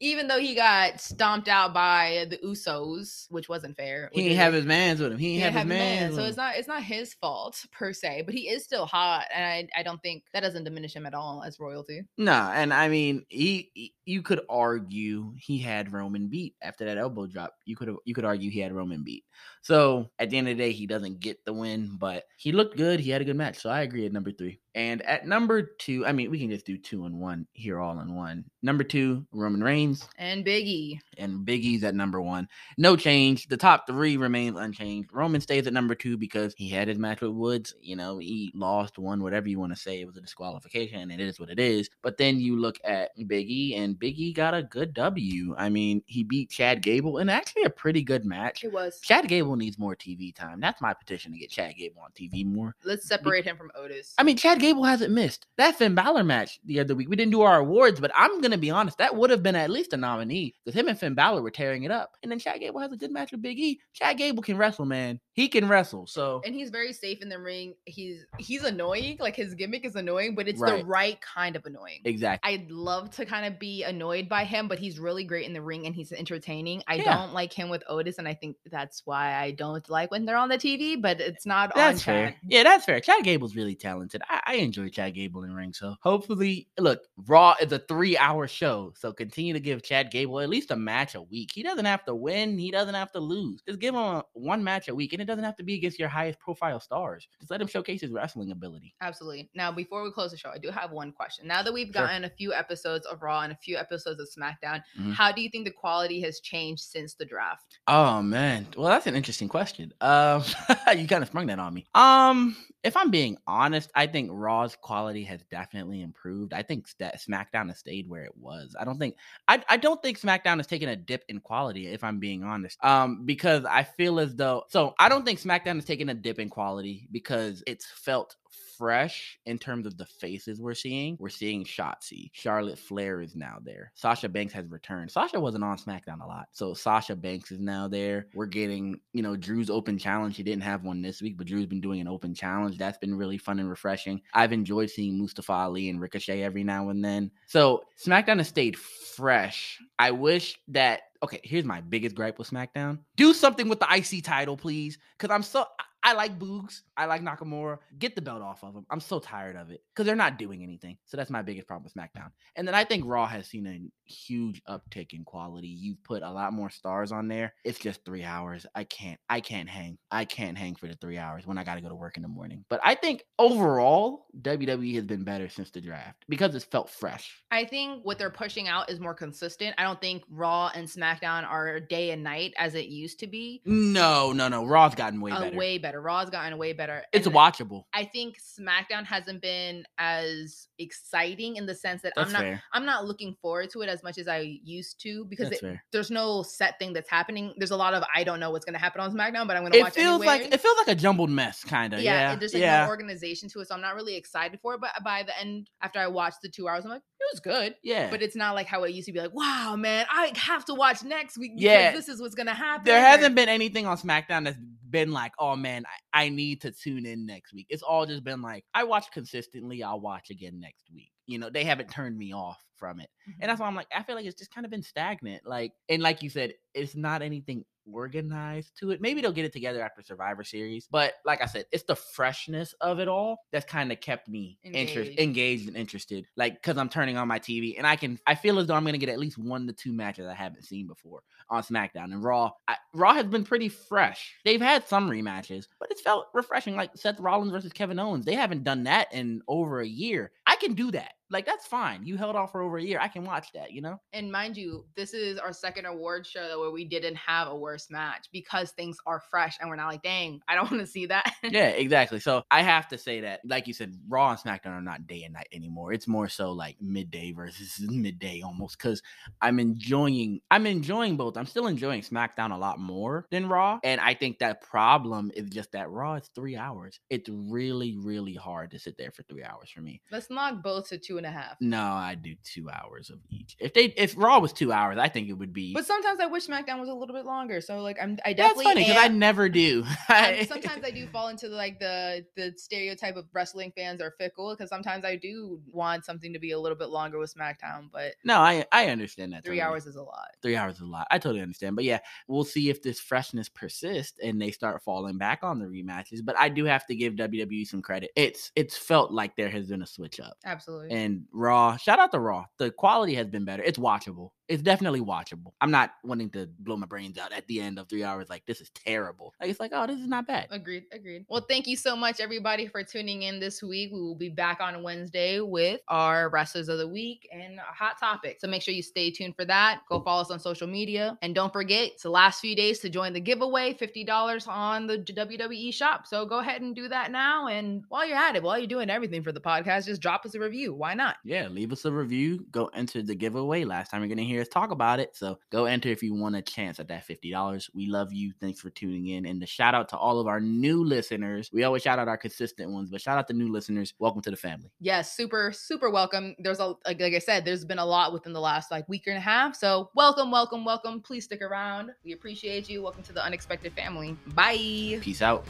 Even 0.01 0.29
though 0.29 0.39
he 0.39 0.46
got 0.55 1.01
stomped 1.01 1.49
out 1.49 1.75
by 1.75 2.27
the 2.31 2.37
Usos, 2.39 3.27
which 3.31 3.49
wasn't 3.49 3.77
fair. 3.77 4.11
he 4.13 4.23
didn't 4.23 4.39
have 4.39 4.53
his 4.53 4.65
mans 4.67 5.01
with 5.01 5.13
him. 5.13 5.19
He 5.19 5.35
he 5.35 5.41
didn't 5.41 5.55
didn't 5.55 5.57
have 5.59 5.69
his 5.69 5.79
have 5.79 6.01
mans. 6.11 6.15
so 6.17 6.23
it's 6.25 6.37
not 6.37 6.57
it's 6.57 6.69
not 6.69 6.83
his 6.83 7.15
fault 7.15 7.65
per 7.73 7.93
se, 7.93 8.23
but 8.27 8.35
he 8.35 8.49
is 8.49 8.65
still 8.65 8.87
hot, 8.87 9.25
and 9.35 9.45
I 9.45 9.81
I 9.81 9.83
don't 9.83 10.01
think 10.03 10.25
that 10.33 10.41
doesn't 10.41 10.65
diminish 10.65 10.95
him 10.95 11.07
at 11.07 11.15
all 11.15 11.43
as 11.45 11.59
royalty. 11.59 12.03
No, 12.19 12.33
and 12.33 12.73
I 12.73 12.89
mean, 12.89 13.25
he, 13.29 13.71
he- 13.75 13.93
you 14.09 14.23
could 14.23 14.43
argue 14.49 15.35
he 15.37 15.59
had 15.59 15.93
Roman 15.93 16.29
beat 16.29 16.55
after 16.63 16.85
that 16.85 16.97
elbow 16.99 17.27
drop. 17.27 17.55
You 17.65 17.75
could 17.75 17.95
you 18.05 18.15
could 18.15 18.25
argue 18.25 18.51
he 18.51 18.61
had 18.61 18.73
Roman 18.73 19.03
beat. 19.03 19.25
So 19.63 20.11
at 20.21 20.31
the 20.31 20.39
end 20.39 20.49
of 20.49 20.57
the 20.57 20.63
day, 20.63 20.71
he 20.73 20.87
doesn't 20.87 21.19
get 21.19 21.45
the 21.45 21.53
win, 21.53 21.97
but 21.99 22.25
he 22.37 22.53
looked 22.53 22.77
good. 22.77 23.01
He 23.01 23.11
had 23.11 23.21
a 23.21 23.25
good 23.25 23.37
match. 23.37 23.57
So 23.59 23.69
I 23.69 23.81
agree 23.83 24.07
at 24.07 24.13
number 24.13 24.31
three. 24.31 24.61
And 24.77 25.01
at 25.07 25.27
number 25.27 25.63
two, 25.63 26.05
I 26.05 26.13
mean, 26.13 26.31
we 26.31 26.39
can 26.39 26.51
just 26.51 26.67
do 26.67 26.77
two 26.77 27.07
and 27.07 27.19
one 27.19 27.47
here, 27.55 27.81
all 27.81 27.99
in 28.01 28.15
one. 28.15 28.45
Number 28.63 28.85
two, 28.85 29.25
Roman 29.33 29.65
Reigns. 29.65 30.07
And 30.19 30.45
Biggie, 30.45 30.99
and 31.17 31.47
Big 31.47 31.65
E's 31.65 31.83
at 31.83 31.95
number 31.95 32.21
one. 32.21 32.47
No 32.77 32.95
change. 32.95 33.49
The 33.49 33.57
top 33.57 33.87
three 33.87 34.19
remains 34.19 34.59
unchanged. 34.59 35.09
Roman 35.15 35.41
stays 35.41 35.67
at 35.67 35.73
number 35.73 35.95
two 35.95 36.19
because 36.19 36.53
he 36.59 36.69
had 36.69 36.89
his 36.89 36.99
match 36.99 37.23
with 37.23 37.31
Woods. 37.31 37.75
You 37.81 37.97
know, 37.97 38.19
he 38.19 38.53
lost 38.55 38.99
one, 38.99 39.23
whatever 39.23 39.49
you 39.49 39.59
want 39.59 39.75
to 39.75 39.81
say. 39.81 40.03
It 40.03 40.07
was 40.07 40.19
a 40.19 40.21
disqualification, 40.21 41.11
and 41.11 41.13
it 41.13 41.21
is 41.21 41.41
what 41.41 41.49
it 41.49 41.59
is. 41.59 41.89
But 42.03 42.19
then 42.19 42.39
you 42.39 42.61
look 42.61 42.79
at 42.85 43.13
Big 43.27 43.49
E, 43.49 43.77
and 43.77 43.99
Big 43.99 44.19
E 44.19 44.35
got 44.35 44.53
a 44.53 44.63
good 44.63 44.93
W. 44.93 45.55
I 45.57 45.71
mean, 45.71 46.03
he 46.05 46.23
beat 46.23 46.51
Chad 46.51 46.83
Gable 46.83 47.17
in 47.17 47.31
actually 47.31 47.63
a 47.63 47.71
pretty 47.71 48.03
good 48.03 48.27
match. 48.27 48.63
it 48.63 48.75
was. 48.75 49.01
Chad 49.01 49.27
Gable 49.27 49.57
needs 49.57 49.79
more 49.79 49.97
TV 49.97 50.35
time. 50.35 50.61
That's 50.61 50.83
my 50.83 50.93
petition 50.93 51.33
to 51.33 51.39
get 51.39 51.49
Chad 51.49 51.77
Gable 51.79 52.03
on 52.03 52.11
TV 52.13 52.45
more. 52.45 52.75
Let's 52.85 53.09
separate 53.09 53.47
him 53.47 53.57
from 53.57 53.71
Otis. 53.75 54.13
I 54.19 54.23
mean, 54.23 54.37
Chad 54.37 54.59
Gable 54.59 54.66
hasn't 54.75 55.13
missed 55.13 55.47
that 55.59 55.77
Finn 55.77 55.95
Balor 55.95 56.25
match 56.25 56.59
the 56.65 56.81
other 56.81 56.95
week. 56.95 57.09
We 57.09 57.17
didn't 57.17 57.33
do 57.33 57.43
our 57.43 57.59
awards, 57.59 58.01
but 58.01 58.11
I'm 58.15 58.41
gonna 58.41 58.59
be 58.59 58.71
honest, 58.71 58.99
that 58.99 59.15
would 59.17 59.31
have 59.31 59.43
been 59.43 59.57
at 59.57 59.71
least 59.71 59.93
a 59.93 59.97
nominee 59.97 60.55
because 60.65 60.79
him 60.79 60.89
and 60.89 60.99
Finn 60.99 61.15
Balor 61.15 61.43
were 61.43 61.51
tearing 61.51 61.85
it 61.85 61.91
up. 61.91 62.13
And 62.23 62.31
then 62.31 62.39
Chad 62.39 62.61
Gable 62.61 62.81
has 62.81 62.93
a 62.93 62.97
good 62.97 63.11
match 63.13 63.33
with 63.33 63.43
Big 63.43 63.59
E. 63.59 63.81
Chad 63.93 64.19
Gable 64.19 64.43
can 64.43 64.57
wrestle, 64.57 64.85
man. 64.85 65.21
He 65.33 65.49
can 65.49 65.69
wrestle. 65.69 66.07
So 66.07 66.43
and 66.45 66.55
he's 66.55 66.71
very 66.71 66.93
safe 66.93 67.23
in 67.23 67.29
the 67.29 67.39
ring. 67.39 67.75
He's 67.85 68.25
he's 68.39 68.65
annoying. 68.65 69.17
Like 69.21 69.37
his 69.37 69.55
gimmick 69.55 69.85
is 69.85 69.97
annoying, 69.97 70.35
but 70.35 70.49
it's 70.49 70.61
Right. 70.61 70.81
the 70.81 70.87
right 70.87 71.19
kind 71.21 71.57
of 71.57 71.65
annoying. 71.67 72.01
exactly. 72.05 72.53
I'd 72.53 72.71
love 72.71 73.11
to 73.17 73.27
kind 73.27 73.47
of 73.47 73.59
be 73.59 73.83
annoyed 73.85 74.29
by 74.29 74.45
him, 74.45 74.69
but 74.69 74.79
he's 74.79 74.99
really 74.99 75.25
great 75.25 75.47
in 75.47 75.53
the 75.53 75.63
ring 75.63 75.87
and 75.87 75.95
he's 75.95 76.13
entertaining. 76.13 76.83
I 76.89 76.97
Yeah. 76.97 77.17
don't 77.17 77.33
like 77.33 77.53
him 77.53 77.69
with 77.69 77.83
Otis, 77.89 78.19
and 78.19 78.27
I 78.29 78.35
think 78.35 78.57
that's 78.71 79.03
why 79.05 79.35
I 79.35 79.51
don't 79.53 79.89
like 79.91 80.11
when 80.11 80.25
they're 80.25 80.37
on 80.37 80.49
the 80.49 80.59
TV. 80.59 80.97
But 81.01 81.21
it's 81.21 81.45
not 81.47 81.75
That's 81.75 82.01
on 82.01 82.05
fair. 82.05 82.29
Chad. 82.31 82.37
Yeah, 82.49 82.63
that's 82.63 82.85
fair. 82.85 83.01
Chad 83.01 83.23
Gable's 83.25 83.55
really 83.57 83.75
talented. 83.75 84.23
I, 84.29 84.41
I 84.47 84.56
enjoy 84.61 84.89
Chad 84.89 85.15
Gable 85.15 85.45
in 85.45 85.53
ring. 85.55 85.73
So 85.73 85.95
hopefully, 86.03 86.69
look, 86.79 87.01
Raw 87.27 87.55
is 87.61 87.73
a 87.73 87.79
three 87.79 88.17
hour 88.17 88.47
show. 88.49 88.93
So 88.97 89.13
continue 89.13 89.53
to 89.53 89.61
give 89.61 89.83
Chad 89.83 90.11
Gable 90.11 90.41
at 90.41 90.49
least 90.49 90.71
a 90.71 90.77
match 90.77 91.15
a 91.15 91.23
week. 91.23 91.51
He 91.55 91.63
doesn't 91.63 91.85
have 91.85 92.05
to 92.07 92.15
win, 92.15 92.59
he 92.59 92.71
doesn't 92.71 92.95
have 92.95 93.13
to 93.13 93.21
lose. 93.21 93.63
Just 93.67 93.81
give 93.81 93.95
him 93.95 94.01
a, 94.01 94.25
one 94.33 94.63
match 94.65 94.89
a 94.89 94.95
week. 94.95 95.13
And 95.13 95.23
it 95.23 95.27
doesn't 95.27 95.45
have 95.45 95.57
to 95.57 95.63
be 95.63 95.75
against 95.75 95.99
your 95.99 96.09
highest 96.09 96.39
profile 96.41 96.81
stars. 96.81 97.29
Just 97.41 97.51
let 97.51 97.61
him 97.61 97.67
showcase 97.69 98.01
his 98.01 98.11
wrestling 98.13 98.51
ability. 98.51 98.95
Absolutely. 99.01 99.51
Now, 99.55 99.73
before 99.73 100.03
we 100.03 100.11
close 100.11 100.31
the 100.31 100.37
show, 100.39 100.51
I 100.51 100.59
do 100.59 100.71
have 100.71 100.91
one 100.93 101.13
question. 101.13 101.47
Now 101.47 101.63
that 101.63 101.73
we've 101.73 101.87
Sure. 101.87 102.03
gotten 102.07 102.25
a 102.25 102.31
few 102.31 102.53
episodes 102.53 103.07
of 103.07 103.23
Raw 103.23 103.41
and 103.43 103.53
a 103.53 103.57
few 103.57 103.77
episodes 103.77 104.21
of 104.21 104.29
SmackDown, 104.29 104.83
Mhm. 104.99 105.13
how 105.15 105.33
do 105.33 105.41
you 105.41 105.49
think 105.49 105.65
the 105.65 105.71
quality 105.71 106.21
has 106.23 106.41
changed 106.41 106.83
since 106.83 107.15
the 107.15 107.25
draft? 107.25 107.79
Oh 107.87 108.23
man. 108.23 108.67
Well, 108.77 108.89
that's 108.89 109.07
an 109.07 109.15
interesting 109.17 109.49
question. 109.49 109.93
Um 110.01 110.43
you 110.97 111.07
kind 111.07 111.23
of 111.23 111.29
sprung 111.29 111.47
that 111.47 111.59
on 111.59 111.75
me. 111.75 111.87
Um 111.95 112.57
if 112.87 112.97
I'm 112.97 113.11
being 113.11 113.37
honest, 113.49 113.91
I 113.97 114.07
think 114.07 114.31
Raw's 114.33 114.77
quality 114.77 115.25
has 115.25 115.43
definitely 115.51 116.03
improved. 116.03 116.53
I 116.53 116.63
think 116.63 116.87
that 117.01 117.21
SmackDown 117.21 117.67
has 117.67 117.79
stayed 117.81 118.09
where 118.09 118.23
it 118.23 118.37
was. 118.37 118.77
I 118.79 118.85
don't 118.85 118.97
think 118.97 119.17
I, 119.49 119.61
I 119.69 119.77
don't 119.77 120.01
think 120.01 120.21
SmackDown 120.21 120.59
has 120.59 120.69
taken 120.69 120.89
a 120.89 120.95
dip 120.95 121.25
in 121.29 121.41
quality, 121.41 121.89
if 121.89 122.05
I'm 122.05 122.21
being 122.21 122.45
honest. 122.45 122.83
Um, 122.85 123.25
because 123.27 123.65
I 123.65 123.83
feel 123.83 124.21
as 124.21 124.37
though 124.37 124.63
so 124.69 124.95
I 125.01 125.09
don't 125.09 125.25
think 125.25 125.41
SmackDown 125.41 125.75
has 125.75 125.85
taken 125.85 126.11
a 126.11 126.15
dip 126.15 126.39
in 126.39 126.49
quality 126.49 127.09
because 127.11 127.65
it's 127.67 127.87
felt 127.87 128.37
fresh 128.77 129.39
in 129.47 129.59
terms 129.59 129.87
of 129.87 129.97
the 129.97 130.05
faces 130.05 130.61
we're 130.61 130.75
seeing. 130.75 131.17
We're 131.19 131.29
seeing 131.29 131.65
Shotzi. 131.65 132.31
Charlotte 132.33 132.79
Flair 132.79 133.21
is 133.21 133.35
now 133.35 133.59
there. 133.63 133.93
Sasha 133.95 134.29
Banks 134.29 134.53
has 134.53 134.67
returned. 134.69 135.11
Sasha 135.11 135.41
wasn't 135.41 135.65
on 135.65 135.79
SmackDown 135.79 136.23
a 136.23 136.27
lot. 136.27 136.47
So 136.53 136.75
Sasha 136.75 137.17
Banks 137.17 137.51
is 137.51 137.61
now 137.61 137.89
there. 137.89 138.27
We're 138.35 138.47
getting, 138.47 139.01
you 139.13 139.23
know, 139.23 139.37
Drew's 139.37 139.71
open 139.71 139.99
challenge. 139.99 140.37
He 140.37 140.43
didn't 140.43 140.63
have 140.63 140.85
one 140.85 141.03
this 141.03 141.23
week, 141.23 141.37
but 141.39 141.47
Drew's 141.47 141.67
been 141.67 141.81
doing 141.81 142.01
an 142.01 142.09
open 142.09 142.35
challenge. 142.35 142.79
That's 142.79 142.99
been 142.99 143.17
really 143.17 143.39
fun 143.39 143.59
and 143.59 143.69
refreshing. 143.69 144.21
I've 144.35 144.53
enjoyed 144.53 144.91
seeing 144.91 145.19
Mustafa 145.19 145.53
Ali 145.53 145.89
and 145.89 146.01
Ricochet 146.01 146.43
every 146.43 146.65
now 146.65 146.91
and 146.91 147.05
then. 147.05 147.31
So 147.47 147.83
SmackDown 148.03 148.39
has 148.39 148.49
stayed 148.49 148.77
fresh. 148.77 149.79
I 149.99 150.11
wish 150.11 150.59
that 150.69 151.03
okay, 151.23 151.41
here's 151.43 151.65
my 151.65 151.81
biggest 151.81 152.15
gripe 152.15 152.39
with 152.39 152.51
SmackDown. 152.51 152.99
Do 153.17 153.33
something 153.33 153.69
with 153.69 153.81
the 153.81 153.87
IC 153.91 154.23
title, 154.23 154.57
please. 154.57 154.99
Cause 155.19 155.31
I'm 155.31 155.43
so 155.43 155.67
I- 156.11 156.13
like 156.15 156.39
Boogs. 156.39 156.81
I 156.97 157.05
like 157.07 157.21
Nakamura. 157.23 157.79
Get 157.99 158.15
the 158.17 158.23
belt 158.23 158.41
off 158.43 158.65
of 158.65 158.75
him. 158.75 158.87
I'm 158.91 159.01
so 159.01 159.19
tired 159.19 159.57
of 159.57 159.71
it 159.71 159.83
because 159.93 160.07
they're 160.07 160.17
not 160.17 160.39
doing 160.39 160.63
anything. 160.63 160.97
So 161.05 161.17
that's 161.17 161.31
my 161.31 161.43
biggest 161.43 161.67
problem 161.67 161.85
with 161.85 161.95
SmackDown. 161.95 162.31
And 162.57 162.67
then 162.67 162.75
I 162.75 162.85
think 162.85 163.05
Raw 163.07 163.27
has 163.27 163.47
seen 163.47 163.67
a 163.67 163.81
huge 164.11 164.63
uptick 164.69 165.13
in 165.13 165.25
quality. 165.25 165.69
You've 165.69 166.03
put 166.05 166.23
a 166.23 166.31
lot 166.31 166.53
more 166.53 166.71
stars 166.71 167.13
on 167.13 167.29
there. 167.29 167.53
It's 167.65 167.79
just 167.79 168.05
three 168.05 168.25
hours. 168.25 168.65
I 168.75 168.85
can't. 168.85 169.21
I 169.29 169.41
can't 169.41 169.69
hang. 169.69 169.99
I 170.11 170.25
can't 170.25 170.57
hang 170.57 170.75
for 170.77 170.87
the 170.87 170.95
three 170.95 171.19
hours 171.19 171.47
when 171.47 171.59
I 171.59 171.65
got 171.65 171.75
to 171.75 171.81
go 171.83 171.89
to 171.89 171.95
work 171.95 172.17
in 172.17 172.23
the 172.23 172.29
morning. 172.29 172.65
But 172.71 172.81
I 172.83 172.95
think 172.95 173.25
overall 173.39 174.27
WWE 174.41 174.95
has 174.95 175.05
been 175.05 175.25
better 175.25 175.49
since 175.49 175.71
the 175.71 175.81
draft 175.81 176.25
because 176.29 176.55
it's 176.55 176.65
felt 176.65 176.89
fresh. 176.91 177.43
I 177.51 177.65
think 177.65 178.05
what 178.05 178.19
they're 178.19 178.31
pushing 178.31 178.69
out 178.69 178.91
is 178.91 179.01
more 179.01 179.15
consistent. 179.15 179.75
I 179.79 179.83
don't 179.83 180.01
think 180.01 180.23
Raw 180.31 180.71
and 180.75 180.87
SmackDown 180.87 181.45
are 181.47 181.81
day 181.81 182.11
and 182.11 182.23
night 182.23 182.55
as 182.59 182.75
it 182.75 182.87
used 182.87 183.21
to 183.21 183.27
be. 183.27 183.63
No, 183.65 184.33
no, 184.33 184.49
no. 184.49 184.65
Raw's 184.65 184.95
gotten 184.95 185.21
way 185.21 185.33
Uh, 185.33 185.41
better. 185.41 185.57
way 185.57 185.79
better. 185.79 185.96
Raw's 186.01 186.31
gotten 186.31 186.57
way 186.59 186.73
better. 186.73 187.03
it's 187.13 187.27
And 187.27 187.35
watchable. 187.35 187.85
I 187.93 188.05
think 188.05 188.37
SmackDown 188.41 189.05
hasn't 189.05 189.41
been 189.43 189.85
as 189.99 190.69
exciting 190.79 191.57
in 191.57 191.67
the 191.67 191.75
sense 191.75 192.03
that 192.03 192.13
That's 192.17 192.29
I'm 192.29 192.33
not 192.33 192.43
fair. 192.43 192.63
I'm 192.73 192.85
not 192.85 193.07
looking 193.07 193.35
forward 193.41 193.71
to 193.71 193.83
it 193.83 193.89
as 193.89 194.03
much 194.03 194.19
as 194.19 194.29
I 194.29 194.59
used 194.63 195.01
to 195.03 195.25
because 195.27 195.51
it, 195.53 195.79
there's 195.93 196.11
no 196.11 196.43
set 196.43 196.79
thing 196.79 196.93
that's 196.93 197.11
happening. 197.11 197.55
There's 197.59 197.71
a 197.71 197.77
lot 197.77 197.95
of 197.95 198.03
I 198.15 198.25
don't 198.25 198.41
know 198.41 198.51
what's 198.51 198.65
gonna 198.65 198.79
happen 198.79 199.01
on 199.01 199.13
SmackDown, 199.13 199.47
but 199.47 199.57
I'm 199.57 199.63
gonna 199.65 199.77
It 199.77 199.83
watch 199.83 199.95
feels 199.95 200.25
like 200.25 200.43
it 200.53 200.61
feels 200.61 200.77
like 200.79 200.89
a 200.89 200.95
jumbled 200.95 201.31
mess, 201.31 201.65
kind 201.65 201.93
of. 201.95 202.01
yeah, 202.01 202.33
Yeah, 202.33 202.37
there's 202.37 202.55
like 202.55 202.61
yeah, 202.63 202.85
no 202.85 202.89
organization 202.89 203.49
to 203.51 203.61
it, 203.61 203.69
so 203.69 203.75
I'm 203.75 203.81
not 203.81 203.95
really 203.95 204.17
excited 204.17 204.59
for 204.61 204.75
it. 204.75 204.81
But 204.81 204.91
by 205.05 205.23
the 205.23 205.39
end, 205.39 205.69
after 205.83 205.99
I 205.99 206.07
watched 206.09 206.43
the 206.43 206.49
two 206.49 206.69
hours, 206.69 206.85
I'm 206.85 206.91
like, 206.91 207.03
it 207.21 207.27
was 207.33 207.41
good. 207.41 207.75
yeah. 207.83 208.11
But 208.11 208.23
it's 208.23 208.37
not 208.37 208.55
like 208.55 208.67
how 208.67 208.85
it 208.85 208.93
used 208.93 209.07
to 209.07 209.13
be 209.13 209.21
like, 209.21 209.35
wow, 209.35 209.75
man, 209.77 210.07
I 210.11 210.33
have 210.37 210.65
to 210.67 210.75
watch 210.75 211.03
next 211.03 211.39
week 211.39 211.53
because 211.57 211.63
Yeah. 211.65 211.93
this 211.93 212.09
is 212.09 212.21
what's 212.21 212.35
gonna 212.35 212.55
happen. 212.55 212.85
there 212.85 213.01
hasn't 213.01 213.35
been 213.35 213.49
anything 213.49 213.87
on 213.87 213.97
SmackDown 213.97 214.45
that's 214.45 214.59
been 214.91 215.13
like, 215.13 215.33
oh 215.39 215.57
man, 215.57 215.85
I, 216.13 216.25
I 216.25 216.29
need 216.29 216.61
to 216.63 216.71
tune 216.71 217.07
in 217.07 217.27
next 217.27 217.53
week. 217.53 217.67
It's 217.69 217.83
all 217.83 218.07
just 218.07 218.25
been 218.25 218.43
like, 218.43 218.65
I 218.75 218.85
watch 218.85 219.11
consistently, 219.13 219.83
I'll 219.83 220.01
watch 220.01 220.31
again 220.31 220.61
next 220.61 220.87
week. 220.95 221.11
You 221.27 221.39
know, 221.39 221.51
they 221.51 221.65
haven't 221.65 221.91
turned 221.91 222.17
me 222.17 222.33
off 222.33 222.63
from 222.77 223.01
it. 223.01 223.09
Mm-hmm. 223.29 223.41
And 223.41 223.51
that's 223.51 223.61
why 223.61 223.67
I'm 223.67 223.75
like, 223.75 223.89
I 223.95 224.03
feel 224.03 224.15
like 224.17 224.27
it's 224.27 224.39
just 224.39 224.55
kind 224.55 224.65
of 224.65 224.71
been 224.71 224.83
stagnant. 224.83 225.47
Like, 225.47 225.73
and 225.89 226.03
like 226.03 226.23
you 226.23 226.31
said, 226.31 226.55
it's 226.75 226.95
not 226.95 227.23
anything 227.23 227.65
organized 227.93 228.73
to 228.81 228.91
it. 228.91 229.01
Maybe 229.01 229.21
they'll 229.21 229.33
get 229.33 229.45
it 229.45 229.53
together 229.53 229.83
after 229.83 230.03
Survivor 230.03 230.45
Series. 230.45 230.89
But 230.91 231.15
like 231.25 231.43
I 231.43 231.47
said, 231.47 231.67
it's 231.73 231.85
the 231.85 231.97
freshness 231.97 232.75
of 232.81 232.99
it 232.99 233.09
all 233.09 233.39
that's 233.53 233.65
kind 233.65 233.93
of 233.93 234.01
kept 234.01 234.29
me 234.29 234.59
interest, 234.65 235.11
Engaged. 235.11 235.21
engaged 235.21 235.69
and 235.69 235.77
interested. 235.77 236.27
Like, 236.37 236.55
because 236.55 236.77
I'm 236.79 236.89
turning 236.89 237.17
on 237.17 237.29
my 237.29 237.39
TV 237.39 237.75
and 237.79 237.87
I 237.87 237.97
can, 237.97 238.19
I 238.27 238.35
feel 238.35 238.59
as 238.59 238.67
though 238.67 238.75
I'm 238.75 238.83
going 238.83 238.95
to 238.95 238.99
get 238.99 239.09
at 239.09 239.19
least 239.19 239.39
one 239.39 239.67
to 239.67 239.73
two 239.73 239.93
matches 239.93 240.27
I 240.27 240.35
haven't 240.35 240.65
seen 240.65 240.87
before 240.87 241.23
on 241.49 241.63
SmackDown. 241.63 242.13
And 242.13 242.23
Raw, 242.23 242.51
I, 242.69 242.77
Raw 242.93 243.15
has 243.15 243.27
been 243.27 243.45
pretty 243.45 243.69
fresh. 243.69 244.35
They've 244.45 244.61
had 244.61 244.87
some 244.87 245.09
rematches, 245.09 245.67
but 245.79 245.91
it's 245.91 246.03
felt 246.03 246.27
refreshing. 246.35 246.77
Like 246.77 246.91
Seth 246.97 247.21
Rollins 247.21 247.53
versus 247.53 247.73
Kevin 247.73 247.99
Owens. 247.99 248.25
They 248.25 248.35
haven't 248.35 248.65
done 248.65 248.85
that 248.85 249.13
in 249.13 249.43
over 249.49 249.81
a 249.81 249.87
year. 249.87 250.33
I 250.57 250.59
can 250.59 250.73
do 250.75 250.91
that. 250.93 251.13
Like, 251.31 251.47
that's 251.47 251.67
fine. 251.67 252.05
You 252.07 252.17
held 252.17 252.37
off 252.37 252.53
for 252.53 252.63
over 252.63 252.79
a 252.79 252.83
year. 252.83 252.99
I 253.01 253.09
can 253.09 253.25
watch 253.25 253.53
that, 253.55 253.73
you 253.73 253.83
know? 253.83 254.01
and 254.13 254.33
mind 254.33 254.57
you, 254.57 254.85
this 254.95 255.13
is 255.13 255.39
our 255.39 255.53
second 255.53 255.87
award 255.87 256.27
show 256.27 256.61
where 256.61 256.71
we 256.71 256.85
didn't 256.85 257.17
have 257.17 257.49
a 257.49 257.57
worse 257.57 257.91
match 257.91 258.29
because 258.33 258.71
things 258.73 258.97
are 259.07 259.21
fresh 259.31 259.59
and 259.61 259.69
we're 259.69 259.77
not 259.77 259.89
like, 259.89 260.03
dang, 260.03 260.41
I 260.49 260.55
don't 260.55 260.71
want 260.71 260.81
to 260.83 260.87
see 260.87 261.07
that. 261.07 261.35
yeah, 261.43 261.69
exactly. 261.69 262.21
So 262.21 262.43
I 262.51 262.63
have 262.63 262.89
to 262.89 262.99
say 262.99 263.21
that, 263.21 263.41
like 263.45 263.67
you 263.67 263.75
said, 263.75 263.95
Raw 264.09 264.31
and 264.31 264.39
SmackDown 264.39 264.71
are 264.79 264.83
not 264.83 265.07
day 265.07 265.25
and 265.25 265.35
night 265.35 265.49
anymore. 265.53 265.93
It's 265.93 266.09
more 266.09 266.29
so 266.29 266.53
like 266.53 266.77
midday 266.81 267.33
versus 267.33 267.79
midday 267.81 268.43
almost 268.43 268.79
because 268.79 269.03
I'm 269.41 269.59
enjoying 269.59 270.41
I'm 270.51 270.67
enjoying 270.67 271.17
both. 271.17 271.37
I'm 271.37 271.47
still 271.47 271.67
enjoying 271.67 272.03
SmackDown 272.03 272.53
a 272.53 272.59
lot 272.59 272.79
more 272.79 273.27
than 273.31 273.49
Raw. 273.49 273.79
And 273.85 274.01
I 274.01 274.15
think 274.15 274.39
that 274.39 274.61
problem 274.63 275.31
is 275.35 275.51
just 275.51 275.73
that 275.73 275.91
Raw 275.91 276.15
is 276.15 276.31
three 276.35 276.57
hours. 276.57 277.01
It's 277.11 277.29
really, 277.29 277.97
really 277.97 278.35
hard 278.35 278.71
to 278.71 278.79
sit 278.79 278.97
there 278.97 279.11
for 279.11 279.23
three 279.25 279.45
hours 279.45 279.71
for 279.71 279.81
me. 279.81 280.01
Let's 280.11 280.31
knock 280.31 280.63
both 280.63 280.89
to 280.89 280.99
two 280.99 281.16
and 281.17 281.27
a 281.27 281.31
half. 281.31 281.57
No, 281.61 281.81
I 281.83 282.15
do 282.15 282.35
two 282.45 282.69
hours 282.71 283.11
of 283.11 283.19
each. 283.31 283.57
If 283.59 283.75
they 283.75 283.87
if 283.97 284.15
Raw 284.17 284.39
was 284.39 284.53
two 284.53 284.73
hours, 284.73 284.99
I 284.99 285.09
think 285.09 285.29
it 285.29 285.35
would 285.35 285.53
be 285.53 285.73
But 285.75 285.87
sometimes 285.87 286.21
I 286.21 286.27
wish 286.27 286.47
SmackDown 286.47 286.81
was 286.81 286.89
a 286.89 286.95
little 286.95 287.15
bit 287.15 287.25
longer. 287.25 287.61
So 287.61 287.81
like 287.81 287.97
I'm 288.01 288.19
I 288.25 288.33
definitely. 288.33 288.65
that's 288.65 288.75
funny 288.75 288.85
because 288.87 289.03
I 289.05 289.09
never 289.09 289.49
do. 289.49 289.85
sometimes 290.47 290.85
I 290.85 290.91
do 290.93 291.07
fall 291.13 291.29
into 291.29 291.49
like 291.49 291.79
the 291.79 292.25
the 292.37 292.53
stereotype 292.57 293.17
of 293.17 293.27
wrestling 293.33 293.73
fans 293.77 294.01
are 294.01 294.13
fickle 294.19 294.55
because 294.55 294.69
sometimes 294.71 295.05
I 295.05 295.17
do 295.17 295.61
want 295.71 296.05
something 296.05 296.33
to 296.33 296.39
be 296.39 296.53
a 296.53 296.59
little 296.59 296.79
bit 296.79 296.89
longer 296.89 297.19
with 297.19 297.35
SmackDown, 297.35 297.89
but 297.93 298.15
No, 298.25 298.39
I 298.41 298.65
I 298.73 298.87
understand 298.89 299.33
that. 299.33 299.45
three 299.45 299.59
totally. 299.59 299.63
hours 299.75 299.87
is 299.87 299.97
a 299.97 300.03
lot. 300.03 300.29
three 300.43 300.57
hours 300.57 300.77
is 300.77 300.81
a 300.83 300.87
lot. 300.87 301.07
I 301.11 301.19
totally 301.19 301.41
understand. 301.43 301.77
But 301.77 301.85
yeah, 301.85 301.99
we'll 302.29 302.45
see 302.45 302.71
if 302.71 302.83
this 302.83 303.01
freshness 303.01 303.49
persists 303.49 304.19
and 304.23 304.41
they 304.41 304.51
start 304.51 304.83
falling 304.83 305.19
back 305.19 305.41
on 305.43 305.59
the 305.59 305.67
rematches. 305.67 306.25
But 306.25 306.39
I 306.39 306.49
do 306.49 306.65
have 306.65 306.87
to 306.87 306.95
give 306.95 307.15
WWE 307.15 307.67
some 307.67 307.83
credit. 307.83 308.11
It's 308.17 308.53
it's 308.57 308.77
felt 308.77 309.13
like 309.13 309.37
there 309.37 309.49
has 309.51 309.69
been 309.69 309.83
a 309.83 309.87
switch 309.87 310.21
up. 310.21 310.37
Absolutely. 310.45 310.91
And 310.91 311.06
Raw, 311.33 311.77
shout 311.77 311.99
out 311.99 312.13
to 312.13 312.21
Raw. 312.21 312.47
The 312.59 312.71
quality 312.71 313.15
has 313.15 313.29
been 313.29 313.45
better. 313.45 313.63
It's 313.63 313.79
watchable. 313.79 314.31
It's 314.49 314.63
definitely 314.63 315.01
watchable. 315.01 315.53
I'm 315.61 315.71
not 315.71 315.95
wanting 316.05 316.31
to 316.31 316.49
blow 316.61 316.77
my 316.77 316.87
brains 316.87 317.19
out 317.19 317.33
at 317.33 317.47
the 317.49 317.61
end 317.61 317.79
of 317.79 317.89
three 317.89 318.05
hours 318.05 318.29
like 318.29 318.47
this 318.47 318.61
is 318.61 318.71
terrible. 318.71 319.35
Like 319.41 319.51
it's 319.51 319.59
like, 319.59 319.73
oh, 319.75 319.87
this 319.87 319.99
is 319.99 320.07
not 320.07 320.27
bad. 320.27 320.47
Agreed. 320.51 320.85
Agreed. 320.93 321.27
Well, 321.29 321.45
thank 321.49 321.67
you 321.67 321.77
so 321.77 321.97
much, 321.97 322.21
everybody, 322.21 322.69
for 322.69 322.85
tuning 322.85 323.23
in 323.23 323.41
this 323.41 323.63
week. 323.63 323.91
We 323.93 324.01
will 324.01 324.15
be 324.15 324.29
back 324.29 324.61
on 324.61 324.83
Wednesday 324.83 325.41
with 325.41 325.81
our 325.89 326.29
wrestlers 326.29 326.69
of 326.69 326.79
the 326.79 326.87
week 326.87 327.29
and 327.33 327.59
a 327.59 327.63
hot 327.63 327.99
topic. 327.99 328.39
So 328.41 328.47
make 328.47 328.63
sure 328.63 328.75
you 328.75 328.83
stay 328.83 329.11
tuned 329.11 329.35
for 329.35 329.45
that. 329.47 329.81
Go 329.89 330.01
follow 330.01 330.23
us 330.23 330.31
on 330.31 330.39
social 330.39 330.69
media. 330.69 331.19
And 331.23 331.35
don't 331.35 331.53
forget, 331.53 331.93
it's 331.93 332.05
the 332.05 332.11
last 332.11 332.41
few 332.41 332.55
days 332.55 332.79
to 332.81 332.89
join 332.89 333.13
the 333.13 333.21
giveaway 333.21 333.75
$50 333.75 334.49
on 334.49 334.87
the 334.87 334.99
WWE 334.99 335.75
shop. 335.75 336.07
So 336.07 336.25
go 336.25 336.39
ahead 336.39 336.63
and 336.63 336.75
do 336.75 336.89
that 336.89 337.11
now. 337.11 337.49
And 337.49 337.83
while 337.89 338.07
you're 338.07 338.17
at 338.17 338.37
it, 338.37 338.43
while 338.43 338.59
you're 338.59 338.69
doing 338.69 338.91
everything 338.91 339.23
for 339.23 339.33
the 339.33 339.41
podcast, 339.41 339.87
just 339.87 340.01
drop 340.01 340.25
us 340.25 340.35
a 340.35 340.41
review. 340.41 340.73
Why 340.73 340.95
not? 340.95 341.17
Yeah, 341.25 341.49
leave 341.49 341.73
us 341.73 341.85
a 341.85 341.91
review. 341.93 342.47
Go 342.53 342.67
enter 342.75 343.03
the 343.03 343.15
giveaway. 343.15 343.65
Last 343.65 343.91
time 343.91 344.03
you're 344.03 344.09
gonna 344.09 344.23
hear 344.23 344.36
talk 344.45 344.71
about 344.71 345.01
it. 345.01 345.17
So 345.17 345.39
go 345.51 345.65
enter 345.65 345.89
if 345.89 346.03
you 346.03 346.15
want 346.15 346.37
a 346.37 346.43
chance 346.43 346.79
at 346.79 346.89
that 346.89 347.05
fifty 347.05 347.31
dollars. 347.31 347.71
We 347.75 347.87
love 347.87 348.13
you. 348.13 348.33
Thanks 348.41 348.61
for 348.61 348.71
tuning 348.71 349.09
in. 349.09 349.27
And 349.27 349.41
the 349.41 349.47
shout 349.47 349.75
out 349.75 349.89
to 349.91 349.97
all 349.97 350.21
of 350.21 350.27
our 350.27 350.41
new 350.41 350.85
listeners. 350.85 351.51
We 351.53 351.65
always 351.65 351.83
shout 351.83 351.99
out 351.99 352.09
our 352.09 352.17
consistent 352.17 352.71
ones, 352.71 352.91
but 352.91 353.01
shout 353.01 353.19
out 353.19 353.27
to 353.29 353.35
new 353.35 353.51
listeners. 353.51 353.95
Welcome 353.99 354.23
to 354.23 354.31
the 354.31 354.37
family. 354.37 354.71
Yes, 354.81 355.17
super, 355.17 355.53
super 355.53 355.91
welcome. 355.91 356.35
There's 356.39 356.61
a 356.61 356.75
like, 356.85 357.01
like 357.01 357.15
I 357.15 357.19
said, 357.19 357.45
there's 357.45 357.65
been 357.65 357.79
a 357.79 357.87
lot 357.87 358.13
within 358.13 358.33
the 358.33 358.41
last 358.41 358.71
like 358.71 358.89
week 358.89 359.07
and 359.07 359.17
a 359.17 359.21
half. 359.21 359.57
So 359.57 359.91
welcome, 359.95 360.31
welcome, 360.31 360.65
welcome. 360.65 361.01
Please 361.01 361.25
stick 361.25 361.43
around. 361.43 361.91
We 362.05 362.13
appreciate 362.13 362.69
you. 362.69 362.83
Welcome 362.83 363.03
to 363.05 363.13
the 363.13 363.25
unexpected 363.25 363.73
family. 363.73 364.17
Bye. 364.35 364.99
Peace 365.01 365.23
out. 365.23 365.45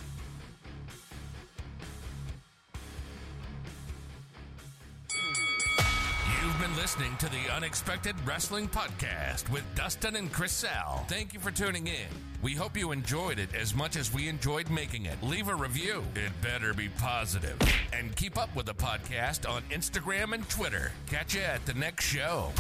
Been 6.67 6.77
listening 6.77 7.17
to 7.19 7.27
the 7.27 7.55
Unexpected 7.55 8.17
Wrestling 8.27 8.69
Podcast 8.69 9.49
with 9.51 9.63
Dustin 9.77 10.17
and 10.17 10.33
Chris 10.33 10.51
Sal. 10.51 11.05
Thank 11.09 11.33
you 11.33 11.39
for 11.39 11.53
tuning 11.53 11.87
in. 11.87 12.09
We 12.43 12.55
hope 12.55 12.77
you 12.77 12.91
enjoyed 12.91 13.39
it 13.39 13.55
as 13.55 13.73
much 13.73 13.95
as 13.95 14.13
we 14.13 14.27
enjoyed 14.29 14.69
making 14.69 15.07
it. 15.07 15.23
Leave 15.23 15.49
a 15.49 15.55
review. 15.55 16.03
It 16.17 16.33
better 16.43 16.75
be 16.75 16.89
positive. 16.89 17.57
And 17.93 18.17
keep 18.17 18.37
up 18.37 18.55
with 18.57 18.67
the 18.67 18.75
podcast 18.75 19.49
on 19.49 19.63
Instagram 19.71 20.33
and 20.33 20.49
Twitter. 20.49 20.91
Catch 21.07 21.37
you 21.37 21.43
at 21.43 21.65
the 21.67 21.75
next 21.75 22.05
show. 22.05 22.51